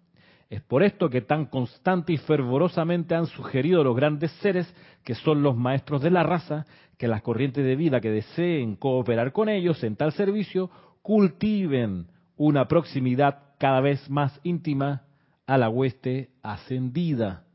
Es 0.49 0.61
por 0.61 0.83
esto 0.83 1.09
que 1.09 1.21
tan 1.21 1.45
constante 1.45 2.11
y 2.11 2.17
fervorosamente 2.17 3.15
han 3.15 3.27
sugerido 3.27 3.85
los 3.85 3.95
grandes 3.95 4.31
seres, 4.41 4.71
que 5.05 5.15
son 5.15 5.41
los 5.43 5.55
maestros 5.55 6.01
de 6.01 6.11
la 6.11 6.23
raza, 6.23 6.65
que 6.97 7.07
las 7.07 7.21
corrientes 7.21 7.63
de 7.63 7.77
vida 7.77 8.01
que 8.01 8.11
deseen 8.11 8.75
cooperar 8.75 9.31
con 9.31 9.47
ellos 9.47 9.81
en 9.83 9.95
tal 9.95 10.11
servicio 10.11 10.69
cultiven 11.01 12.07
una 12.35 12.67
proximidad 12.67 13.55
cada 13.57 13.79
vez 13.79 14.09
más 14.09 14.39
íntima 14.43 15.03
a 15.47 15.57
la 15.57 15.69
hueste 15.69 16.31
ascendida. 16.43 17.45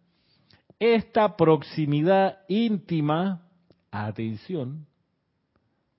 Esta 0.79 1.37
proximidad 1.37 2.39
íntima, 2.49 3.43
atención, 3.91 4.87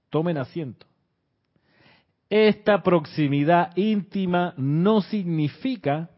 tomen 0.10 0.38
asiento. 0.38 0.88
Esta 2.30 2.84
proximidad 2.84 3.76
íntima 3.78 4.54
no 4.58 5.02
significa 5.02 6.10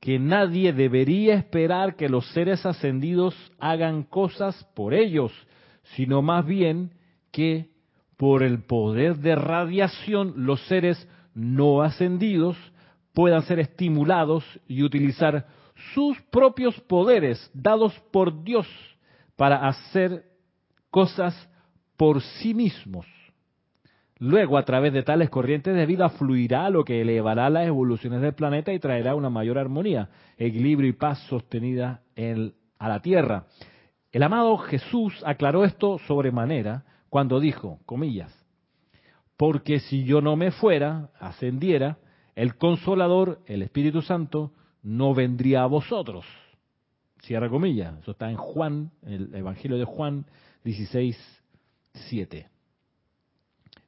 que 0.00 0.18
nadie 0.18 0.72
debería 0.72 1.34
esperar 1.34 1.96
que 1.96 2.08
los 2.08 2.26
seres 2.32 2.64
ascendidos 2.64 3.34
hagan 3.58 4.04
cosas 4.04 4.64
por 4.76 4.94
ellos, 4.94 5.32
sino 5.96 6.22
más 6.22 6.46
bien 6.46 6.92
que 7.32 7.70
por 8.16 8.44
el 8.44 8.62
poder 8.62 9.16
de 9.16 9.34
radiación 9.34 10.34
los 10.36 10.60
seres 10.66 11.08
no 11.34 11.82
ascendidos 11.82 12.56
puedan 13.12 13.42
ser 13.42 13.58
estimulados 13.58 14.44
y 14.68 14.84
utilizar 14.84 15.46
sus 15.94 16.20
propios 16.30 16.78
poderes 16.82 17.50
dados 17.52 17.98
por 18.12 18.44
Dios 18.44 18.68
para 19.36 19.66
hacer 19.66 20.24
cosas 20.90 21.34
por 21.96 22.20
sí 22.22 22.54
mismos. 22.54 23.06
Luego, 24.20 24.58
a 24.58 24.64
través 24.64 24.92
de 24.92 25.04
tales 25.04 25.30
corrientes 25.30 25.74
de 25.74 25.86
vida, 25.86 26.08
fluirá 26.08 26.68
lo 26.70 26.84
que 26.84 27.02
elevará 27.02 27.48
las 27.50 27.66
evoluciones 27.66 28.20
del 28.20 28.34
planeta 28.34 28.72
y 28.72 28.80
traerá 28.80 29.14
una 29.14 29.30
mayor 29.30 29.58
armonía, 29.58 30.08
equilibrio 30.36 30.88
y 30.88 30.92
paz 30.92 31.20
sostenida 31.28 32.02
en, 32.16 32.54
a 32.78 32.88
la 32.88 33.00
Tierra. 33.00 33.46
El 34.10 34.24
amado 34.24 34.58
Jesús 34.58 35.22
aclaró 35.24 35.64
esto 35.64 35.98
sobremanera 36.06 36.84
cuando 37.08 37.38
dijo, 37.38 37.78
comillas, 37.86 38.34
porque 39.36 39.78
si 39.78 40.04
yo 40.04 40.20
no 40.20 40.34
me 40.34 40.50
fuera, 40.50 41.10
ascendiera, 41.20 41.98
el 42.34 42.56
consolador, 42.56 43.40
el 43.46 43.62
Espíritu 43.62 44.02
Santo, 44.02 44.52
no 44.82 45.14
vendría 45.14 45.62
a 45.62 45.66
vosotros. 45.66 46.24
Cierra 47.22 47.48
comillas. 47.48 47.98
Eso 48.00 48.12
está 48.12 48.30
en 48.30 48.36
Juan, 48.36 48.90
en 49.02 49.12
el 49.12 49.34
Evangelio 49.34 49.76
de 49.76 49.84
Juan 49.84 50.26
16, 50.64 51.16
7. 51.92 52.57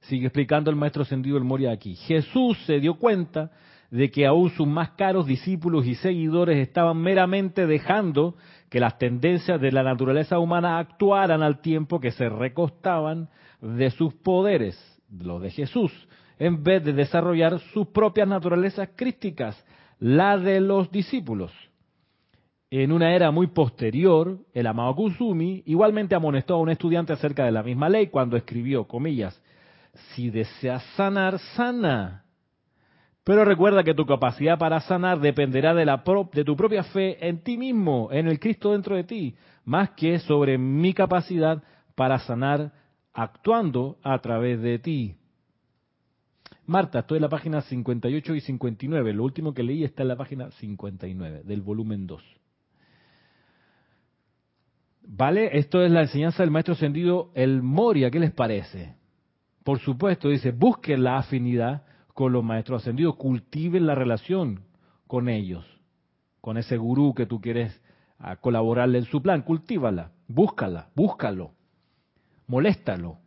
Sigue 0.00 0.26
explicando 0.26 0.70
el 0.70 0.76
maestro 0.76 1.02
ascendido 1.02 1.36
el 1.36 1.44
Moria 1.44 1.72
aquí. 1.72 1.94
Jesús 1.94 2.58
se 2.66 2.80
dio 2.80 2.94
cuenta 2.94 3.50
de 3.90 4.10
que 4.10 4.26
aún 4.26 4.50
sus 4.50 4.66
más 4.66 4.90
caros 4.90 5.26
discípulos 5.26 5.86
y 5.86 5.94
seguidores 5.96 6.58
estaban 6.58 6.98
meramente 6.98 7.66
dejando 7.66 8.36
que 8.68 8.80
las 8.80 8.98
tendencias 8.98 9.60
de 9.60 9.72
la 9.72 9.82
naturaleza 9.82 10.38
humana 10.38 10.78
actuaran 10.78 11.42
al 11.42 11.60
tiempo 11.60 12.00
que 12.00 12.12
se 12.12 12.28
recostaban 12.28 13.28
de 13.60 13.90
sus 13.90 14.14
poderes 14.14 14.78
lo 15.18 15.40
de 15.40 15.50
Jesús, 15.50 15.92
en 16.38 16.62
vez 16.62 16.84
de 16.84 16.92
desarrollar 16.92 17.58
sus 17.72 17.88
propias 17.88 18.28
naturalezas 18.28 18.90
crísticas, 18.94 19.62
la 19.98 20.38
de 20.38 20.60
los 20.60 20.90
discípulos. 20.90 21.52
En 22.70 22.92
una 22.92 23.14
era 23.14 23.32
muy 23.32 23.48
posterior, 23.48 24.38
el 24.54 24.66
amado 24.68 24.94
Kusumi 24.94 25.64
igualmente 25.66 26.14
amonestó 26.14 26.54
a 26.54 26.58
un 26.58 26.70
estudiante 26.70 27.12
acerca 27.12 27.44
de 27.44 27.50
la 27.50 27.64
misma 27.64 27.88
ley 27.88 28.06
cuando 28.06 28.36
escribió, 28.36 28.86
comillas, 28.86 29.42
si 30.14 30.30
deseas 30.30 30.82
sanar, 30.96 31.38
sana. 31.56 32.24
Pero 33.24 33.44
recuerda 33.44 33.84
que 33.84 33.94
tu 33.94 34.06
capacidad 34.06 34.58
para 34.58 34.80
sanar 34.80 35.20
dependerá 35.20 35.74
de, 35.74 35.84
la 35.84 36.02
de 36.32 36.44
tu 36.44 36.56
propia 36.56 36.82
fe 36.84 37.28
en 37.28 37.42
ti 37.42 37.56
mismo, 37.56 38.08
en 38.10 38.28
el 38.28 38.40
Cristo 38.40 38.72
dentro 38.72 38.96
de 38.96 39.04
ti, 39.04 39.36
más 39.64 39.90
que 39.90 40.18
sobre 40.20 40.58
mi 40.58 40.94
capacidad 40.94 41.62
para 41.94 42.18
sanar 42.20 42.72
actuando 43.12 43.98
a 44.02 44.18
través 44.20 44.60
de 44.62 44.78
ti. 44.78 45.16
Marta, 46.66 47.00
estoy 47.00 47.16
en 47.16 47.22
la 47.22 47.28
página 47.28 47.60
58 47.60 48.34
y 48.34 48.40
59. 48.40 49.12
Lo 49.12 49.24
último 49.24 49.52
que 49.52 49.62
leí 49.62 49.84
está 49.84 50.02
en 50.02 50.08
la 50.08 50.16
página 50.16 50.50
59 50.52 51.42
del 51.44 51.62
volumen 51.62 52.06
2. 52.06 52.22
¿Vale? 55.02 55.58
Esto 55.58 55.82
es 55.82 55.90
la 55.90 56.02
enseñanza 56.02 56.42
del 56.42 56.52
maestro 56.52 56.74
ascendido 56.74 57.32
El 57.34 57.62
Moria. 57.62 58.10
¿Qué 58.10 58.20
les 58.20 58.30
parece? 58.30 58.99
Por 59.64 59.78
supuesto, 59.80 60.28
dice, 60.28 60.52
busquen 60.52 61.04
la 61.04 61.18
afinidad 61.18 61.84
con 62.14 62.32
los 62.32 62.44
maestros 62.44 62.82
ascendidos, 62.82 63.16
cultiven 63.16 63.86
la 63.86 63.94
relación 63.94 64.64
con 65.06 65.28
ellos, 65.28 65.64
con 66.40 66.56
ese 66.56 66.76
gurú 66.76 67.14
que 67.14 67.26
tú 67.26 67.40
quieres 67.40 67.80
ah, 68.18 68.36
colaborarle 68.36 68.98
en 68.98 69.04
su 69.04 69.22
plan, 69.22 69.42
cultívala, 69.42 70.12
búscala, 70.28 70.88
búscalo 70.94 71.52
moléstalo. 72.50 73.18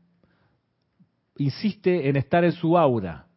Insiste 1.38 2.10
en 2.10 2.18
estar 2.18 2.44
en 2.44 2.52
su 2.52 2.78
aura. 2.78 3.28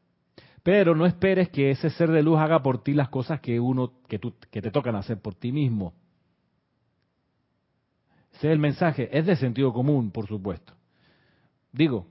Pero 0.62 0.96
no 0.96 1.06
esperes 1.06 1.48
que 1.48 1.70
ese 1.70 1.90
ser 1.90 2.10
de 2.10 2.24
luz 2.24 2.38
haga 2.38 2.60
por 2.60 2.82
ti 2.82 2.92
las 2.92 3.08
cosas 3.08 3.40
que 3.40 3.60
uno 3.60 3.92
que, 4.08 4.18
tú, 4.18 4.34
que 4.50 4.60
te 4.60 4.72
tocan 4.72 4.96
hacer 4.96 5.22
por 5.22 5.36
ti 5.36 5.52
mismo. 5.52 5.94
Ese 8.32 8.48
es 8.48 8.52
el 8.52 8.58
mensaje. 8.58 9.08
Es 9.16 9.24
de 9.26 9.36
sentido 9.36 9.72
común, 9.72 10.10
por 10.10 10.26
supuesto. 10.26 10.74
Digo, 11.72 12.08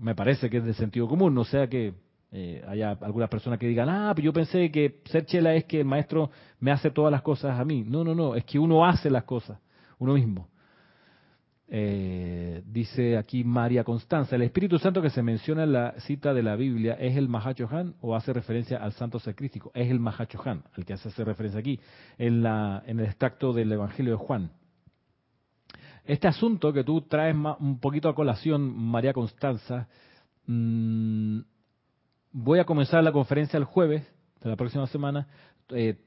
me 0.00 0.14
parece 0.14 0.48
que 0.48 0.58
es 0.58 0.64
de 0.64 0.74
sentido 0.74 1.08
común, 1.08 1.34
no 1.34 1.44
sea 1.44 1.66
que 1.68 1.94
Eh, 2.30 2.62
haya 2.68 2.90
algunas 3.00 3.30
personas 3.30 3.58
que 3.58 3.66
digan, 3.66 3.88
ah, 3.88 4.12
pero 4.14 4.26
yo 4.26 4.32
pensé 4.34 4.70
que 4.70 5.00
ser 5.06 5.24
chela 5.24 5.54
es 5.54 5.64
que 5.64 5.80
el 5.80 5.86
maestro 5.86 6.30
me 6.60 6.70
hace 6.70 6.90
todas 6.90 7.10
las 7.10 7.22
cosas 7.22 7.58
a 7.58 7.64
mí. 7.64 7.84
No, 7.86 8.04
no, 8.04 8.14
no, 8.14 8.34
es 8.34 8.44
que 8.44 8.58
uno 8.58 8.84
hace 8.84 9.08
las 9.08 9.24
cosas, 9.24 9.58
uno 9.98 10.12
mismo. 10.12 10.46
Eh, 11.70 12.62
dice 12.66 13.16
aquí 13.16 13.44
María 13.44 13.82
Constanza, 13.82 14.36
el 14.36 14.42
Espíritu 14.42 14.78
Santo 14.78 15.00
que 15.00 15.08
se 15.08 15.22
menciona 15.22 15.62
en 15.62 15.72
la 15.72 15.94
cita 16.00 16.34
de 16.34 16.42
la 16.42 16.54
Biblia 16.54 16.98
es 17.00 17.16
el 17.16 17.30
Mahachohan 17.30 17.94
o 18.02 18.14
hace 18.14 18.34
referencia 18.34 18.76
al 18.76 18.92
Santo 18.92 19.18
Sacrístico, 19.18 19.70
es 19.74 19.90
el 19.90 19.98
Mahachohan, 19.98 20.64
al 20.76 20.84
que 20.84 20.92
hace 20.92 21.24
referencia 21.24 21.60
aquí, 21.60 21.80
en, 22.18 22.42
la, 22.42 22.82
en 22.86 23.00
el 23.00 23.06
extracto 23.06 23.54
del 23.54 23.72
Evangelio 23.72 24.12
de 24.12 24.18
Juan. 24.18 24.50
Este 26.08 26.26
asunto 26.26 26.72
que 26.72 26.84
tú 26.84 27.02
traes 27.02 27.36
un 27.60 27.80
poquito 27.80 28.08
a 28.08 28.14
colación, 28.14 28.74
María 28.74 29.12
Constanza, 29.12 29.88
mmm, 30.46 31.40
voy 32.32 32.58
a 32.60 32.64
comenzar 32.64 33.04
la 33.04 33.12
conferencia 33.12 33.58
el 33.58 33.64
jueves 33.64 34.10
de 34.40 34.48
la 34.48 34.56
próxima 34.56 34.86
semana 34.86 35.28
eh, 35.68 35.98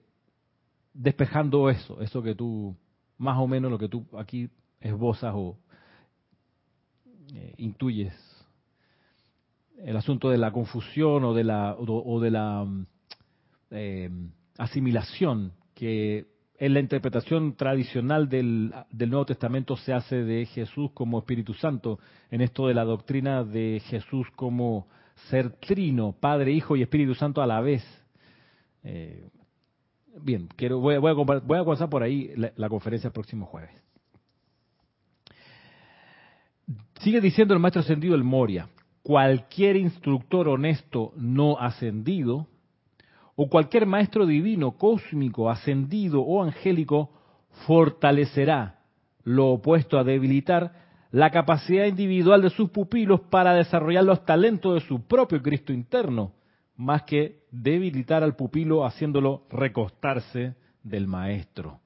despejando 0.92 1.70
eso, 1.70 2.02
eso 2.02 2.24
que 2.24 2.34
tú, 2.34 2.76
más 3.20 3.38
o 3.38 3.46
menos 3.46 3.70
lo 3.70 3.78
que 3.78 3.90
tú 3.90 4.08
aquí 4.18 4.50
esbozas 4.80 5.34
o 5.36 5.60
eh, 7.36 7.54
intuyes. 7.58 8.16
El 9.78 9.96
asunto 9.96 10.32
de 10.32 10.40
la 10.40 10.52
confusión 10.52 11.24
o 11.26 11.36
de 11.36 11.44
la, 11.44 11.78
de 11.78 12.32
la 12.32 12.68
eh, 13.70 14.10
asimilación 14.58 15.54
que 15.76 16.31
en 16.62 16.76
la 16.76 16.80
interpretación 16.80 17.56
tradicional 17.56 18.30
del, 18.30 18.72
Nuevo 18.92 19.26
Testamento 19.26 19.76
se 19.78 19.94
hace 19.94 20.18
de 20.18 20.46
Jesús 20.46 20.92
como 20.94 21.18
Espíritu 21.18 21.56
Santo, 21.56 21.98
en 22.30 22.42
esto 22.42 22.68
de 22.68 22.76
la 22.76 22.84
doctrina 22.84 23.44
de 23.44 23.82
Jesús 23.88 24.28
como 24.36 24.88
ser 25.32 25.54
trino, 25.54 26.16
Padre, 26.20 26.52
Hijo 26.52 26.76
y 26.76 26.84
Espíritu 26.84 27.16
Santo 27.16 27.42
a 27.42 27.48
la 27.48 27.62
vez. 27.62 27.84
Eh, 28.84 29.28
bien, 30.22 30.50
quiero, 30.56 30.78
voy, 30.78 31.00
voy, 31.00 31.10
a, 31.10 31.40
voy 31.40 31.58
a 31.58 31.64
comenzar 31.64 31.90
por 31.90 32.04
ahí 32.04 32.32
la, 32.36 32.70
conferencia 32.70 33.08
el 33.08 33.14
próximo 33.14 33.48
jueves. 33.48 33.72
Sigue 37.00 37.22
diciendo 37.22 37.56
el 37.56 37.60
maestro 37.60 37.82
ascendido 37.82 38.14
el 38.14 38.24
Moria, 38.24 38.70
cualquier 39.02 39.78
instructor 39.78 40.48
honesto 40.48 41.12
no 41.16 41.58
ascendido, 41.58 42.46
o 43.36 43.50
cualquier 43.50 43.86
maestro 43.86 44.26
divino, 44.26 44.78
cósmico, 44.78 45.50
ascendido 45.50 46.22
o 46.22 46.44
angélico, 46.44 47.12
fortalecerá 47.66 48.80
lo 49.24 49.50
opuesto 49.50 49.98
a 49.98 50.04
debilitar 50.04 50.74
la 51.12 51.30
capacidad 51.30 51.86
individual 51.86 52.42
de 52.42 52.50
sus 52.50 52.70
pupilos 52.70 53.22
para 53.30 53.54
desarrollar 53.54 54.04
los 54.04 54.26
talentos 54.26 54.76
de 54.76 54.88
su 54.88 55.06
propio 55.08 55.42
Cristo 55.42 55.74
interno, 55.74 56.34
más 56.78 57.04
que 57.04 57.44
debilitar 57.52 58.24
al 58.24 58.36
pupilo 58.36 58.86
haciéndolo 58.86 59.46
recostarse 59.50 60.56
del 60.84 61.08
maestro. 61.08 61.80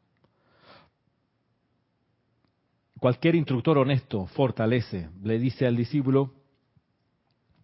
Cualquier 2.99 3.35
instructor 3.35 3.77
honesto 3.77 4.25
fortalece, 4.27 5.09
le 5.23 5.37
dice 5.37 5.67
al 5.67 5.75
discípulo, 5.75 6.33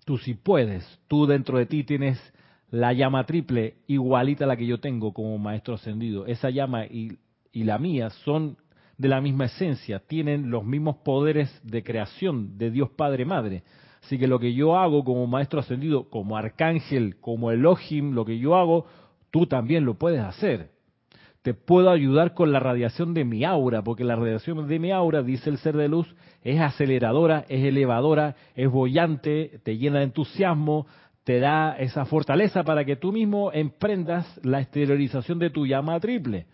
tú 0.04 0.18
si 0.18 0.34
puedes, 0.34 1.00
tú 1.08 1.26
dentro 1.26 1.58
de 1.58 1.68
ti 1.68 1.84
tienes 1.84 2.20
la 2.72 2.94
llama 2.94 3.26
triple 3.26 3.76
igualita 3.88 4.46
a 4.46 4.48
la 4.48 4.58
que 4.58 4.66
yo 4.66 4.80
tengo 4.80 5.14
como 5.14 5.38
maestro 5.38 5.76
ascendido. 5.76 6.26
Esa 6.26 6.50
llama 6.50 6.86
y, 6.86 7.20
y 7.52 7.66
la 7.66 7.78
mía 7.78 8.10
son 8.10 8.58
de 8.98 9.10
la 9.10 9.20
misma 9.20 9.46
esencia, 9.46 10.00
tienen 10.00 10.50
los 10.50 10.64
mismos 10.64 10.98
poderes 10.98 11.50
de 11.64 11.84
creación 11.84 12.58
de 12.58 12.72
Dios 12.72 12.90
Padre 12.92 13.26
Madre. 13.26 13.64
Así 14.04 14.18
que 14.18 14.28
lo 14.28 14.40
que 14.40 14.54
yo 14.54 14.78
hago 14.78 15.04
como 15.04 15.28
maestro 15.28 15.60
ascendido, 15.60 16.10
como 16.10 16.38
arcángel, 16.38 17.18
como 17.20 17.52
Elohim, 17.52 18.14
lo 18.14 18.26
que 18.26 18.38
yo 18.38 18.56
hago, 18.56 18.86
tú 19.32 19.48
también 19.48 19.86
lo 19.86 19.96
puedes 19.96 20.22
hacer. 20.22 20.70
Te 21.42 21.56
puedo 21.56 21.90
ayudar 21.90 22.36
con 22.36 22.52
la 22.52 22.60
radiación 22.60 23.16
de 23.16 23.26
mi 23.26 23.44
aura, 23.44 23.82
porque 23.84 24.04
la 24.04 24.16
radiación 24.16 24.68
de 24.68 24.80
mi 24.80 24.92
aura, 24.92 25.24
dice 25.24 25.50
el 25.50 25.58
ser 25.58 25.76
de 25.76 25.88
luz, 25.88 26.16
es 26.44 26.60
aceleradora, 26.60 27.46
es 27.50 27.64
elevadora, 27.66 28.36
es 28.56 28.70
bollante, 28.70 29.60
te 29.64 29.78
llena 29.78 30.00
de 30.00 30.06
entusiasmo, 30.06 30.86
te 31.32 31.40
da 31.40 31.78
esa 31.78 32.04
fortaleza 32.04 32.62
para 32.66 32.84
que 32.84 32.98
tú 32.98 33.14
mismo 33.14 33.54
emprendas 33.54 34.28
la 34.44 34.60
exteriorización 34.60 35.40
de 35.40 35.50
tu 35.50 35.66
llama 35.66 35.98
triple. 36.02 36.46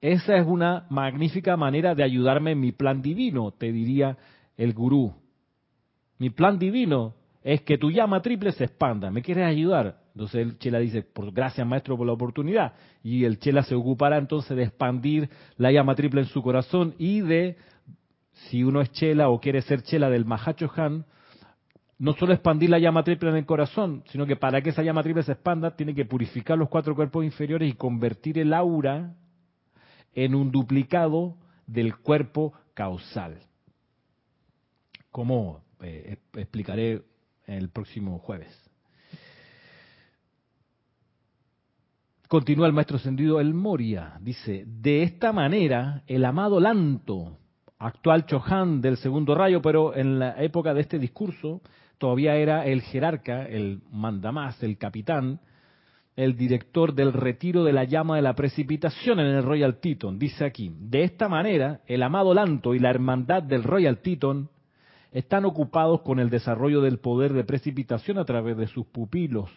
Esa 0.00 0.36
es 0.36 0.46
una 0.46 0.86
magnífica 0.90 1.56
manera 1.56 1.96
de 1.96 2.04
ayudarme 2.04 2.52
en 2.52 2.60
mi 2.60 2.70
plan 2.70 3.02
divino, 3.02 3.50
te 3.50 3.72
diría 3.72 4.16
el 4.56 4.74
gurú. 4.74 5.12
Mi 6.18 6.30
plan 6.30 6.56
divino 6.56 7.16
es 7.42 7.62
que 7.62 7.78
tu 7.78 7.90
llama 7.90 8.22
triple 8.22 8.52
se 8.52 8.62
expanda. 8.62 9.10
¿Me 9.10 9.22
quieres 9.22 9.44
ayudar? 9.44 9.96
Entonces 10.14 10.40
el 10.40 10.56
Chela 10.58 10.78
dice, 10.78 11.02
por 11.02 11.32
gracias 11.32 11.66
maestro 11.66 11.96
por 11.96 12.06
la 12.06 12.12
oportunidad. 12.12 12.74
Y 13.02 13.24
el 13.24 13.40
Chela 13.40 13.64
se 13.64 13.74
ocupará 13.74 14.18
entonces 14.18 14.56
de 14.56 14.62
expandir 14.62 15.30
la 15.56 15.72
llama 15.72 15.96
triple 15.96 16.20
en 16.20 16.28
su 16.28 16.44
corazón 16.44 16.94
y 16.96 17.22
de, 17.22 17.56
si 18.32 18.62
uno 18.62 18.82
es 18.82 18.92
Chela 18.92 19.30
o 19.30 19.40
quiere 19.40 19.62
ser 19.62 19.82
Chela 19.82 20.10
del 20.10 20.26
Mahacho 20.26 20.70
Han, 20.76 21.06
no 22.02 22.14
solo 22.14 22.32
expandir 22.32 22.68
la 22.68 22.80
llama 22.80 23.04
triple 23.04 23.30
en 23.30 23.36
el 23.36 23.46
corazón, 23.46 24.02
sino 24.08 24.26
que 24.26 24.34
para 24.34 24.60
que 24.60 24.70
esa 24.70 24.82
llama 24.82 25.04
triple 25.04 25.22
se 25.22 25.30
expanda, 25.30 25.76
tiene 25.76 25.94
que 25.94 26.04
purificar 26.04 26.58
los 26.58 26.68
cuatro 26.68 26.96
cuerpos 26.96 27.24
inferiores 27.24 27.70
y 27.70 27.76
convertir 27.76 28.40
el 28.40 28.52
aura 28.54 29.14
en 30.12 30.34
un 30.34 30.50
duplicado 30.50 31.36
del 31.64 31.96
cuerpo 31.98 32.54
causal. 32.74 33.38
Como 35.12 35.62
eh, 35.80 36.16
explicaré 36.32 37.02
el 37.46 37.68
próximo 37.68 38.18
jueves. 38.18 38.52
Continúa 42.26 42.66
el 42.66 42.72
maestro 42.72 42.96
ascendido 42.96 43.38
El 43.38 43.54
Moria. 43.54 44.18
Dice, 44.20 44.64
de 44.66 45.04
esta 45.04 45.32
manera, 45.32 46.02
el 46.08 46.24
amado 46.24 46.58
Lanto, 46.58 47.38
actual 47.78 48.26
Chohan 48.26 48.80
del 48.80 48.96
segundo 48.96 49.36
rayo, 49.36 49.62
pero 49.62 49.94
en 49.94 50.18
la 50.18 50.42
época 50.42 50.74
de 50.74 50.80
este 50.80 50.98
discurso, 50.98 51.62
todavía 52.02 52.34
era 52.34 52.66
el 52.66 52.82
jerarca, 52.82 53.44
el 53.44 53.80
mandamás, 53.92 54.60
el 54.64 54.76
capitán, 54.76 55.38
el 56.16 56.36
director 56.36 56.96
del 56.96 57.12
retiro 57.12 57.62
de 57.62 57.72
la 57.72 57.84
llama 57.84 58.16
de 58.16 58.22
la 58.22 58.34
precipitación 58.34 59.20
en 59.20 59.26
el 59.26 59.44
Royal 59.44 59.76
Teton. 59.76 60.18
Dice 60.18 60.44
aquí, 60.44 60.74
de 60.80 61.04
esta 61.04 61.28
manera, 61.28 61.80
el 61.86 62.02
amado 62.02 62.34
Lanto 62.34 62.74
y 62.74 62.80
la 62.80 62.90
hermandad 62.90 63.44
del 63.44 63.62
Royal 63.62 63.98
Teton 63.98 64.50
están 65.12 65.44
ocupados 65.44 66.00
con 66.00 66.18
el 66.18 66.28
desarrollo 66.28 66.80
del 66.80 66.98
poder 66.98 67.34
de 67.34 67.44
precipitación 67.44 68.18
a 68.18 68.24
través 68.24 68.56
de 68.56 68.66
sus 68.66 68.84
pupilos. 68.86 69.48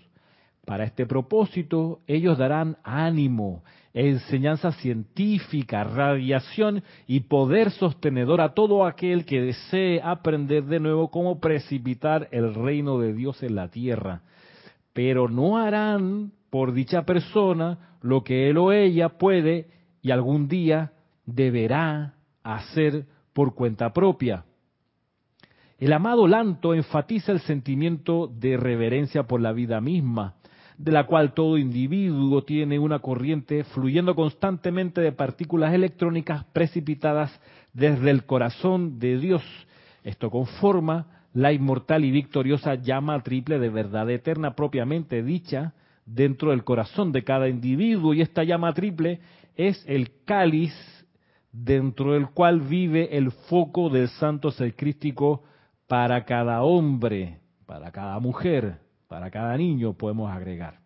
Para 0.66 0.84
este 0.84 1.08
propósito, 1.08 2.02
ellos 2.06 2.38
darán 2.38 2.78
ánimo, 2.84 3.64
enseñanza 3.96 4.74
científica, 4.74 5.86
radiación 5.86 6.84
y 7.08 7.22
poder 7.22 7.72
sostenedor 7.72 8.42
a 8.42 8.54
todo 8.54 8.86
aquel 8.86 9.26
que 9.26 9.42
desee 9.42 10.02
aprender 10.04 10.66
de 10.66 10.82
nuevo 10.82 11.10
cómo 11.10 11.40
precipitar 11.40 12.28
el 12.32 12.54
reino 12.54 13.00
de 13.00 13.14
Dios 13.14 13.42
en 13.42 13.56
la 13.56 13.70
tierra. 13.70 14.22
Pero 14.92 15.30
no 15.30 15.58
harán 15.58 16.34
por 16.50 16.74
dicha 16.74 17.04
persona 17.04 17.98
lo 18.02 18.24
que 18.24 18.50
él 18.50 18.58
o 18.58 18.74
ella 18.74 19.18
puede 19.18 19.70
y 20.02 20.12
algún 20.12 20.50
día 20.50 20.92
deberá 21.26 22.16
hacer 22.44 23.06
por 23.34 23.56
cuenta 23.56 23.94
propia. 23.94 24.44
El 25.78 25.94
amado 25.94 26.28
Lanto 26.28 26.74
enfatiza 26.74 27.32
el 27.32 27.40
sentimiento 27.40 28.28
de 28.28 28.58
reverencia 28.58 29.24
por 29.24 29.42
la 29.42 29.54
vida 29.54 29.80
misma, 29.82 30.36
de 30.78 30.92
la 30.92 31.06
cual 31.06 31.34
todo 31.34 31.58
individuo 31.58 32.44
tiene 32.44 32.80
una 32.80 33.00
corriente 33.00 33.64
fluyendo 33.64 34.16
constantemente 34.16 35.02
de 35.02 35.12
partículas 35.12 35.74
electrónicas 35.74 36.44
precipitadas 36.46 37.32
desde 37.74 38.10
el 38.12 38.26
corazón 38.26 39.00
de 39.00 39.18
Dios. 39.18 39.44
Esto 40.04 40.30
conforma 40.30 41.08
la 41.34 41.52
inmortal 41.54 42.06
y 42.06 42.12
victoriosa 42.12 42.76
llama 42.76 43.22
triple 43.24 43.60
de 43.60 43.70
verdad 43.70 44.10
eterna 44.10 44.56
propiamente 44.56 45.24
dicha, 45.24 45.74
dentro 46.06 46.52
del 46.52 46.64
corazón 46.64 47.12
de 47.12 47.24
cada 47.24 47.50
individuo 47.50 48.14
y 48.14 48.22
esta 48.22 48.44
llama 48.44 48.74
triple 48.74 49.20
es 49.56 49.84
el 49.88 50.12
cáliz 50.24 50.74
dentro 51.52 52.14
del 52.14 52.30
cual 52.30 52.62
vive 52.62 53.18
el 53.18 53.32
foco 53.32 53.90
del 53.90 54.10
santo 54.10 54.52
ser 54.52 54.76
crístico 54.76 55.44
para 55.88 56.26
cada 56.26 56.64
hombre, 56.64 57.40
para 57.66 57.92
cada 57.92 58.20
mujer, 58.20 58.80
para 59.08 59.30
cada 59.32 59.56
niño 59.58 59.94
podemos 59.94 60.32
agregar. 60.32 60.80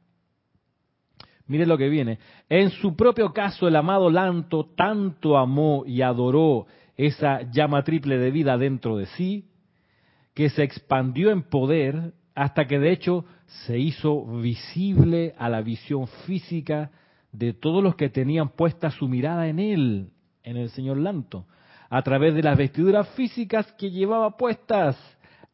Mire 1.47 1.65
lo 1.65 1.77
que 1.77 1.89
viene. 1.89 2.19
En 2.47 2.69
su 2.69 2.95
propio 2.95 3.33
caso, 3.33 3.67
el 3.67 3.75
amado 3.75 4.11
Lanto 4.11 4.65
tanto 4.75 5.37
amó 5.37 5.83
y 5.85 6.03
adoró 6.03 6.67
esa 6.95 7.41
llama 7.51 7.83
triple 7.83 8.17
de 8.19 8.29
vida 8.29 8.57
dentro 8.57 8.97
de 8.97 9.07
sí, 9.07 9.49
que 10.35 10.49
se 10.49 10.63
expandió 10.63 11.31
en 11.31 11.43
poder 11.43 12.13
hasta 12.35 12.67
que 12.67 12.77
de 12.77 12.91
hecho 12.91 13.25
se 13.65 13.79
hizo 13.79 14.25
visible 14.25 15.33
a 15.39 15.49
la 15.49 15.61
visión 15.61 16.07
física 16.27 16.91
de 17.31 17.53
todos 17.53 17.83
los 17.83 17.95
que 17.95 18.09
tenían 18.09 18.49
puesta 18.49 18.91
su 18.91 19.07
mirada 19.07 19.47
en 19.47 19.59
él, 19.59 20.11
en 20.43 20.57
el 20.57 20.69
señor 20.69 20.97
Lanto, 20.97 21.47
a 21.89 22.01
través 22.03 22.35
de 22.35 22.43
las 22.43 22.57
vestiduras 22.57 23.09
físicas 23.09 23.71
que 23.73 23.89
llevaba 23.89 24.37
puestas, 24.37 24.95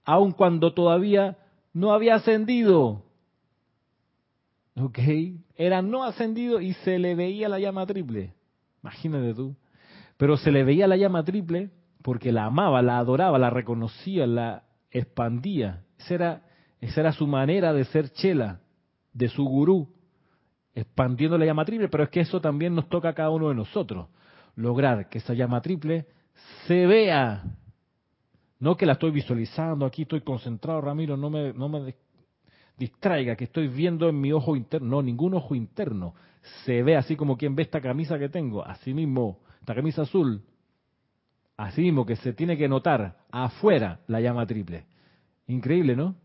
aun 0.04 0.34
cuando 0.34 0.74
todavía 0.74 1.38
no 1.76 1.92
había 1.92 2.16
ascendido. 2.16 3.04
¿ok? 4.78 5.00
Era 5.56 5.82
no 5.82 6.06
ascendido 6.06 6.62
y 6.62 6.74
se 6.74 6.98
le 6.98 7.16
veía 7.16 7.50
la 7.50 7.60
llama 7.60 7.86
triple. 7.86 8.34
Imagínate 8.82 9.34
tú. 9.34 9.56
Pero 10.18 10.38
se 10.38 10.52
le 10.52 10.64
veía 10.64 10.88
la 10.88 10.96
llama 10.96 11.24
triple 11.24 11.70
porque 12.02 12.32
la 12.32 12.46
amaba, 12.46 12.82
la 12.82 12.98
adoraba, 12.98 13.38
la 13.38 13.50
reconocía, 13.50 14.26
la 14.26 14.64
expandía. 14.90 15.84
Esa 16.00 16.14
era, 16.14 16.42
esa 16.80 17.02
era 17.02 17.12
su 17.12 17.28
manera 17.28 17.74
de 17.74 17.84
ser 17.84 18.10
chela, 18.10 18.62
de 19.12 19.28
su 19.28 19.44
gurú, 19.44 19.90
expandiendo 20.74 21.38
la 21.38 21.46
llama 21.46 21.66
triple, 21.66 21.90
pero 21.90 22.06
es 22.06 22.10
que 22.10 22.22
eso 22.22 22.40
también 22.40 22.74
nos 22.74 22.88
toca 22.88 23.10
a 23.10 23.14
cada 23.14 23.32
uno 23.32 23.50
de 23.50 23.56
nosotros, 23.56 24.08
lograr 24.56 25.10
que 25.10 25.18
esa 25.18 25.34
llama 25.34 25.62
triple 25.62 26.06
se 26.68 26.86
vea. 26.86 27.44
No 28.66 28.76
que 28.76 28.88
la 28.88 28.94
estoy 28.94 29.12
visualizando, 29.12 29.86
aquí 29.86 30.02
estoy 30.02 30.22
concentrado, 30.22 30.82
Ramiro, 30.82 31.16
no 31.16 31.30
me, 31.30 31.54
no 31.54 31.70
me 31.70 31.94
distraiga, 32.76 33.36
que 33.36 33.44
estoy 33.44 33.68
viendo 33.68 34.10
en 34.10 34.20
mi 34.20 34.32
ojo 34.32 34.56
interno. 34.56 34.88
No, 34.88 35.04
ningún 35.04 35.36
ojo 35.36 35.54
interno. 35.54 36.16
Se 36.64 36.82
ve 36.82 36.98
así 36.98 37.16
como 37.16 37.38
quien 37.38 37.56
ve 37.56 37.62
esta 37.62 37.80
camisa 37.80 38.18
que 38.18 38.28
tengo, 38.28 38.66
así 38.66 38.92
mismo, 38.96 39.40
esta 39.60 39.76
camisa 39.76 40.02
azul, 40.02 40.42
así 41.56 41.84
mismo 41.84 42.08
que 42.08 42.16
se 42.16 42.34
tiene 42.34 42.58
que 42.58 42.68
notar 42.68 43.18
afuera 43.30 44.00
la 44.08 44.20
llama 44.20 44.48
triple. 44.48 44.88
Increíble, 45.46 45.96
¿no? 45.96 46.16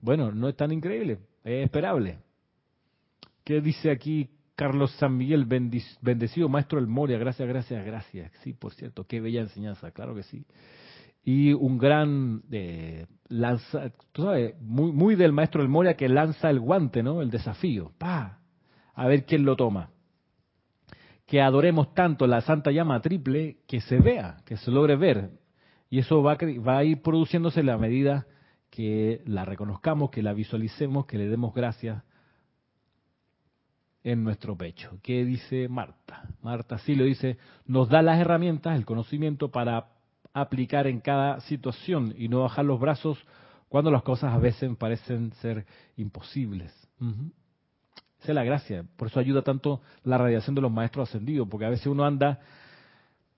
Bueno, 0.00 0.32
no 0.32 0.48
es 0.48 0.56
tan 0.56 0.72
increíble, 0.72 1.20
es 1.44 1.64
esperable. 1.64 2.18
¿Qué 3.44 3.60
dice 3.60 3.92
aquí 3.92 4.30
Carlos 4.56 4.90
San 4.96 5.16
Miguel, 5.16 5.44
bendecido 5.44 6.48
maestro 6.48 6.80
El 6.80 6.88
Moria? 6.88 7.18
Gracias, 7.18 7.46
gracias, 7.46 7.86
gracias. 7.86 8.32
Sí, 8.42 8.52
por 8.52 8.74
cierto, 8.74 9.04
qué 9.04 9.20
bella 9.20 9.42
enseñanza, 9.42 9.92
claro 9.92 10.16
que 10.16 10.24
sí 10.24 10.44
y 11.22 11.52
un 11.52 11.78
gran 11.78 12.42
eh, 12.50 13.06
lanza, 13.28 13.90
tú 14.12 14.22
sabes, 14.22 14.60
muy, 14.60 14.92
muy 14.92 15.14
del 15.14 15.32
maestro 15.32 15.62
del 15.62 15.70
Moria 15.70 15.94
que 15.94 16.08
lanza 16.08 16.50
el 16.50 16.60
guante, 16.60 17.02
¿no? 17.02 17.22
El 17.22 17.30
desafío, 17.30 17.92
pa, 17.98 18.40
a 18.94 19.06
ver 19.06 19.24
quién 19.24 19.44
lo 19.44 19.56
toma. 19.56 19.90
Que 21.26 21.40
adoremos 21.40 21.94
tanto 21.94 22.26
la 22.26 22.40
santa 22.40 22.70
llama 22.72 23.00
triple 23.00 23.58
que 23.68 23.80
se 23.80 24.00
vea, 24.00 24.38
que 24.44 24.56
se 24.56 24.70
logre 24.70 24.96
ver. 24.96 25.30
Y 25.88 25.98
eso 25.98 26.22
va, 26.22 26.36
va 26.66 26.78
a 26.78 26.84
ir 26.84 27.02
produciéndose 27.02 27.60
a 27.60 27.64
la 27.64 27.78
medida 27.78 28.26
que 28.70 29.22
la 29.26 29.44
reconozcamos, 29.44 30.10
que 30.10 30.22
la 30.22 30.32
visualicemos, 30.32 31.06
que 31.06 31.18
le 31.18 31.28
demos 31.28 31.54
gracias 31.54 32.02
en 34.02 34.24
nuestro 34.24 34.56
pecho. 34.56 34.98
¿Qué 35.02 35.24
dice 35.24 35.68
Marta? 35.68 36.28
Marta 36.42 36.78
sí 36.78 36.94
lo 36.94 37.04
dice, 37.04 37.38
nos 37.66 37.88
da 37.88 38.02
las 38.02 38.18
herramientas, 38.18 38.76
el 38.76 38.84
conocimiento 38.84 39.50
para 39.50 39.88
aplicar 40.32 40.86
en 40.86 41.00
cada 41.00 41.40
situación 41.40 42.14
y 42.16 42.28
no 42.28 42.42
bajar 42.42 42.64
los 42.64 42.80
brazos 42.80 43.18
cuando 43.68 43.90
las 43.90 44.02
cosas 44.02 44.32
a 44.34 44.38
veces 44.38 44.70
parecen 44.76 45.32
ser 45.34 45.64
imposibles. 45.96 46.72
Esa 48.20 48.32
es 48.32 48.34
la 48.34 48.44
gracia. 48.44 48.84
Por 48.96 49.08
eso 49.08 49.20
ayuda 49.20 49.42
tanto 49.42 49.80
la 50.04 50.18
radiación 50.18 50.54
de 50.54 50.60
los 50.60 50.72
maestros 50.72 51.08
ascendidos, 51.08 51.48
porque 51.48 51.66
a 51.66 51.70
veces 51.70 51.86
uno 51.86 52.04
anda 52.04 52.40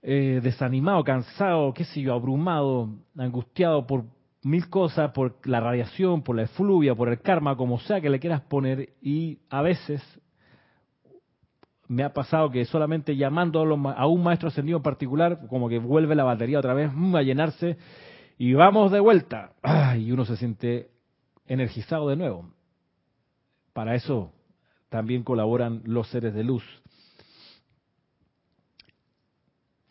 eh, 0.03 0.40
desanimado, 0.43 1.05
cansado, 1.05 1.72
qué 1.72 1.84
sé 1.84 2.01
yo, 2.01 2.14
abrumado, 2.14 2.88
angustiado 3.16 3.86
por 3.86 4.05
mil 4.43 4.68
cosas, 4.68 5.12
por 5.12 5.36
la 5.45 5.61
radiación, 5.61 6.22
por 6.22 6.34
la 6.34 6.43
efluvia, 6.43 6.95
por 6.95 7.09
el 7.09 7.20
karma, 7.20 7.57
como 7.57 7.78
sea 7.78 8.01
que 8.01 8.11
le 8.11 8.18
quieras 8.18 8.40
poner, 8.40 8.95
y 9.01 9.38
a 9.49 9.62
veces 9.62 10.03
me 11.93 12.05
ha 12.05 12.14
pasado 12.14 12.51
que 12.51 12.64
solamente 12.64 13.16
llamando 13.16 13.61
a, 13.61 14.07
un 14.07 14.22
maestro 14.22 14.49
ascendido 14.49 14.78
en 14.78 14.82
particular, 14.82 15.47
como 15.49 15.68
que 15.68 15.78
vuelve 15.78 16.14
la 16.14 16.24
batería 16.24 16.59
otra 16.59 16.72
vez 16.72 16.90
mm, 16.93 17.14
a 17.14 17.22
llenarse 17.22 17.76
y 18.38 18.55
vamos 18.55 18.90
de 18.90 19.01
vuelta. 19.01 19.53
y 19.99 20.11
uno 20.11 20.24
se 20.24 20.38
siente 20.38 20.90
energizado 21.47 22.09
de 22.09 22.16
nuevo. 22.16 22.51
Para 23.74 23.95
eso 23.95 24.32
también 24.88 25.22
colaboran 25.22 25.82
los 25.84 26.09
seres 26.09 26.32
de 26.32 26.45
luz. 26.45 26.64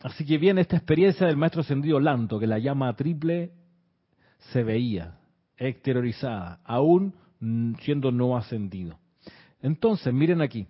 Así 0.00 0.26
que 0.26 0.38
viene 0.38 0.60
esta 0.60 0.76
experiencia 0.76 1.28
del 1.28 1.36
maestro 1.36 1.60
ascendido 1.60 2.00
Lanto, 2.00 2.40
que 2.40 2.48
la 2.48 2.58
llama 2.58 2.92
triple 2.96 3.52
se 4.52 4.64
veía, 4.64 5.20
exteriorizada, 5.56 6.58
aún 6.64 7.14
siendo 7.80 8.10
no 8.10 8.36
ascendido. 8.36 8.98
Entonces, 9.60 10.12
miren 10.12 10.42
aquí, 10.42 10.66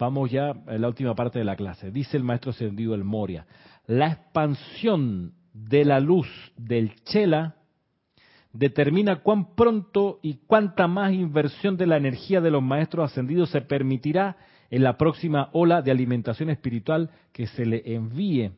Vamos 0.00 0.30
ya 0.30 0.54
a 0.66 0.78
la 0.78 0.88
última 0.88 1.14
parte 1.14 1.38
de 1.38 1.44
la 1.44 1.56
clase. 1.56 1.90
Dice 1.90 2.16
el 2.16 2.24
maestro 2.24 2.52
ascendido 2.52 2.94
El 2.94 3.04
Moria, 3.04 3.46
la 3.86 4.06
expansión 4.06 5.34
de 5.52 5.84
la 5.84 6.00
luz 6.00 6.26
del 6.56 6.94
Chela 7.04 7.56
determina 8.50 9.16
cuán 9.16 9.54
pronto 9.54 10.18
y 10.22 10.38
cuánta 10.46 10.86
más 10.88 11.12
inversión 11.12 11.76
de 11.76 11.86
la 11.86 11.98
energía 11.98 12.40
de 12.40 12.50
los 12.50 12.62
maestros 12.62 13.10
ascendidos 13.10 13.50
se 13.50 13.60
permitirá 13.60 14.38
en 14.70 14.84
la 14.84 14.96
próxima 14.96 15.50
ola 15.52 15.82
de 15.82 15.90
alimentación 15.90 16.48
espiritual 16.48 17.10
que 17.34 17.46
se 17.48 17.66
le 17.66 17.82
envíe. 17.84 18.52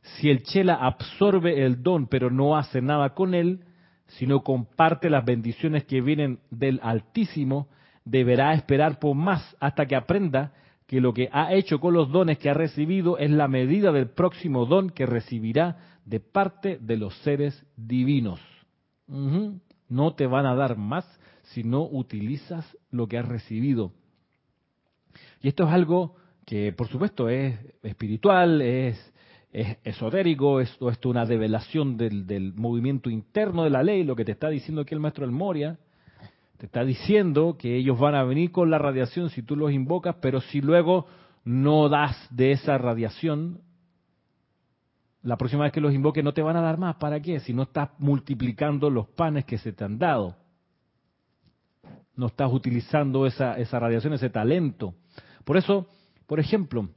Si 0.00 0.30
el 0.30 0.44
Chela 0.44 0.74
absorbe 0.74 1.64
el 1.66 1.82
don 1.82 2.06
pero 2.06 2.30
no 2.30 2.56
hace 2.56 2.80
nada 2.80 3.14
con 3.14 3.34
él, 3.34 3.64
sino 4.06 4.44
comparte 4.44 5.10
las 5.10 5.24
bendiciones 5.24 5.84
que 5.86 6.00
vienen 6.00 6.38
del 6.50 6.78
Altísimo, 6.84 7.68
deberá 8.06 8.54
esperar 8.54 8.98
por 8.98 9.14
más 9.14 9.56
hasta 9.60 9.84
que 9.84 9.96
aprenda 9.96 10.52
que 10.86 11.00
lo 11.00 11.12
que 11.12 11.28
ha 11.32 11.52
hecho 11.52 11.80
con 11.80 11.92
los 11.92 12.10
dones 12.10 12.38
que 12.38 12.48
ha 12.48 12.54
recibido 12.54 13.18
es 13.18 13.30
la 13.30 13.48
medida 13.48 13.92
del 13.92 14.08
próximo 14.08 14.64
don 14.64 14.90
que 14.90 15.04
recibirá 15.04 15.98
de 16.04 16.20
parte 16.20 16.78
de 16.80 16.96
los 16.96 17.14
seres 17.18 17.66
divinos. 17.76 18.40
No 19.88 20.14
te 20.14 20.26
van 20.26 20.46
a 20.46 20.54
dar 20.54 20.78
más 20.78 21.04
si 21.42 21.64
no 21.64 21.82
utilizas 21.82 22.64
lo 22.90 23.08
que 23.08 23.18
has 23.18 23.26
recibido. 23.26 23.92
Y 25.42 25.48
esto 25.48 25.64
es 25.64 25.70
algo 25.70 26.14
que, 26.44 26.72
por 26.72 26.86
supuesto, 26.86 27.28
es 27.28 27.58
espiritual, 27.82 28.62
es, 28.62 29.12
esotérico, 29.52 30.60
esto 30.60 30.88
es 30.90 30.98
una 31.04 31.24
develación 31.24 31.96
del, 31.96 32.26
del, 32.26 32.52
movimiento 32.54 33.10
interno 33.10 33.64
de 33.64 33.70
la 33.70 33.82
ley, 33.82 34.04
lo 34.04 34.14
que 34.14 34.24
te 34.24 34.32
está 34.32 34.48
diciendo 34.48 34.82
aquí 34.82 34.94
el 34.94 35.00
maestro 35.00 35.24
El 35.24 35.32
Moria, 35.32 35.78
te 36.56 36.66
está 36.66 36.84
diciendo 36.84 37.56
que 37.58 37.76
ellos 37.76 37.98
van 37.98 38.14
a 38.14 38.24
venir 38.24 38.50
con 38.50 38.70
la 38.70 38.78
radiación 38.78 39.30
si 39.30 39.42
tú 39.42 39.56
los 39.56 39.72
invocas, 39.72 40.16
pero 40.20 40.40
si 40.40 40.60
luego 40.60 41.06
no 41.44 41.88
das 41.88 42.16
de 42.30 42.52
esa 42.52 42.78
radiación, 42.78 43.60
la 45.22 45.36
próxima 45.36 45.64
vez 45.64 45.72
que 45.72 45.80
los 45.80 45.92
invoques 45.92 46.24
no 46.24 46.32
te 46.32 46.42
van 46.42 46.56
a 46.56 46.62
dar 46.62 46.78
más. 46.78 46.96
¿Para 46.96 47.20
qué? 47.20 47.40
Si 47.40 47.52
no 47.52 47.64
estás 47.64 47.90
multiplicando 47.98 48.90
los 48.90 49.08
panes 49.08 49.44
que 49.44 49.58
se 49.58 49.72
te 49.72 49.84
han 49.84 49.98
dado. 49.98 50.36
No 52.14 52.26
estás 52.26 52.52
utilizando 52.52 53.26
esa, 53.26 53.56
radiación, 53.78 54.14
ese 54.14 54.30
talento. 54.30 54.94
Por 55.44 55.56
eso, 55.56 55.88
por 56.26 56.40
ejemplo, 56.40 56.88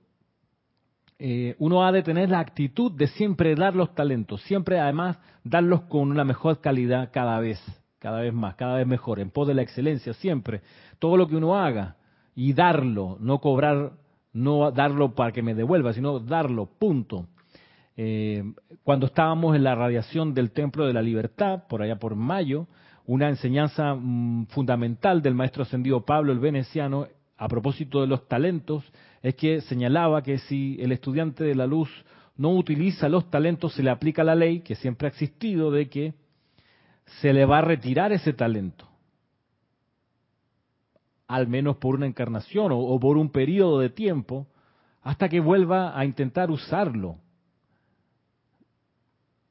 eh, 1.18 1.55
uno 1.60 1.84
ha 1.84 1.91
de 1.91 2.03
tener 2.03 2.30
la 2.30 2.39
actitud 2.39 2.91
de 2.91 3.07
siempre 3.07 3.55
dar 3.55 3.76
los 3.76 3.93
talentos, 3.93 4.41
siempre 4.43 4.80
además 4.80 5.18
darlos 5.43 5.82
con 5.82 6.12
una 6.12 6.24
mejor 6.24 6.62
calidad 6.62 7.10
cada 7.12 7.39
vez 7.39 7.60
cada 8.00 8.22
vez 8.22 8.34
más, 8.34 8.56
cada 8.56 8.78
vez 8.78 8.88
mejor, 8.88 9.20
en 9.20 9.30
pos 9.30 9.47
de 9.47 9.54
la 9.54 9.62
excelencia 9.62 10.14
siempre. 10.14 10.62
Todo 10.97 11.18
lo 11.18 11.28
que 11.28 11.36
uno 11.36 11.58
haga 11.58 11.97
y 12.36 12.54
darlo, 12.54 13.18
no 13.20 13.39
cobrar, 13.39 13.91
no 14.34 14.72
darlo 14.72 15.14
para 15.14 15.32
que 15.32 15.41
me 15.41 15.54
devuelva, 15.54 15.93
sino 15.93 16.20
darlo, 16.20 16.66
punto. 16.66 17.28
Eh, 17.97 18.43
cuando 18.84 19.08
estábamos 19.08 19.56
en 19.56 19.64
la 19.64 19.76
radiación 19.76 20.34
del 20.34 20.52
Templo 20.52 20.88
de 20.88 20.93
la 20.93 21.02
Libertad, 21.02 21.64
por 21.68 21.82
allá 21.82 22.00
por 22.00 22.16
mayo, 22.16 22.68
una 23.06 23.28
enseñanza 23.28 23.93
mm, 23.93 24.45
fundamental 24.47 25.22
del 25.22 25.36
maestro 25.36 25.64
ascendido 25.64 26.06
Pablo 26.06 26.32
el 26.32 26.39
Veneciano, 26.39 27.08
a 27.38 27.47
propósito 27.47 28.02
de 28.02 28.08
los 28.08 28.28
talentos, 28.28 28.84
es 29.22 29.36
que 29.36 29.62
señalaba 29.62 30.22
que 30.24 30.38
si 30.38 30.78
el 30.80 30.91
estudiante 30.91 31.43
de 31.43 31.56
la 31.56 31.68
luz 31.68 31.89
no 32.38 32.52
utiliza 32.52 33.10
los 33.10 33.30
talentos, 33.30 33.74
se 33.74 33.84
le 33.84 33.89
aplica 33.89 34.24
la 34.24 34.36
ley 34.36 34.62
que 34.62 34.76
siempre 34.76 35.08
ha 35.08 35.10
existido 35.10 35.72
de 35.72 35.89
que 35.89 36.14
se 37.22 37.34
le 37.34 37.45
va 37.45 37.60
a 37.60 37.62
retirar 37.62 38.12
ese 38.12 38.34
talento. 38.34 38.88
Al 41.28 41.47
menos 41.47 41.78
por 41.78 41.95
una 41.95 42.07
encarnación 42.07 42.72
o, 42.74 42.99
por 42.99 43.18
un 43.18 43.30
periodo 43.30 43.80
de 43.80 43.89
tiempo, 43.89 44.47
hasta 45.01 45.30
que 45.30 45.39
vuelva 45.39 45.97
a 45.97 46.05
intentar 46.05 46.49
usarlo. 46.49 47.18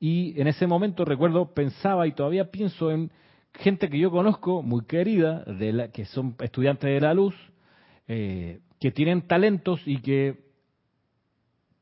Y 0.01 0.41
en 0.41 0.49
ese 0.49 0.67
momento 0.67 1.05
recuerdo, 1.05 1.55
pensaba 1.55 2.07
y 2.07 2.13
todavía 2.13 2.51
pienso 2.51 2.91
en 2.91 3.11
gente 3.55 3.89
que 3.89 3.99
yo 3.99 4.11
conozco, 4.11 4.63
muy 4.63 4.85
querida, 4.85 5.43
de 5.45 5.73
la, 5.73 5.91
que 5.91 6.05
son 6.05 6.37
estudiantes 6.41 6.91
de 6.91 7.01
la 7.01 7.15
luz, 7.15 7.35
eh, 8.07 8.61
que 8.81 8.93
tienen 8.93 9.27
talentos 9.27 9.81
y 9.87 10.01
que 10.01 10.49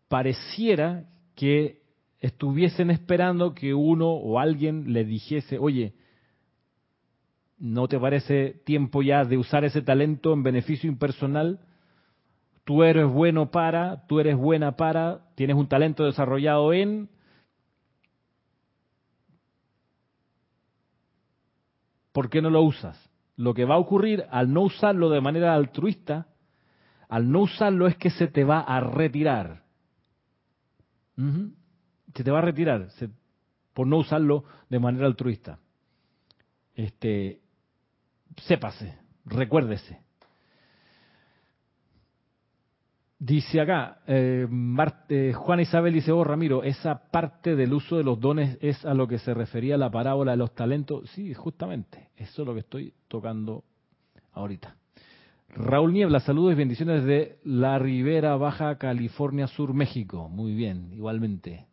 pareciera 0.08 1.04
que 1.34 1.85
estuviesen 2.20 2.90
esperando 2.90 3.54
que 3.54 3.74
uno 3.74 4.08
o 4.10 4.38
alguien 4.38 4.92
le 4.92 5.04
dijese, 5.04 5.58
oye, 5.58 5.94
¿no 7.58 7.88
te 7.88 7.98
parece 7.98 8.60
tiempo 8.64 9.02
ya 9.02 9.24
de 9.24 9.38
usar 9.38 9.64
ese 9.64 9.82
talento 9.82 10.32
en 10.32 10.42
beneficio 10.42 10.90
impersonal? 10.90 11.60
Tú 12.64 12.82
eres 12.82 13.06
bueno 13.06 13.50
para, 13.50 14.06
tú 14.06 14.18
eres 14.18 14.36
buena 14.36 14.76
para, 14.76 15.26
tienes 15.34 15.56
un 15.56 15.68
talento 15.68 16.04
desarrollado 16.04 16.72
en... 16.72 17.08
¿Por 22.12 22.30
qué 22.30 22.40
no 22.40 22.48
lo 22.48 22.62
usas? 22.62 22.98
Lo 23.36 23.52
que 23.52 23.66
va 23.66 23.74
a 23.74 23.78
ocurrir 23.78 24.24
al 24.30 24.52
no 24.52 24.62
usarlo 24.62 25.10
de 25.10 25.20
manera 25.20 25.54
altruista, 25.54 26.28
al 27.08 27.30
no 27.30 27.42
usarlo 27.42 27.86
es 27.86 27.96
que 27.96 28.10
se 28.10 28.26
te 28.26 28.42
va 28.42 28.60
a 28.60 28.80
retirar. 28.80 29.62
Se 32.16 32.24
te 32.24 32.30
va 32.30 32.38
a 32.38 32.42
retirar 32.42 32.88
por 33.74 33.86
no 33.86 33.98
usarlo 33.98 34.44
de 34.70 34.78
manera 34.78 35.06
altruista. 35.06 35.58
Este, 36.74 37.40
sépase, 38.36 38.98
recuérdese. 39.26 40.00
Dice 43.18 43.60
acá, 43.60 44.00
eh, 44.06 44.46
eh, 45.08 45.32
Juan 45.34 45.60
Isabel 45.60 45.92
dice, 45.92 46.12
oh 46.12 46.24
Ramiro, 46.24 46.62
esa 46.62 47.10
parte 47.10 47.54
del 47.54 47.72
uso 47.72 47.96
de 47.96 48.04
los 48.04 48.20
dones 48.20 48.58
es 48.60 48.84
a 48.84 48.94
lo 48.94 49.08
que 49.08 49.18
se 49.18 49.34
refería 49.34 49.76
la 49.76 49.90
parábola 49.90 50.32
de 50.32 50.36
los 50.38 50.54
talentos. 50.54 51.10
Sí, 51.10 51.34
justamente, 51.34 52.10
eso 52.16 52.42
es 52.42 52.48
lo 52.48 52.54
que 52.54 52.60
estoy 52.60 52.94
tocando 53.08 53.64
ahorita. 54.32 54.76
Raúl 55.48 55.94
Niebla, 55.94 56.20
saludos 56.20 56.52
y 56.52 56.56
bendiciones 56.56 57.04
de 57.04 57.38
La 57.44 57.78
Ribera, 57.78 58.36
Baja 58.36 58.76
California 58.76 59.46
Sur, 59.46 59.72
México. 59.72 60.28
Muy 60.28 60.54
bien, 60.54 60.92
igualmente. 60.92 61.66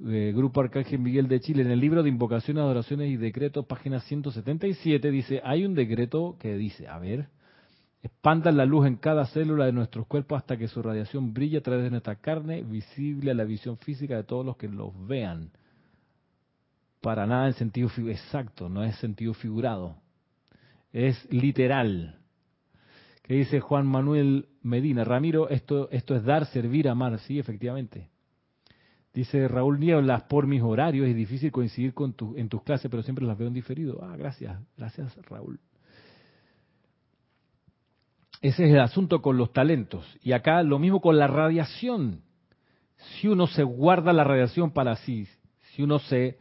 Grupo 0.00 0.60
Arcángel 0.60 0.98
Miguel 0.98 1.28
de 1.28 1.40
Chile, 1.40 1.62
en 1.62 1.70
el 1.70 1.78
libro 1.78 2.02
de 2.02 2.08
invocaciones, 2.08 2.62
adoraciones 2.62 3.10
y 3.10 3.16
decretos, 3.16 3.66
página 3.66 4.00
177, 4.00 5.10
dice, 5.10 5.42
hay 5.44 5.64
un 5.64 5.74
decreto 5.74 6.36
que 6.40 6.56
dice, 6.56 6.88
a 6.88 6.98
ver, 6.98 7.28
Expandan 8.02 8.56
la 8.56 8.64
luz 8.64 8.86
en 8.86 8.96
cada 8.96 9.26
célula 9.26 9.66
de 9.66 9.72
nuestros 9.72 10.06
cuerpos 10.06 10.38
hasta 10.38 10.56
que 10.56 10.68
su 10.68 10.82
radiación 10.82 11.34
brille 11.34 11.58
a 11.58 11.62
través 11.62 11.84
de 11.84 11.90
nuestra 11.90 12.16
carne, 12.16 12.62
visible 12.62 13.30
a 13.30 13.34
la 13.34 13.44
visión 13.44 13.76
física 13.76 14.16
de 14.16 14.24
todos 14.24 14.44
los 14.44 14.56
que 14.56 14.68
los 14.68 14.92
vean. 15.06 15.50
Para 17.02 17.26
nada 17.26 17.48
en 17.48 17.54
sentido 17.54 17.90
exacto, 18.08 18.68
no 18.68 18.84
es 18.84 18.96
sentido 18.96 19.34
figurado. 19.34 19.96
Es 20.92 21.30
literal. 21.30 22.18
¿Qué 23.22 23.34
dice 23.34 23.60
Juan 23.60 23.86
Manuel 23.86 24.48
Medina? 24.62 25.04
Ramiro, 25.04 25.50
esto, 25.50 25.90
esto 25.90 26.16
es 26.16 26.24
dar, 26.24 26.46
servir, 26.46 26.88
amar. 26.88 27.18
Sí, 27.20 27.38
efectivamente. 27.38 28.08
Dice 29.12 29.48
Raúl 29.48 29.80
Nieblas, 29.80 30.22
por 30.24 30.46
mis 30.46 30.62
horarios 30.62 31.08
es 31.08 31.16
difícil 31.16 31.50
coincidir 31.50 31.94
con 31.94 32.12
tu, 32.12 32.36
en 32.36 32.48
tus 32.48 32.62
clases, 32.62 32.90
pero 32.90 33.02
siempre 33.02 33.26
las 33.26 33.36
veo 33.36 33.48
en 33.48 33.54
diferido. 33.54 33.98
Ah, 34.02 34.16
gracias, 34.16 34.60
gracias 34.76 35.16
Raúl. 35.26 35.58
Ese 38.40 38.64
es 38.64 38.72
el 38.72 38.80
asunto 38.80 39.20
con 39.20 39.36
los 39.36 39.52
talentos. 39.52 40.06
Y 40.22 40.32
acá 40.32 40.62
lo 40.62 40.78
mismo 40.78 41.00
con 41.00 41.18
la 41.18 41.26
radiación. 41.26 42.22
Si 42.96 43.28
uno 43.28 43.46
se 43.46 43.62
guarda 43.64 44.12
la 44.12 44.24
radiación 44.24 44.70
para 44.70 44.96
sí, 44.96 45.26
si 45.74 45.82
uno 45.82 45.98
se 45.98 46.38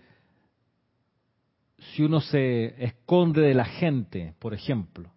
si 1.95 2.03
uno 2.03 2.19
se 2.19 2.83
esconde 2.83 3.41
de 3.41 3.53
la 3.53 3.65
gente, 3.65 4.35
por 4.39 4.53
ejemplo, 4.53 5.11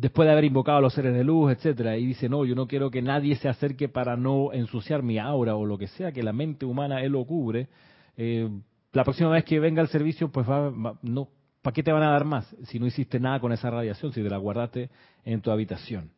después 0.00 0.26
de 0.26 0.32
haber 0.32 0.44
invocado 0.44 0.78
a 0.78 0.80
los 0.80 0.94
seres 0.94 1.12
de 1.12 1.22
luz, 1.22 1.52
etcétera, 1.52 1.98
y 1.98 2.06
dice, 2.06 2.28
no, 2.28 2.46
yo 2.46 2.54
no 2.54 2.66
quiero 2.66 2.90
que 2.90 3.02
nadie 3.02 3.36
se 3.36 3.50
acerque 3.50 3.88
para 3.88 4.16
no 4.16 4.50
ensuciar 4.54 5.02
mi 5.02 5.18
aura 5.18 5.56
o 5.56 5.66
lo 5.66 5.76
que 5.76 5.88
sea, 5.88 6.10
que 6.10 6.22
la 6.22 6.32
mente 6.32 6.64
humana 6.64 7.02
él 7.02 7.12
lo 7.12 7.24
cubre, 7.26 7.68
eh, 8.16 8.48
la 8.92 9.04
próxima 9.04 9.28
vez 9.28 9.44
que 9.44 9.60
venga 9.60 9.82
al 9.82 9.88
servicio, 9.88 10.30
pues 10.30 10.48
va, 10.48 10.72
no, 11.02 11.28
¿para 11.60 11.74
qué 11.74 11.82
te 11.82 11.92
van 11.92 12.02
a 12.02 12.12
dar 12.12 12.24
más 12.24 12.48
si 12.64 12.78
no 12.78 12.86
hiciste 12.86 13.20
nada 13.20 13.40
con 13.40 13.52
esa 13.52 13.70
radiación, 13.70 14.12
si 14.12 14.22
te 14.22 14.30
la 14.30 14.38
guardaste 14.38 14.88
en 15.24 15.42
tu 15.42 15.50
habitación? 15.50 16.10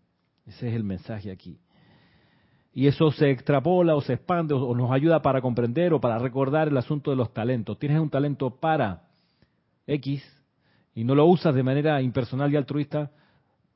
Ese 0.46 0.68
es 0.68 0.74
el 0.74 0.84
mensaje 0.84 1.32
aquí. 1.32 1.58
Y 2.72 2.86
eso 2.86 3.10
se 3.10 3.30
extrapola 3.30 3.96
o 3.96 4.00
se 4.00 4.14
expande 4.14 4.54
o, 4.54 4.74
nos 4.74 4.92
ayuda 4.92 5.20
para 5.20 5.40
comprender 5.42 5.92
o 5.92 6.00
para 6.00 6.18
recordar 6.18 6.68
el 6.68 6.76
asunto 6.76 7.10
de 7.10 7.16
los 7.16 7.34
talentos. 7.34 7.78
Tienes 7.78 7.98
un 7.98 8.08
talento 8.08 8.48
para 8.48 9.02
X 9.88 10.22
y 10.94 11.02
no 11.02 11.16
lo 11.16 11.26
usas 11.26 11.54
de 11.54 11.62
manera 11.64 12.00
impersonal 12.00 12.52
y 12.52 12.56
altruista, 12.56 13.10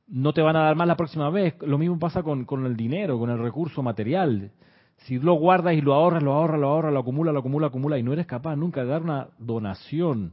no 0.08 0.32
te 0.32 0.42
van 0.42 0.56
a 0.56 0.62
dar 0.62 0.76
más 0.76 0.86
la 0.86 0.96
próxima 0.96 1.30
vez. 1.30 1.54
Lo 1.62 1.78
mismo 1.78 1.98
pasa 1.98 2.22
con, 2.22 2.46
el 2.66 2.76
dinero, 2.76 3.18
con 3.18 3.30
el 3.30 3.38
recurso 3.38 3.82
material. 3.82 4.52
Si 4.98 5.18
lo 5.18 5.34
guardas 5.34 5.74
y 5.74 5.80
lo 5.80 5.94
ahorras, 5.94 6.22
lo 6.22 6.32
ahorras, 6.32 6.60
lo 6.60 6.68
ahorras, 6.68 6.92
lo 6.92 7.00
acumula, 7.00 7.32
lo 7.32 7.40
acumula, 7.40 7.66
acumula 7.66 7.98
y 7.98 8.02
no 8.02 8.12
eres 8.12 8.26
capaz 8.26 8.56
nunca 8.56 8.82
de 8.82 8.88
dar 8.88 9.02
una 9.02 9.28
donación, 9.38 10.32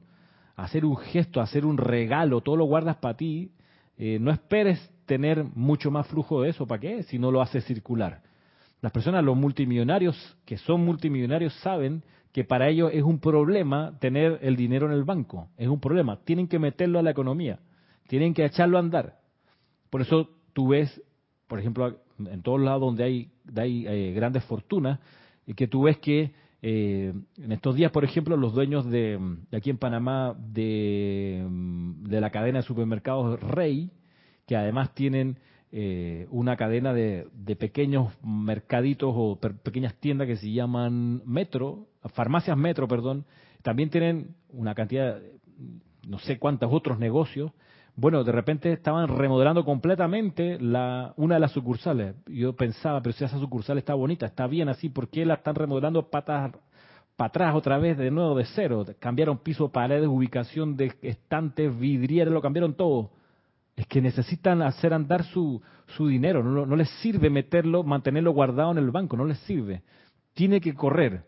hacer 0.56 0.86
un 0.86 0.96
gesto, 0.96 1.42
hacer 1.42 1.66
un 1.66 1.78
regalo, 1.78 2.42
todo 2.42 2.56
lo 2.56 2.66
guardas 2.66 2.98
para 2.98 3.18
ti, 3.18 3.52
eh, 3.98 4.20
no 4.20 4.32
esperes 4.32 4.80
tener 5.06 5.44
mucho 5.56 5.92
más 5.92 6.08
flujo 6.08 6.42
de 6.42 6.50
eso, 6.50 6.66
¿para 6.66 6.80
qué? 6.80 7.04
Si 7.04 7.20
no 7.20 7.32
lo 7.32 7.42
haces 7.42 7.66
circular. 7.66 8.22
Las 8.82 8.92
personas, 8.92 9.24
los 9.24 9.36
multimillonarios, 9.36 10.38
que 10.46 10.58
son 10.58 10.86
multimillonarios, 10.86 11.54
saben 11.56 12.04
que 12.32 12.44
para 12.44 12.70
ellos 12.70 12.92
es 12.94 13.04
un 13.04 13.20
problema 13.20 13.98
tener 14.00 14.40
el 14.42 14.56
dinero 14.56 14.88
en 14.88 14.94
el 14.94 15.04
banco, 15.04 15.50
es 15.58 15.68
un 15.68 15.80
problema, 15.80 16.20
tienen 16.24 16.48
que 16.48 16.58
meterlo 16.58 17.00
a 17.00 17.04
la 17.04 17.12
economía, 17.12 17.60
tienen 18.08 18.34
que 18.34 18.46
echarlo 18.46 18.78
a 18.78 18.82
andar. 18.82 19.23
Por 19.94 20.02
eso 20.02 20.28
tú 20.54 20.70
ves, 20.70 21.04
por 21.48 21.60
ejemplo, 21.60 22.00
en 22.18 22.42
todos 22.42 22.60
lados 22.60 22.82
donde 22.82 23.04
hay, 23.04 23.30
eh, 23.56 24.12
grandes 24.16 24.44
fortunas, 24.46 25.00
y 25.46 25.54
que 25.54 25.68
tú 25.68 25.84
ves 25.84 26.00
que 26.00 26.32
eh, 26.64 27.14
en 27.38 27.52
estos 27.52 27.76
días, 27.76 27.92
por 27.92 28.04
ejemplo, 28.04 28.36
los 28.36 28.56
dueños 28.56 28.90
de, 28.90 29.20
aquí 29.52 29.70
en 29.70 29.78
Panamá 29.78 30.36
de, 30.36 31.46
la 32.10 32.32
cadena 32.32 32.58
de 32.58 32.64
supermercados 32.64 33.40
Rey, 33.40 33.92
que 34.48 34.56
además 34.56 34.96
tienen 34.96 35.38
eh, 35.72 36.26
una 36.32 36.58
cadena 36.58 36.92
de, 36.92 37.28
de, 37.32 37.56
pequeños 37.56 38.12
mercaditos 38.24 39.14
o 39.16 39.40
pequeñas 39.40 39.94
tiendas 40.00 40.26
que 40.26 40.38
se 40.38 40.52
llaman 40.52 41.22
Metro, 41.24 41.86
farmacias 42.16 42.58
Metro, 42.58 42.88
perdón, 42.88 43.26
también 43.62 43.92
tienen 43.92 44.30
una 44.50 44.74
cantidad, 44.74 45.22
no 46.08 46.18
sé 46.18 46.40
cuántos 46.40 46.74
otros 46.74 46.98
negocios. 46.98 47.52
Bueno, 47.96 48.24
de 48.24 48.32
repente 48.32 48.72
estaban 48.74 49.08
remodelando 49.08 49.64
completamente 49.64 50.58
la, 50.60 51.14
una 51.16 51.36
de 51.36 51.42
las 51.42 51.52
sucursales. 51.52 52.16
Yo 52.26 52.56
pensaba, 52.56 53.02
pero 53.02 53.14
si 53.14 53.24
esa 53.24 53.38
sucursal 53.40 53.78
está 53.78 53.94
bonita, 53.94 54.26
está 54.26 54.48
bien 54.48 54.68
así, 54.68 54.90
¿por 54.90 55.10
qué 55.10 55.26
la 55.26 55.36
están 55.36 55.54
remodelando 55.54 56.10
patas 56.10 56.54
para 57.16 57.28
atrás 57.28 57.56
otra 57.56 57.78
vez 57.78 57.98
de 57.98 58.10
nuevo 58.10 58.36
de 58.36 58.46
cero? 58.46 58.84
Cambiaron 59.00 59.38
piso, 59.38 59.72
paredes, 59.72 60.08
ubicación 60.08 60.76
de 60.76 60.92
estantes, 61.04 61.78
vidrieras, 61.80 62.34
lo 62.34 62.42
cambiaron 62.42 62.74
todo. 62.74 63.12
Es 63.76 63.86
que 63.86 64.02
necesitan 64.02 64.64
hacer 64.64 64.92
andar 64.92 65.24
su, 65.26 65.62
su 65.96 66.08
dinero, 66.08 66.44
no, 66.44 66.66
no 66.66 66.76
les 66.76 66.90
sirve 67.02 67.30
meterlo, 67.30 67.84
mantenerlo 67.84 68.32
guardado 68.32 68.72
en 68.72 68.80
el 68.80 68.90
banco, 68.90 69.18
no 69.18 69.26
les 69.26 69.38
sirve. 69.40 69.84
Tiene 70.34 70.62
que 70.62 70.74
correr. 70.74 71.26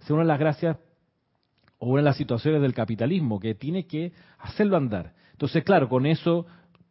Es 0.00 0.10
una 0.10 0.22
de 0.22 0.28
las 0.28 0.38
gracias 0.38 0.78
o 1.78 1.88
una 1.88 1.98
de 1.98 2.04
las 2.04 2.16
situaciones 2.16 2.62
del 2.62 2.72
capitalismo, 2.72 3.38
que 3.38 3.54
tiene 3.54 3.86
que 3.86 4.12
hacerlo 4.38 4.78
andar. 4.78 5.12
Entonces, 5.36 5.64
claro, 5.64 5.86
con 5.90 6.06
eso 6.06 6.46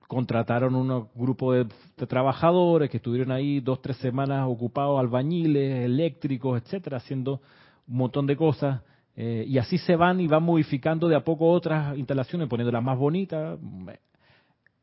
contrataron 0.08 0.76
un 0.76 1.08
grupo 1.16 1.54
de, 1.54 1.66
trabajadores 2.08 2.92
que 2.92 2.98
estuvieron 2.98 3.32
ahí 3.32 3.60
dos, 3.60 3.82
tres 3.82 3.98
semanas 3.98 4.46
ocupados, 4.48 5.00
albañiles, 5.00 5.84
eléctricos, 5.84 6.62
etcétera, 6.62 6.98
haciendo 6.98 7.42
un 7.88 7.98
montón 7.98 8.28
de 8.28 8.36
cosas. 8.36 8.84
Eh, 9.16 9.46
y 9.48 9.58
así 9.58 9.80
se 9.80 9.96
van 9.96 10.22
y 10.22 10.28
van 10.28 10.44
modificando 10.44 11.08
de 11.08 11.16
a 11.16 11.24
poco 11.24 11.50
otras 11.50 11.98
instalaciones, 11.98 12.48
poniéndolas 12.48 12.84
más 12.84 13.00
bonitas, 13.00 13.58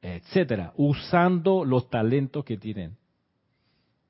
etcétera, 0.00 0.72
usando 0.76 1.64
los 1.64 1.88
talentos 1.88 2.44
que 2.44 2.56
tienen. 2.56 2.96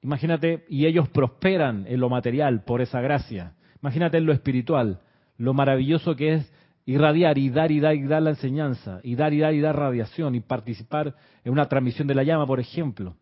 Imagínate, 0.00 0.64
y 0.70 0.86
ellos 0.86 1.10
prosperan 1.10 1.84
en 1.86 2.00
lo 2.00 2.08
material 2.08 2.64
por 2.64 2.80
esa 2.80 3.02
gracia. 3.02 3.52
Imagínate 3.82 4.16
en 4.16 4.24
lo 4.24 4.32
espiritual, 4.32 5.00
lo 5.36 5.52
maravilloso 5.52 6.16
que 6.16 6.34
es 6.36 6.51
irradiar 6.84 7.38
y 7.38 7.50
dar 7.50 7.70
y 7.70 7.80
dar 7.80 7.94
y 7.94 8.02
dar 8.02 8.22
la 8.22 8.30
enseñanza, 8.30 9.00
y 9.02 9.14
dar 9.14 9.32
y 9.32 9.38
dar 9.38 9.54
y 9.54 9.60
dar 9.60 9.76
radiación, 9.76 10.34
y 10.34 10.40
participar 10.40 11.14
en 11.44 11.52
una 11.52 11.68
transmisión 11.68 12.08
de 12.08 12.14
la 12.14 12.24
llama, 12.24 12.46
por 12.46 12.60
ejemplo. 12.60 13.16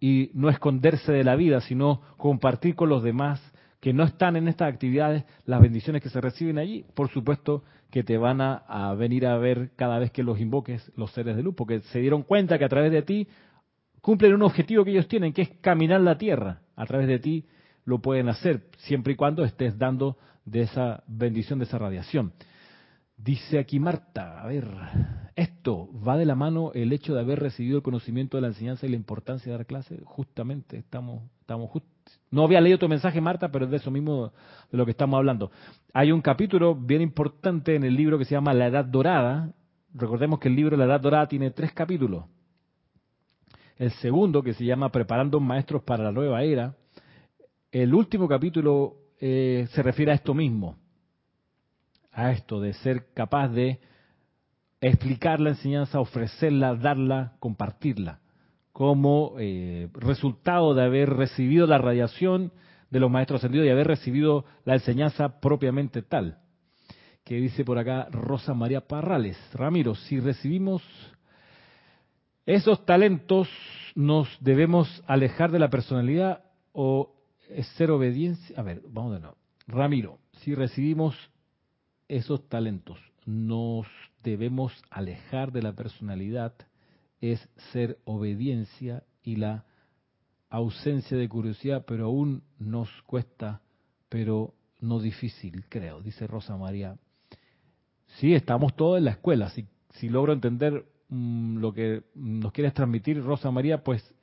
Y 0.00 0.30
no 0.34 0.48
esconderse 0.48 1.12
de 1.12 1.24
la 1.24 1.34
vida, 1.34 1.60
sino 1.60 2.00
compartir 2.16 2.76
con 2.76 2.88
los 2.88 3.02
demás 3.02 3.40
que 3.80 3.92
no 3.92 4.04
están 4.04 4.36
en 4.36 4.48
estas 4.48 4.72
actividades 4.72 5.24
las 5.44 5.60
bendiciones 5.60 6.02
que 6.02 6.08
se 6.08 6.20
reciben 6.20 6.58
allí. 6.58 6.84
Por 6.94 7.10
supuesto 7.10 7.64
que 7.90 8.02
te 8.02 8.18
van 8.18 8.40
a, 8.40 8.94
venir 8.94 9.26
a 9.26 9.38
ver 9.38 9.70
cada 9.76 9.98
vez 9.98 10.10
que 10.10 10.22
los 10.22 10.40
invoques 10.40 10.92
los 10.96 11.10
seres 11.12 11.36
de 11.36 11.42
luz, 11.42 11.54
porque 11.56 11.80
se 11.80 12.00
dieron 12.00 12.22
cuenta 12.22 12.58
que 12.58 12.64
a 12.64 12.68
través 12.68 12.92
de 12.92 13.02
ti 13.02 13.28
cumplen 14.00 14.34
un 14.34 14.42
objetivo 14.42 14.84
que 14.84 14.90
ellos 14.90 15.08
tienen, 15.08 15.32
que 15.32 15.42
es 15.42 15.50
caminar 15.60 16.00
la 16.00 16.18
tierra. 16.18 16.60
A 16.76 16.86
través 16.86 17.08
de 17.08 17.18
ti 17.18 17.46
lo 17.84 18.00
pueden 18.00 18.28
hacer, 18.28 18.66
siempre 18.78 19.14
y 19.14 19.16
cuando 19.16 19.44
estés 19.44 19.78
dando 19.78 20.18
de 20.50 20.62
esa 20.62 21.02
bendición, 21.06 21.58
de 21.58 21.66
esa 21.66 21.78
radiación. 21.78 22.32
Dice 23.16 23.58
aquí 23.58 23.80
Marta, 23.80 24.40
a 24.40 24.46
ver, 24.46 24.68
esto 25.34 25.88
va 26.06 26.16
de 26.16 26.24
la 26.24 26.36
mano 26.36 26.70
el 26.74 26.92
hecho 26.92 27.14
de 27.14 27.20
haber 27.20 27.40
recibido 27.40 27.78
el 27.78 27.82
conocimiento 27.82 28.36
de 28.36 28.42
la 28.42 28.48
enseñanza 28.48 28.86
y 28.86 28.90
la 28.90 28.96
importancia 28.96 29.50
de 29.50 29.58
dar 29.58 29.66
clase. 29.66 30.00
Justamente, 30.04 30.76
estamos, 30.76 31.22
estamos 31.40 31.70
no 32.30 32.44
había 32.44 32.60
leído 32.60 32.78
tu 32.78 32.88
mensaje, 32.88 33.20
Marta, 33.20 33.50
pero 33.50 33.64
es 33.64 33.70
de 33.70 33.78
eso 33.78 33.90
mismo 33.90 34.32
de 34.70 34.78
lo 34.78 34.84
que 34.84 34.90
estamos 34.90 35.16
hablando. 35.18 35.50
Hay 35.92 36.12
un 36.12 36.20
capítulo 36.20 36.74
bien 36.74 37.00
importante 37.00 37.74
en 37.74 37.84
el 37.84 37.96
libro 37.96 38.18
que 38.18 38.24
se 38.24 38.32
llama 38.32 38.52
La 38.52 38.66
Edad 38.66 38.84
Dorada. 38.84 39.52
Recordemos 39.94 40.38
que 40.38 40.48
el 40.48 40.56
libro 40.56 40.76
La 40.76 40.84
Edad 40.84 41.00
Dorada 41.00 41.26
tiene 41.26 41.50
tres 41.50 41.72
capítulos. 41.72 42.24
El 43.76 43.90
segundo, 43.92 44.42
que 44.42 44.54
se 44.54 44.64
llama 44.64 44.90
Preparando 44.90 45.40
Maestros 45.40 45.82
para 45.82 46.04
la 46.04 46.12
Nueva 46.12 46.42
Era. 46.42 46.74
El 47.72 47.94
último 47.94 48.28
capítulo 48.28 48.97
eh, 49.20 49.66
se 49.72 49.82
refiere 49.82 50.12
a 50.12 50.14
esto 50.14 50.34
mismo, 50.34 50.76
a 52.12 52.32
esto 52.32 52.60
de 52.60 52.72
ser 52.74 53.12
capaz 53.14 53.48
de 53.48 53.80
explicar 54.80 55.40
la 55.40 55.50
enseñanza, 55.50 56.00
ofrecerla, 56.00 56.74
darla, 56.74 57.32
compartirla, 57.40 58.20
como 58.72 59.34
eh, 59.38 59.88
resultado 59.94 60.74
de 60.74 60.84
haber 60.84 61.10
recibido 61.10 61.66
la 61.66 61.78
radiación 61.78 62.52
de 62.90 63.00
los 63.00 63.10
maestros 63.10 63.40
ascendidos 63.40 63.66
y 63.66 63.70
haber 63.70 63.88
recibido 63.88 64.44
la 64.64 64.74
enseñanza 64.74 65.40
propiamente 65.40 66.02
tal. 66.02 66.38
Que 67.24 67.36
dice 67.36 67.64
por 67.64 67.78
acá 67.78 68.08
Rosa 68.10 68.54
María 68.54 68.80
Parrales, 68.80 69.36
Ramiro, 69.52 69.94
si 69.94 70.20
recibimos 70.20 70.82
esos 72.46 72.86
talentos, 72.86 73.48
nos 73.94 74.28
debemos 74.40 75.02
alejar 75.06 75.50
de 75.50 75.58
la 75.58 75.68
personalidad 75.68 76.44
o 76.72 77.17
ser 77.76 77.90
obediencia. 77.90 78.58
A 78.58 78.62
ver, 78.62 78.82
vamos 78.88 79.14
de 79.14 79.20
nuevo. 79.20 79.36
Ramiro, 79.66 80.18
si 80.40 80.54
recibimos 80.54 81.14
esos 82.08 82.48
talentos, 82.48 82.98
nos 83.26 83.86
debemos 84.22 84.72
alejar 84.90 85.52
de 85.52 85.62
la 85.62 85.74
personalidad, 85.74 86.54
es 87.20 87.46
ser 87.72 87.98
obediencia 88.04 89.02
y 89.22 89.36
la 89.36 89.64
ausencia 90.48 91.16
de 91.16 91.28
curiosidad, 91.28 91.84
pero 91.86 92.06
aún 92.06 92.42
nos 92.58 92.88
cuesta, 93.02 93.60
pero 94.08 94.54
no 94.80 95.00
difícil, 95.00 95.64
creo, 95.68 96.00
dice 96.00 96.26
Rosa 96.26 96.56
María. 96.56 96.96
Sí, 98.18 98.34
estamos 98.34 98.74
todos 98.74 98.98
en 98.98 99.04
la 99.04 99.10
escuela. 99.12 99.50
Si, 99.50 99.66
si 99.90 100.08
logro 100.08 100.32
entender 100.32 100.86
mm, 101.08 101.58
lo 101.58 101.74
que 101.74 102.04
nos 102.14 102.52
quieres 102.52 102.72
transmitir, 102.72 103.22
Rosa 103.22 103.50
María, 103.50 103.84
pues 103.84 104.14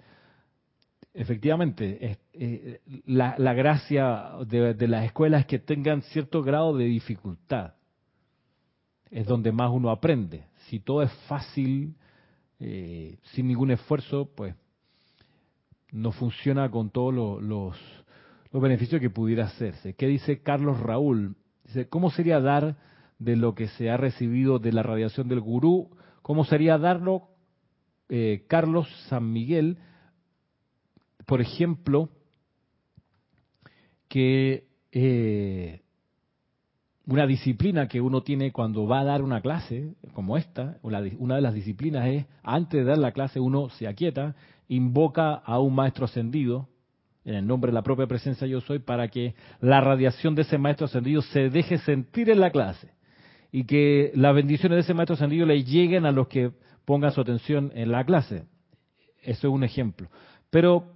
efectivamente, 1.16 2.18
eh, 2.34 2.82
la, 3.06 3.54
gracia 3.54 4.34
de, 4.46 4.74
de 4.74 4.88
las 4.88 5.06
escuelas 5.06 5.42
es 5.42 5.48
que 5.48 5.60
tengan 5.60 6.02
cierto 6.04 6.44
grado 6.44 6.78
de 6.78 6.86
dificultad. 6.86 7.74
Es 9.10 9.26
donde 9.26 9.52
más 9.52 9.72
uno 9.72 9.90
aprende. 9.90 10.44
Si 10.68 10.80
todo 10.80 11.02
es 11.02 11.12
fácil, 11.28 11.96
eh, 12.60 13.18
sin 13.34 13.48
ningún 13.48 13.72
esfuerzo, 13.72 14.30
pues 14.36 14.56
no 15.92 16.12
funciona 16.12 16.70
con 16.72 16.90
todos 16.90 17.14
los, 17.14 17.42
los, 18.52 18.62
beneficios 18.62 19.02
que 19.02 19.10
pudiera 19.10 19.46
hacerse. 19.46 19.94
¿Qué 19.94 20.08
dice 20.08 20.42
Carlos 20.42 20.80
Raúl? 20.80 21.36
Dice, 21.66 21.90
¿cómo 21.90 22.10
sería 22.12 22.40
dar 22.40 22.78
de 23.20 23.36
lo 23.36 23.56
que 23.56 23.68
se 23.68 23.90
ha 23.90 23.98
recibido 23.98 24.60
de 24.60 24.72
la 24.72 24.84
radiación 24.84 25.28
del 25.28 25.42
gurú? 25.42 25.90
¿Cómo 26.22 26.46
sería 26.46 26.78
darlo, 26.78 27.28
eh, 28.08 28.46
Carlos 28.48 28.88
San 29.10 29.32
Miguel? 29.32 29.78
Por 31.26 31.42
ejemplo, 31.42 32.10
que 34.08 34.68
eh, 34.92 35.82
una 37.08 37.28
disciplina 37.28 37.88
que 37.88 38.02
uno 38.02 38.24
tiene 38.24 38.52
cuando 38.52 38.88
va 38.88 39.02
a 39.02 39.04
dar 39.04 39.22
una 39.22 39.42
clase 39.42 39.94
como 40.14 40.38
esta, 40.38 40.78
una 40.82 41.36
de 41.36 41.42
las 41.42 41.54
disciplinas 41.54 42.08
es, 42.08 42.26
antes 42.44 42.80
de 42.80 42.90
dar 42.90 42.98
la 42.98 43.12
clase 43.12 43.40
uno 43.40 43.70
se 43.70 43.88
aquieta, 43.88 44.36
invoca 44.68 45.34
a 45.34 45.60
un 45.60 45.76
maestro 45.76 46.06
ascendido, 46.06 46.68
en 47.24 47.36
el 47.36 47.48
nombre 47.48 47.72
de 47.72 47.76
la 47.76 47.84
propia 47.84 48.08
presencia 48.08 48.48
yo 48.48 48.62
soy, 48.62 48.80
para 48.80 49.08
que 49.08 49.36
la 49.60 49.82
radiación 49.82 50.36
de 50.36 50.44
ese 50.44 50.58
maestro 50.58 50.86
ascendido 50.86 51.22
se 51.22 51.50
deje 51.50 51.78
sentir 51.80 52.30
en 52.30 52.40
la 52.40 52.52
clase 52.52 52.94
y 53.52 53.66
que 53.66 54.12
las 54.16 54.36
bendiciones 54.36 54.78
de 54.78 54.82
ese 54.82 54.94
maestro 54.94 55.16
ascendido 55.16 55.46
le 55.46 55.64
lleguen 55.64 56.06
a 56.06 56.12
los 56.12 56.28
que 56.28 56.52
pongan 56.86 57.12
su 57.12 57.22
atención 57.22 57.72
en 57.76 57.92
la 57.92 58.04
clase. 58.04 58.44
Eso 59.22 59.48
es 59.48 59.54
un 59.54 59.64
ejemplo. 59.64 60.10
Pero 60.50 60.95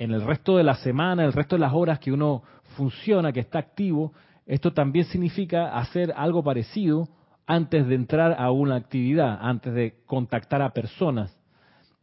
en 0.00 0.12
el 0.12 0.22
resto 0.22 0.56
de 0.56 0.64
la 0.64 0.76
semana, 0.76 1.26
el 1.26 1.34
resto 1.34 1.56
de 1.56 1.60
las 1.60 1.74
horas 1.74 1.98
que 1.98 2.10
uno 2.10 2.42
funciona, 2.74 3.32
que 3.32 3.40
está 3.40 3.58
activo, 3.58 4.14
esto 4.46 4.72
también 4.72 5.04
significa 5.04 5.76
hacer 5.76 6.14
algo 6.16 6.42
parecido 6.42 7.06
antes 7.46 7.86
de 7.86 7.96
entrar 7.96 8.34
a 8.38 8.50
una 8.50 8.76
actividad, 8.76 9.38
antes 9.42 9.74
de 9.74 9.96
contactar 10.06 10.62
a 10.62 10.72
personas. 10.72 11.38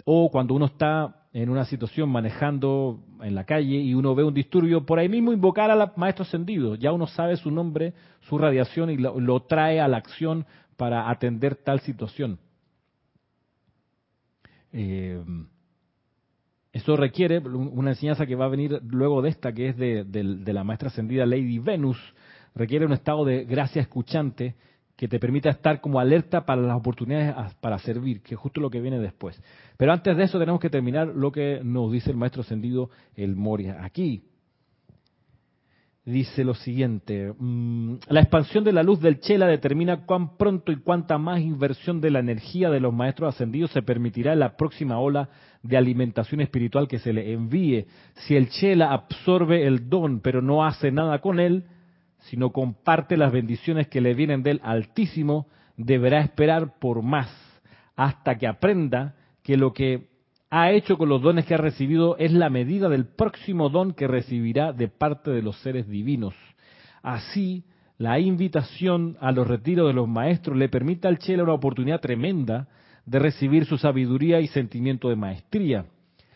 O 0.06 0.30
cuando 0.30 0.54
uno 0.54 0.68
está 0.68 1.24
en 1.34 1.50
una 1.50 1.66
situación 1.66 2.10
manejando 2.10 3.00
en 3.20 3.34
la 3.34 3.46
calle 3.46 3.78
y 3.78 3.96
uno 3.96 4.14
ve 4.14 4.24
un 4.24 4.34
disturbio, 4.36 4.86
por 4.86 5.00
ahí 5.00 5.10
mismo 5.10 5.34
invocar 5.34 5.72
al 5.72 5.94
maestro 5.96 6.22
ascendido. 6.22 6.76
Ya 6.76 6.92
uno 6.92 7.08
sabe 7.08 7.36
su 7.36 7.50
nombre, 7.50 7.96
su 8.30 8.38
radiación 8.38 8.92
y 8.92 8.98
lo, 8.98 9.40
trae 9.42 9.82
a 9.82 9.88
la 9.88 9.98
acción 9.98 10.46
para 10.76 11.10
atender 11.10 11.56
tal 11.56 11.80
situación. 11.80 12.38
Eh, 14.72 15.20
eso 16.78 16.96
requiere 16.96 17.40
una 17.40 17.92
enseñanza 17.92 18.26
que 18.28 18.36
va 18.36 18.46
a 18.46 18.50
venir 18.50 18.80
luego 18.88 19.22
de 19.24 19.30
esta, 19.30 19.52
que 19.52 19.70
es 19.70 19.78
de, 19.78 20.04
de 20.04 20.54
la 20.54 20.64
maestra 20.64 20.90
ascendida 20.90 21.26
Lady 21.26 21.58
Venus, 21.58 21.98
requiere 22.54 22.86
un 22.86 22.94
estado 22.94 23.26
de 23.26 23.46
gracia 23.46 23.82
escuchante 23.82 24.56
que 24.96 25.08
te 25.08 25.20
permita 25.20 25.50
estar 25.50 25.82
como 25.82 26.00
alerta 26.00 26.46
para 26.46 26.62
las 26.62 26.78
oportunidades 26.78 27.54
para 27.62 27.80
servir, 27.80 28.22
que 28.22 28.36
es 28.36 28.40
justo 28.40 28.62
lo 28.62 28.70
que 28.70 28.80
viene 28.80 29.00
después. 29.00 29.42
Pero 29.76 29.92
antes 29.92 30.16
de 30.16 30.24
eso 30.24 30.38
tenemos 30.38 30.60
que 30.60 30.70
terminar 30.70 31.08
lo 31.08 31.32
que 31.32 31.62
nos 31.64 31.92
dice 31.92 32.12
el 32.12 32.18
maestro 32.18 32.42
ascendido, 32.42 32.90
el 33.16 33.36
Moria. 33.36 33.84
Aquí 33.84 34.24
dice 36.12 36.46
lo 36.46 36.54
siguiente, 36.54 37.34
mm, 37.38 37.96
la 38.08 38.22
expansión 38.22 38.64
de 38.64 38.72
la 38.72 38.82
luz 38.82 39.02
del 39.02 39.20
Chela 39.20 39.46
determina 39.46 40.06
cuán 40.06 40.38
pronto 40.38 40.72
y 40.72 40.78
cuánta 40.78 41.18
más 41.18 41.42
inversión 41.42 42.00
de 42.00 42.12
la 42.12 42.20
energía 42.20 42.70
de 42.70 42.80
los 42.80 42.94
maestros 42.94 43.36
ascendidos 43.36 43.72
se 43.72 43.82
permitirá 43.82 44.32
en 44.32 44.40
la 44.40 44.56
próxima 44.56 45.00
ola 45.00 45.30
de 45.64 45.76
alimentación 45.76 46.40
espiritual 46.40 46.88
que 46.88 47.00
se 47.00 47.12
le 47.12 47.34
envíe. 47.34 47.88
Si 48.14 48.38
el 48.38 48.50
Chela 48.50 48.94
absorbe 48.94 49.68
el 49.68 49.90
don 49.90 50.22
pero 50.22 50.42
no 50.42 50.66
hace 50.66 50.92
nada 50.92 51.20
con 51.20 51.42
él, 51.42 51.66
sino 52.20 52.54
comparte 52.54 53.18
las 53.18 53.34
bendiciones 53.34 53.90
que 53.90 54.00
le 54.00 54.14
vienen 54.14 54.44
del 54.44 54.62
Altísimo, 54.64 55.48
deberá 55.76 56.22
esperar 56.22 56.80
por 56.80 57.02
más, 57.04 57.30
hasta 57.98 58.38
que 58.38 58.48
aprenda 58.48 59.16
que 59.44 59.58
lo 59.58 59.74
que 59.74 60.08
ha 60.50 60.72
hecho 60.72 60.98
con 60.98 61.10
los 61.10 61.22
dones 61.22 61.46
que 61.46 61.56
ha 61.56 61.58
recibido 61.58 62.18
es 62.18 62.32
la 62.32 62.50
medida 62.50 62.90
del 62.90 63.06
próximo 63.06 63.70
don 63.70 63.94
que 63.94 64.08
recibirá 64.08 64.72
de 64.72 64.88
parte 64.88 65.32
de 65.32 65.42
los 65.42 65.58
seres 65.58 65.88
divinos. 65.88 66.34
Así, 67.02 67.66
la 67.98 68.20
invitación 68.20 69.18
a 69.20 69.32
los 69.32 69.48
retiros 69.48 69.88
de 69.88 69.94
los 69.94 70.08
maestros 70.08 70.58
le 70.58 70.70
permite 70.70 71.08
al 71.08 71.18
Chela 71.18 71.44
una 71.44 71.54
oportunidad 71.54 72.00
tremenda 72.00 72.68
de 73.06 73.20
recibir 73.20 73.66
su 73.66 73.78
sabiduría 73.78 74.40
y 74.40 74.48
sentimiento 74.48 75.10
de 75.10 75.16
maestría. 75.16 75.86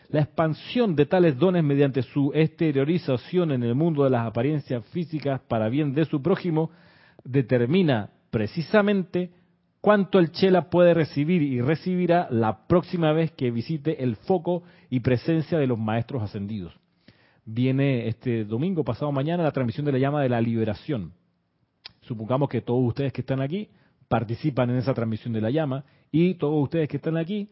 La 0.08 0.20
expansión 0.20 0.94
de 0.94 1.06
tales 1.06 1.38
dones 1.38 1.64
mediante 1.64 2.02
su 2.02 2.32
exteriorización 2.34 3.52
en 3.52 3.62
el 3.62 3.74
mundo 3.74 4.04
de 4.04 4.10
las 4.10 4.26
apariencias 4.26 4.84
físicas 4.86 5.40
para 5.48 5.70
bien 5.70 5.94
de 5.94 6.04
su 6.04 6.20
prójimo 6.20 6.70
determina 7.24 8.10
precisamente 8.30 9.30
cuánto 9.82 10.20
el 10.20 10.30
Chela 10.30 10.70
puede 10.70 10.94
recibir 10.94 11.42
y 11.42 11.60
recibirá 11.60 12.28
la 12.30 12.66
próxima 12.66 13.12
vez 13.12 13.32
que 13.32 13.50
visite 13.50 14.02
el 14.02 14.16
foco 14.16 14.62
y 14.88 15.00
presencia 15.00 15.58
de 15.58 15.66
los 15.66 15.78
maestros 15.78 16.22
ascendidos. 16.22 16.72
Viene 17.44 18.06
este 18.06 18.44
domingo, 18.44 18.84
pasado 18.84 19.10
mañana, 19.10 19.42
la 19.42 19.50
transmisión 19.50 19.84
de 19.84 19.92
la 19.92 19.98
llama 19.98 20.22
de 20.22 20.28
la 20.28 20.40
liberación. 20.40 21.12
Supongamos 22.02 22.48
que 22.48 22.60
todos 22.60 22.80
ustedes 22.86 23.12
que 23.12 23.22
están 23.22 23.40
aquí 23.40 23.68
participan 24.06 24.70
en 24.70 24.76
esa 24.76 24.94
transmisión 24.94 25.34
de 25.34 25.40
la 25.40 25.50
llama 25.50 25.84
y 26.12 26.34
todos 26.34 26.62
ustedes 26.62 26.88
que 26.88 26.98
están 26.98 27.16
aquí 27.16 27.50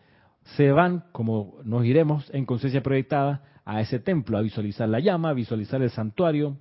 se 0.56 0.70
van, 0.70 1.04
como 1.10 1.58
nos 1.64 1.84
iremos 1.84 2.30
en 2.32 2.46
conciencia 2.46 2.82
proyectada, 2.82 3.42
a 3.64 3.80
ese 3.80 3.98
templo, 3.98 4.38
a 4.38 4.42
visualizar 4.42 4.88
la 4.88 5.00
llama, 5.00 5.30
a 5.30 5.34
visualizar 5.34 5.82
el 5.82 5.90
santuario, 5.90 6.56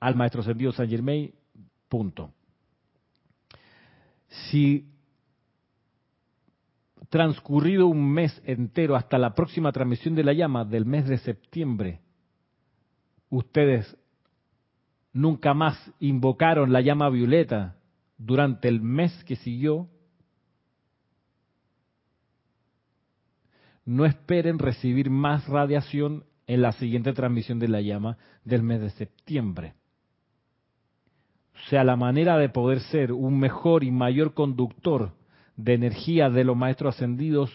al 0.00 0.14
Maestro 0.14 0.42
Ascendido 0.42 0.72
San 0.72 0.88
Germain, 0.88 1.32
punto. 1.88 2.32
Si 4.28 4.97
transcurrido 7.08 7.86
un 7.86 8.12
mes 8.12 8.40
entero 8.44 8.96
hasta 8.96 9.18
la 9.18 9.34
próxima 9.34 9.72
transmisión 9.72 10.14
de 10.14 10.24
la 10.24 10.32
llama 10.32 10.64
del 10.64 10.84
mes 10.84 11.06
de 11.08 11.18
septiembre, 11.18 12.00
ustedes 13.30 13.96
nunca 15.12 15.54
más 15.54 15.92
invocaron 16.00 16.72
la 16.72 16.80
llama 16.80 17.08
violeta 17.08 17.76
durante 18.18 18.68
el 18.68 18.80
mes 18.80 19.24
que 19.24 19.36
siguió, 19.36 19.88
no 23.84 24.04
esperen 24.04 24.58
recibir 24.58 25.08
más 25.08 25.48
radiación 25.48 26.24
en 26.46 26.60
la 26.62 26.72
siguiente 26.72 27.12
transmisión 27.14 27.58
de 27.58 27.68
la 27.68 27.80
llama 27.80 28.18
del 28.44 28.62
mes 28.62 28.80
de 28.80 28.90
septiembre. 28.90 29.74
O 31.54 31.70
sea, 31.70 31.84
la 31.84 31.96
manera 31.96 32.36
de 32.36 32.48
poder 32.48 32.80
ser 32.80 33.12
un 33.12 33.38
mejor 33.38 33.84
y 33.84 33.90
mayor 33.90 34.34
conductor 34.34 35.17
de 35.58 35.74
energía 35.74 36.30
de 36.30 36.44
los 36.44 36.56
maestros 36.56 36.94
ascendidos 36.94 37.50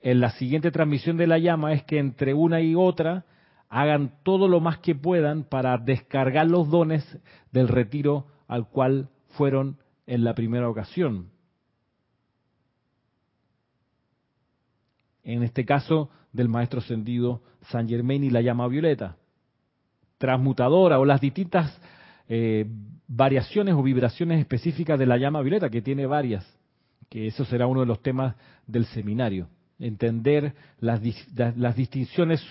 en 0.00 0.20
la 0.20 0.32
siguiente 0.32 0.70
transmisión 0.70 1.16
de 1.16 1.26
la 1.26 1.38
llama 1.38 1.72
es 1.72 1.82
que 1.84 1.98
entre 1.98 2.34
una 2.34 2.60
y 2.60 2.74
otra 2.74 3.24
hagan 3.70 4.12
todo 4.22 4.48
lo 4.48 4.60
más 4.60 4.78
que 4.78 4.94
puedan 4.94 5.44
para 5.44 5.78
descargar 5.78 6.46
los 6.46 6.68
dones 6.68 7.18
del 7.52 7.68
retiro 7.68 8.26
al 8.46 8.68
cual 8.68 9.08
fueron 9.30 9.78
en 10.06 10.24
la 10.24 10.34
primera 10.34 10.68
ocasión. 10.68 11.30
en 15.28 15.42
este 15.42 15.66
caso 15.66 16.08
del 16.32 16.48
maestro 16.48 16.80
ascendido 16.80 17.42
San 17.70 17.86
Germain 17.86 18.24
y 18.24 18.30
la 18.30 18.40
llama 18.40 18.66
violeta, 18.66 19.16
transmutadora 20.16 20.98
o 20.98 21.04
las 21.04 21.20
distintas 21.20 21.78
eh, 22.28 22.64
variaciones 23.06 23.74
o 23.74 23.82
vibraciones 23.82 24.40
específicas 24.40 24.98
de 24.98 25.04
la 25.04 25.18
llama 25.18 25.42
violeta, 25.42 25.68
que 25.68 25.82
tiene 25.82 26.06
varias. 26.06 26.57
Que 27.08 27.26
eso 27.26 27.44
será 27.44 27.66
uno 27.66 27.80
de 27.80 27.86
los 27.86 28.02
temas 28.02 28.34
del 28.66 28.84
seminario. 28.86 29.48
Entender 29.78 30.54
las, 30.80 31.00
las 31.56 31.76
distinciones 31.76 32.44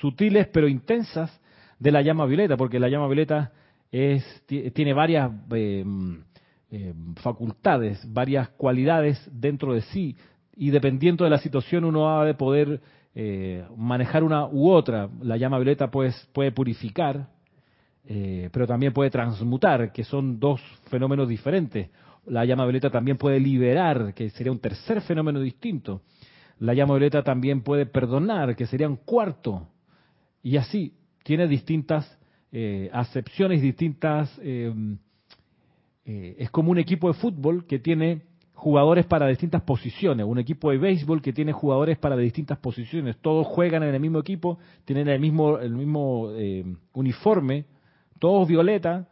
sutiles 0.00 0.48
pero 0.48 0.68
intensas 0.68 1.40
de 1.78 1.90
la 1.90 2.02
llama 2.02 2.26
violeta, 2.26 2.56
porque 2.56 2.78
la 2.78 2.88
llama 2.88 3.06
violeta 3.06 3.52
es, 3.90 4.24
tiene 4.46 4.92
varias 4.92 5.30
eh, 5.52 5.84
eh, 6.70 6.94
facultades, 7.16 8.00
varias 8.12 8.48
cualidades 8.50 9.28
dentro 9.32 9.74
de 9.74 9.82
sí, 9.82 10.16
y 10.56 10.70
dependiendo 10.70 11.24
de 11.24 11.30
la 11.30 11.38
situación 11.38 11.84
uno 11.84 12.18
ha 12.18 12.24
de 12.24 12.34
poder 12.34 12.80
eh, 13.14 13.64
manejar 13.76 14.24
una 14.24 14.46
u 14.46 14.70
otra. 14.70 15.08
La 15.20 15.36
llama 15.36 15.58
violeta 15.58 15.90
pues, 15.90 16.28
puede 16.32 16.52
purificar, 16.52 17.28
pero 18.52 18.68
también 18.68 18.92
puede 18.92 19.10
transmutar, 19.10 19.90
que 19.92 20.04
son 20.04 20.38
dos 20.38 20.60
fenómenos 20.90 21.28
diferentes. 21.28 21.90
La 22.26 22.44
llama 22.44 22.64
violeta 22.64 22.90
también 22.90 23.16
puede 23.16 23.38
liberar, 23.38 24.12
que 24.14 24.30
sería 24.30 24.52
un 24.52 24.58
tercer 24.58 25.00
fenómeno 25.00 25.40
distinto. 25.40 26.02
La 26.58 26.74
llama 26.74 26.94
violeta 26.94 27.22
también 27.22 27.62
puede 27.62 27.86
perdonar, 27.86 28.56
que 28.56 28.66
sería 28.66 28.88
un 28.88 28.96
cuarto. 28.96 29.68
Y 30.42 30.56
así, 30.56 30.94
tiene 31.22 31.46
distintas 31.46 32.18
eh, 32.52 32.90
acepciones, 32.92 33.62
distintas... 33.62 34.32
Eh, 34.42 34.72
eh, 36.04 36.36
es 36.38 36.50
como 36.50 36.70
un 36.70 36.78
equipo 36.78 37.08
de 37.08 37.14
fútbol 37.14 37.66
que 37.66 37.80
tiene 37.80 38.22
jugadores 38.54 39.06
para 39.06 39.26
distintas 39.26 39.62
posiciones, 39.62 40.24
un 40.24 40.38
equipo 40.38 40.70
de 40.70 40.78
béisbol 40.78 41.20
que 41.20 41.32
tiene 41.32 41.52
jugadores 41.52 41.98
para 41.98 42.16
distintas 42.16 42.58
posiciones, 42.58 43.16
todos 43.20 43.44
juegan 43.44 43.82
en 43.82 43.92
el 43.92 44.00
mismo 44.00 44.20
equipo, 44.20 44.58
tienen 44.84 45.08
el 45.08 45.18
mismo, 45.18 45.58
el 45.58 45.72
mismo 45.72 46.30
uniforme, 46.92 47.64
todos 48.20 48.46
violeta, 48.46 49.08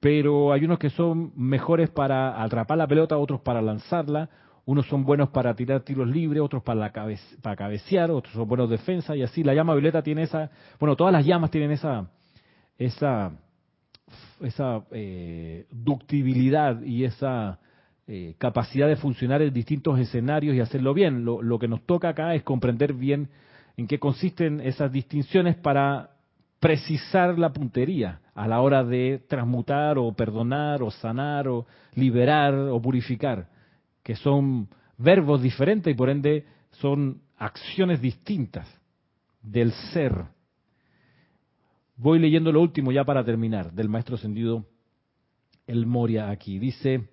pero 0.00 0.52
hay 0.52 0.64
unos 0.64 0.78
que 0.78 0.90
son 0.90 1.32
mejores 1.36 1.90
para 1.90 2.42
atrapar 2.42 2.78
la 2.78 2.86
pelota, 2.86 3.18
otros 3.18 3.40
para 3.40 3.60
lanzarla, 3.60 4.28
unos 4.64 4.86
son 4.86 5.04
buenos 5.04 5.30
para 5.30 5.54
tirar 5.54 5.80
tiros 5.80 6.06
libres, 6.08 6.42
otros 6.42 6.62
para, 6.62 6.80
la 6.80 6.92
para 7.42 7.56
cabecear, 7.56 8.10
otros 8.10 8.34
son 8.34 8.46
buenos 8.46 8.68
defensa 8.68 9.16
y 9.16 9.22
así. 9.22 9.42
La 9.42 9.54
llama 9.54 9.72
violeta 9.72 10.02
tiene 10.02 10.22
esa, 10.22 10.50
bueno, 10.78 10.94
todas 10.94 11.12
las 11.12 11.24
llamas 11.24 11.50
tienen 11.50 11.70
esa, 11.70 12.10
esa, 12.76 13.32
esa 14.42 14.84
eh, 14.90 15.66
ductibilidad 15.70 16.82
y 16.82 17.04
esa 17.04 17.58
eh, 18.06 18.34
capacidad 18.38 18.88
de 18.88 18.96
funcionar 18.96 19.40
en 19.40 19.54
distintos 19.54 19.98
escenarios 19.98 20.54
y 20.54 20.60
hacerlo 20.60 20.92
bien. 20.92 21.24
Lo 21.24 21.58
que 21.58 21.66
nos 21.66 21.82
toca 21.86 22.10
acá 22.10 22.34
es 22.34 22.42
comprender 22.42 22.92
bien 22.92 23.30
en 23.78 23.86
qué 23.86 23.98
consisten 23.98 24.60
esas 24.60 24.92
distinciones 24.92 25.56
para 25.56 26.10
precisar 26.60 27.38
la 27.38 27.52
puntería 27.52 28.20
a 28.34 28.48
la 28.48 28.60
hora 28.60 28.84
de 28.84 29.22
transmutar 29.28 29.98
o 29.98 30.12
perdonar 30.12 30.82
o 30.82 30.90
sanar 30.90 31.48
o 31.48 31.66
liberar 31.94 32.54
o 32.54 32.80
purificar 32.80 33.48
que 34.02 34.16
son 34.16 34.68
verbos 34.96 35.42
diferentes 35.42 35.92
y 35.92 35.96
por 35.96 36.08
ende 36.08 36.46
son 36.70 37.20
acciones 37.36 38.00
distintas 38.00 38.66
del 39.42 39.72
ser. 39.92 40.14
Voy 41.96 42.18
leyendo 42.18 42.50
lo 42.50 42.60
último 42.60 42.90
ya 42.92 43.04
para 43.04 43.24
terminar, 43.24 43.72
del 43.72 43.88
maestro 43.88 44.16
ascendido 44.16 44.64
El 45.66 45.84
Moria 45.86 46.30
aquí. 46.30 46.58
Dice, 46.58 47.08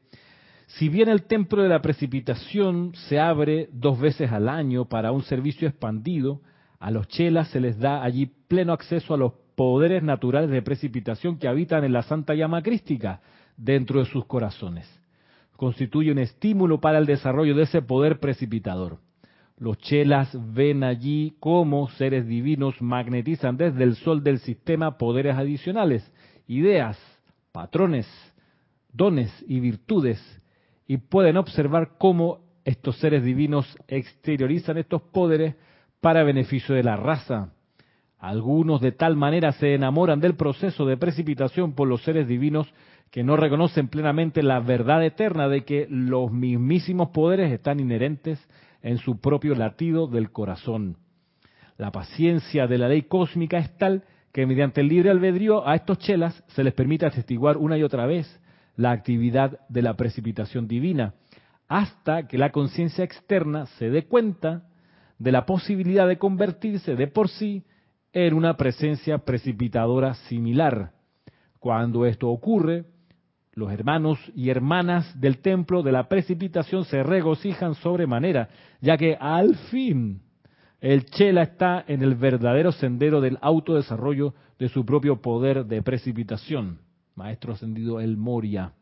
si 0.68 0.90
bien 0.90 1.10
el 1.10 1.24
templo 1.24 1.64
de 1.64 1.70
la 1.70 1.82
precipitación 1.82 2.94
se 3.10 3.20
abre 3.20 3.68
dos 3.72 4.00
veces 4.00 4.32
al 4.32 4.48
año 4.48 4.86
para 4.86 5.12
un 5.12 5.24
servicio 5.24 5.68
expandido, 5.68 6.42
a 6.80 6.92
los 6.92 7.08
chelas 7.08 7.50
se 7.50 7.60
les 7.60 7.80
da 7.80 8.04
allí 8.04 8.26
pleno 8.26 8.74
acceso 8.74 9.14
a 9.14 9.18
los 9.18 9.34
poderes 9.56 10.04
naturales 10.04 10.50
de 10.50 10.62
precipitación 10.62 11.38
que 11.38 11.48
habitan 11.48 11.84
en 11.84 11.94
la 11.94 12.04
santa 12.04 12.34
llama 12.36 12.62
crística 12.62 13.22
dentro 13.58 14.00
de 14.00 14.06
sus 14.06 14.26
corazones 14.26 14.88
constituye 15.56 16.12
un 16.12 16.20
estímulo 16.20 16.80
para 16.80 16.98
el 16.98 17.06
desarrollo 17.06 17.56
de 17.56 17.64
ese 17.64 17.82
poder 17.82 18.20
precipitador. 18.20 19.00
Los 19.58 19.78
chelas 19.78 20.36
ven 20.54 20.84
allí 20.84 21.36
cómo 21.40 21.88
seres 21.92 22.28
divinos 22.28 22.82
magnetizan 22.82 23.56
desde 23.56 23.84
el 23.84 23.96
sol 23.96 24.24
del 24.24 24.40
sistema 24.40 24.98
poderes 24.98 25.38
adicionales, 25.38 26.12
ideas, 26.48 27.00
patrones, 27.54 28.08
dones 28.92 29.32
y 29.48 29.62
virtudes, 29.62 30.22
y 30.88 30.98
pueden 30.98 31.38
observar 31.38 31.92
cómo 31.98 32.40
estos 32.66 32.98
seres 32.98 33.24
divinos 33.24 33.78
exteriorizan 33.88 34.78
estos 34.78 35.02
poderes 35.02 35.56
para 36.06 36.24
beneficio 36.24 36.76
de 36.76 36.84
la 36.84 36.98
raza. 36.98 37.50
Algunos 38.20 38.80
de 38.80 38.92
tal 38.92 39.16
manera 39.16 39.54
se 39.54 39.74
enamoran 39.74 40.20
del 40.20 40.36
proceso 40.36 40.86
de 40.86 40.98
precipitación 40.98 41.74
por 41.74 41.88
los 41.88 42.04
seres 42.04 42.28
divinos 42.28 42.72
que 43.10 43.24
no 43.24 43.36
reconocen 43.36 43.88
plenamente 43.88 44.44
la 44.44 44.60
verdad 44.60 45.04
eterna 45.04 45.48
de 45.48 45.66
que 45.66 45.88
los 45.90 46.32
mismísimos 46.32 47.10
poderes 47.10 47.52
están 47.52 47.80
inherentes 47.80 48.40
en 48.84 49.00
su 49.00 49.20
propio 49.20 49.56
latido 49.56 50.06
del 50.06 50.32
corazón. 50.32 50.98
La 51.76 51.92
paciencia 51.92 52.68
de 52.68 52.78
la 52.78 52.88
ley 52.88 53.02
cósmica 53.02 53.58
es 53.58 53.76
tal 53.80 54.04
que 54.32 54.46
mediante 54.46 54.82
el 54.82 54.90
libre 54.90 55.10
albedrío 55.10 55.68
a 55.68 55.74
estos 55.74 55.98
chelas 55.98 56.44
se 56.50 56.64
les 56.64 56.76
permite 56.76 57.08
atestiguar 57.08 57.58
una 57.58 57.80
y 57.80 57.84
otra 57.84 58.06
vez 58.06 58.40
la 58.76 58.92
actividad 58.92 59.60
de 59.70 59.82
la 59.82 59.96
precipitación 59.96 60.68
divina, 60.68 61.16
hasta 61.68 62.28
que 62.28 62.38
la 62.38 62.52
conciencia 62.52 63.04
externa 63.04 63.66
se 63.80 63.90
dé 63.90 64.06
cuenta 64.06 64.66
de 65.18 65.32
la 65.32 65.46
posibilidad 65.46 66.08
de 66.08 66.18
convertirse 66.18 66.96
de 66.96 67.08
por 67.08 67.30
sí 67.30 67.64
en 68.14 68.34
una 68.34 68.56
presencia 68.56 69.20
precipitadora 69.20 70.14
similar. 70.30 70.92
Cuando 71.60 72.06
esto 72.06 72.30
ocurre, 72.30 72.86
los 73.54 73.72
hermanos 73.72 74.20
y 74.36 74.50
hermanas 74.50 75.20
del 75.20 75.40
templo 75.40 75.82
de 75.82 75.92
la 75.92 76.08
precipitación 76.08 76.86
se 76.86 77.04
regocijan 77.04 77.76
sobremanera, 77.76 78.50
ya 78.82 78.98
que 78.98 79.18
al 79.20 79.56
fin 79.72 80.22
el 80.82 81.06
Chela 81.06 81.44
está 81.44 81.84
en 81.88 82.04
el 82.04 82.16
verdadero 82.16 82.72
sendero 82.72 83.22
del 83.22 83.38
autodesarrollo 83.42 84.34
de 84.60 84.70
su 84.70 84.86
propio 84.86 85.22
poder 85.22 85.66
de 85.66 85.82
precipitación. 85.82 86.80
Maestro 87.16 87.54
ascendido 87.54 88.00
El 88.00 88.18
Moria. 88.18 88.74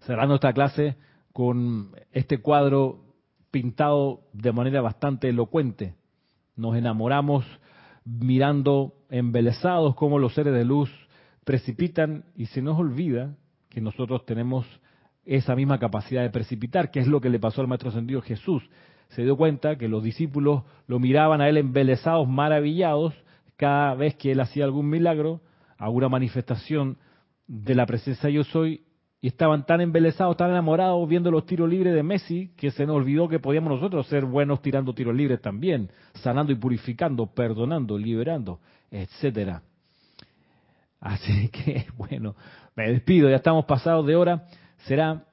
Cerrando 0.00 0.34
esta 0.34 0.52
clase 0.52 0.96
con 1.32 1.92
este 2.12 2.38
cuadro 2.38 3.07
pintado 3.50 4.20
de 4.32 4.52
manera 4.52 4.80
bastante 4.80 5.28
elocuente. 5.28 5.94
Nos 6.56 6.76
enamoramos 6.76 7.44
mirando 8.04 8.94
embelesados 9.10 9.94
como 9.94 10.18
los 10.18 10.34
seres 10.34 10.54
de 10.54 10.64
luz 10.64 10.90
precipitan 11.44 12.24
y 12.36 12.46
se 12.46 12.62
nos 12.62 12.78
olvida 12.78 13.34
que 13.68 13.80
nosotros 13.80 14.24
tenemos 14.26 14.66
esa 15.24 15.54
misma 15.54 15.78
capacidad 15.78 16.22
de 16.22 16.30
precipitar, 16.30 16.90
que 16.90 17.00
es 17.00 17.06
lo 17.06 17.20
que 17.20 17.30
le 17.30 17.38
pasó 17.38 17.60
al 17.60 17.68
Maestro 17.68 17.90
Ascendido 17.90 18.22
Jesús. 18.22 18.62
Se 19.08 19.22
dio 19.22 19.36
cuenta 19.36 19.76
que 19.76 19.88
los 19.88 20.02
discípulos 20.02 20.64
lo 20.86 20.98
miraban 20.98 21.40
a 21.40 21.48
él 21.48 21.56
embelesados, 21.58 22.28
maravillados, 22.28 23.14
cada 23.56 23.94
vez 23.94 24.14
que 24.16 24.32
él 24.32 24.40
hacía 24.40 24.64
algún 24.64 24.88
milagro, 24.88 25.40
alguna 25.76 26.08
manifestación 26.08 26.98
de 27.46 27.74
la 27.74 27.86
presencia 27.86 28.30
yo 28.30 28.44
soy, 28.44 28.82
y 29.20 29.28
estaban 29.28 29.66
tan 29.66 29.80
embelesados, 29.80 30.36
tan 30.36 30.50
enamorados 30.50 31.08
viendo 31.08 31.30
los 31.30 31.44
tiros 31.44 31.68
libres 31.68 31.94
de 31.94 32.02
Messi, 32.02 32.52
que 32.56 32.70
se 32.70 32.86
nos 32.86 32.96
olvidó 32.96 33.28
que 33.28 33.40
podíamos 33.40 33.72
nosotros 33.72 34.06
ser 34.06 34.24
buenos 34.24 34.62
tirando 34.62 34.94
tiros 34.94 35.14
libres 35.14 35.40
también, 35.40 35.90
sanando 36.14 36.52
y 36.52 36.54
purificando, 36.54 37.26
perdonando, 37.26 37.98
liberando, 37.98 38.60
etcétera. 38.90 39.62
Así 41.00 41.48
que, 41.52 41.86
bueno, 41.96 42.36
me 42.76 42.90
despido, 42.90 43.28
ya 43.28 43.36
estamos 43.36 43.64
pasados 43.64 44.06
de 44.06 44.14
hora. 44.14 44.44
Será, 44.86 45.24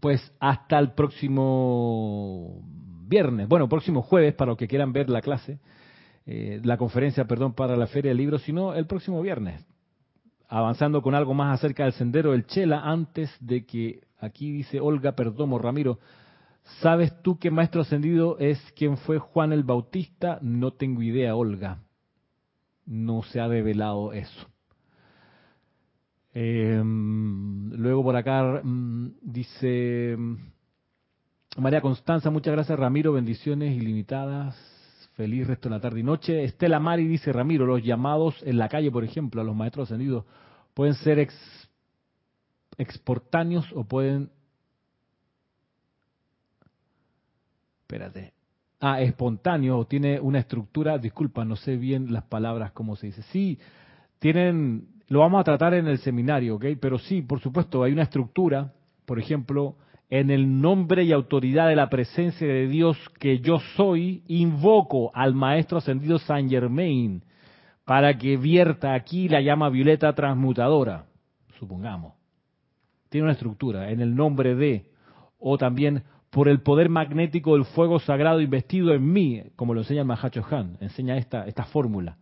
pues, 0.00 0.20
hasta 0.38 0.78
el 0.78 0.92
próximo 0.92 2.62
viernes, 3.06 3.48
bueno, 3.48 3.68
próximo 3.68 4.02
jueves, 4.02 4.34
para 4.34 4.50
los 4.50 4.58
que 4.58 4.68
quieran 4.68 4.92
ver 4.92 5.08
la 5.08 5.22
clase, 5.22 5.58
eh, 6.26 6.60
la 6.62 6.76
conferencia, 6.76 7.24
perdón, 7.24 7.54
para 7.54 7.74
la 7.74 7.86
Feria 7.86 8.10
del 8.10 8.18
Libro, 8.18 8.38
sino 8.38 8.74
el 8.74 8.86
próximo 8.86 9.22
viernes, 9.22 9.64
avanzando 10.52 11.00
con 11.00 11.14
algo 11.14 11.32
más 11.32 11.58
acerca 11.58 11.84
del 11.84 11.94
sendero 11.94 12.32
del 12.32 12.46
Chela, 12.46 12.82
antes 12.84 13.34
de 13.40 13.64
que, 13.64 14.02
aquí 14.18 14.52
dice 14.52 14.80
Olga 14.80 15.12
Perdomo 15.12 15.58
Ramiro, 15.58 15.98
¿sabes 16.82 17.10
tú 17.22 17.38
qué 17.38 17.50
maestro 17.50 17.80
ascendido 17.80 18.36
es 18.38 18.60
quien 18.76 18.98
fue 18.98 19.18
Juan 19.18 19.54
el 19.54 19.64
Bautista? 19.64 20.38
No 20.42 20.72
tengo 20.72 21.00
idea, 21.00 21.34
Olga. 21.34 21.78
No 22.84 23.22
se 23.22 23.40
ha 23.40 23.48
develado 23.48 24.12
eso. 24.12 24.46
Eh, 26.34 26.82
luego 26.84 28.02
por 28.02 28.16
acá 28.16 28.60
mm, 28.62 29.08
dice 29.22 30.18
María 31.56 31.80
Constanza, 31.80 32.30
muchas 32.30 32.52
gracias 32.52 32.78
Ramiro, 32.78 33.12
bendiciones 33.12 33.74
ilimitadas, 33.74 34.54
feliz 35.14 35.46
resto 35.46 35.70
de 35.70 35.74
la 35.76 35.80
tarde 35.80 36.00
y 36.00 36.02
noche. 36.02 36.44
Estela 36.44 36.78
Mari 36.78 37.06
dice 37.06 37.32
Ramiro, 37.32 37.64
los 37.64 37.82
llamados 37.82 38.34
en 38.44 38.58
la 38.58 38.68
calle, 38.68 38.90
por 38.90 39.04
ejemplo, 39.04 39.40
a 39.40 39.44
los 39.44 39.56
maestros 39.56 39.88
ascendidos, 39.88 40.24
pueden 40.74 40.94
ser 40.94 41.18
ex, 41.18 41.34
exportáneos 42.78 43.70
o 43.74 43.84
pueden... 43.84 44.30
Espérate. 47.82 48.32
Ah, 48.80 49.00
espontáneo 49.00 49.78
o 49.78 49.86
tiene 49.86 50.18
una 50.18 50.40
estructura, 50.40 50.98
disculpa, 50.98 51.44
no 51.44 51.56
sé 51.56 51.76
bien 51.76 52.12
las 52.12 52.24
palabras, 52.24 52.72
cómo 52.72 52.96
se 52.96 53.08
dice. 53.08 53.22
Sí, 53.30 53.58
tienen 54.18 54.88
lo 55.12 55.20
vamos 55.20 55.40
a 55.42 55.44
tratar 55.44 55.74
en 55.74 55.86
el 55.88 55.98
seminario, 55.98 56.56
¿ok? 56.56 56.64
Pero 56.80 56.98
sí, 56.98 57.20
por 57.20 57.38
supuesto, 57.38 57.82
hay 57.82 57.92
una 57.92 58.04
estructura, 58.04 58.72
por 59.04 59.18
ejemplo, 59.18 59.76
en 60.08 60.30
el 60.30 60.60
nombre 60.60 61.04
y 61.04 61.12
autoridad 61.12 61.68
de 61.68 61.76
la 61.76 61.90
presencia 61.90 62.46
de 62.46 62.66
Dios 62.66 62.96
que 63.18 63.40
yo 63.40 63.58
soy, 63.76 64.22
invoco 64.26 65.10
al 65.14 65.34
Maestro 65.34 65.76
Ascendido 65.76 66.18
Saint 66.18 66.48
Germain 66.48 67.22
para 67.84 68.16
que 68.16 68.36
vierta 68.36 68.94
aquí 68.94 69.28
la 69.28 69.40
llama 69.40 69.68
violeta 69.68 70.14
transmutadora, 70.14 71.06
supongamos. 71.58 72.14
Tiene 73.08 73.24
una 73.24 73.32
estructura, 73.32 73.90
en 73.90 74.00
el 74.00 74.14
nombre 74.14 74.54
de, 74.54 74.90
o 75.38 75.58
también 75.58 76.04
por 76.30 76.48
el 76.48 76.62
poder 76.62 76.88
magnético 76.88 77.54
del 77.54 77.66
fuego 77.66 77.98
sagrado 77.98 78.40
investido 78.40 78.94
en 78.94 79.12
mí, 79.12 79.42
como 79.56 79.74
lo 79.74 79.82
enseña 79.82 80.00
el 80.00 80.06
Mahacho 80.06 80.44
Han, 80.50 80.78
enseña 80.80 81.18
esta, 81.18 81.46
esta 81.46 81.64
fórmula. 81.64 82.16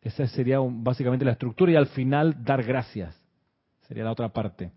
Esa 0.00 0.28
sería 0.28 0.58
básicamente 0.60 1.24
la 1.24 1.32
estructura 1.32 1.72
y 1.72 1.76
al 1.76 1.88
final 1.88 2.44
dar 2.44 2.62
gracias. 2.62 3.20
Sería 3.88 4.04
la 4.04 4.12
otra 4.12 4.28
parte. 4.28 4.70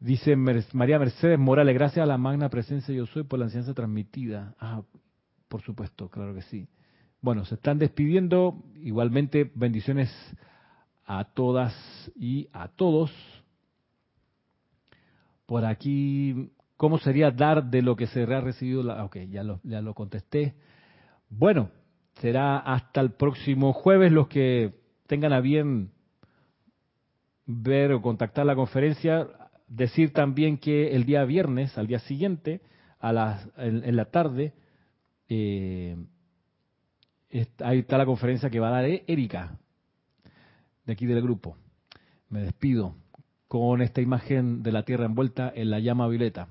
Dice 0.00 0.34
María 0.34 0.98
Mercedes 0.98 1.38
Morales, 1.38 1.74
gracias 1.74 2.02
a 2.02 2.06
la 2.06 2.18
magna 2.18 2.48
presencia 2.48 2.92
yo 2.92 3.06
soy 3.06 3.22
por 3.22 3.38
la 3.38 3.44
enseñanza 3.44 3.72
transmitida. 3.72 4.54
Ah, 4.58 4.82
por 5.48 5.62
supuesto, 5.62 6.08
claro 6.08 6.34
que 6.34 6.42
sí. 6.42 6.66
Bueno, 7.26 7.44
se 7.44 7.56
están 7.56 7.80
despidiendo. 7.80 8.62
Igualmente, 8.84 9.50
bendiciones 9.56 10.08
a 11.04 11.24
todas 11.24 11.74
y 12.14 12.48
a 12.52 12.68
todos. 12.68 13.10
Por 15.44 15.64
aquí, 15.64 16.52
¿cómo 16.76 16.98
sería 16.98 17.32
dar 17.32 17.64
de 17.64 17.82
lo 17.82 17.96
que 17.96 18.06
se 18.06 18.22
ha 18.22 18.40
recibido? 18.40 18.84
La, 18.84 19.04
ok, 19.04 19.16
ya 19.28 19.42
lo, 19.42 19.58
ya 19.64 19.82
lo 19.82 19.92
contesté. 19.92 20.54
Bueno, 21.28 21.70
será 22.20 22.58
hasta 22.58 23.00
el 23.00 23.10
próximo 23.10 23.72
jueves 23.72 24.12
los 24.12 24.28
que 24.28 24.74
tengan 25.08 25.32
a 25.32 25.40
bien 25.40 25.90
ver 27.44 27.90
o 27.90 28.02
contactar 28.02 28.46
la 28.46 28.54
conferencia. 28.54 29.26
Decir 29.66 30.12
también 30.12 30.58
que 30.58 30.94
el 30.94 31.04
día 31.04 31.24
viernes, 31.24 31.76
al 31.76 31.88
día 31.88 31.98
siguiente, 31.98 32.60
a 33.00 33.12
las, 33.12 33.48
en, 33.56 33.96
la 33.96 34.04
tarde, 34.12 34.54
eh, 35.28 35.96
ahí 37.64 37.80
está 37.80 37.98
la 37.98 38.06
conferencia 38.06 38.50
que 38.50 38.60
va 38.60 38.68
a 38.68 38.82
dar 38.82 38.84
Erika, 38.84 39.58
de 40.84 40.92
aquí 40.92 41.06
del 41.06 41.22
grupo. 41.22 41.56
Me 42.28 42.40
despido 42.40 42.94
con 43.48 43.82
esta 43.82 44.00
imagen 44.00 44.62
de 44.62 44.72
la 44.72 44.84
Tierra 44.84 45.06
envuelta 45.06 45.52
en 45.54 45.70
la 45.70 45.78
llama 45.78 46.08
violeta. 46.08 46.48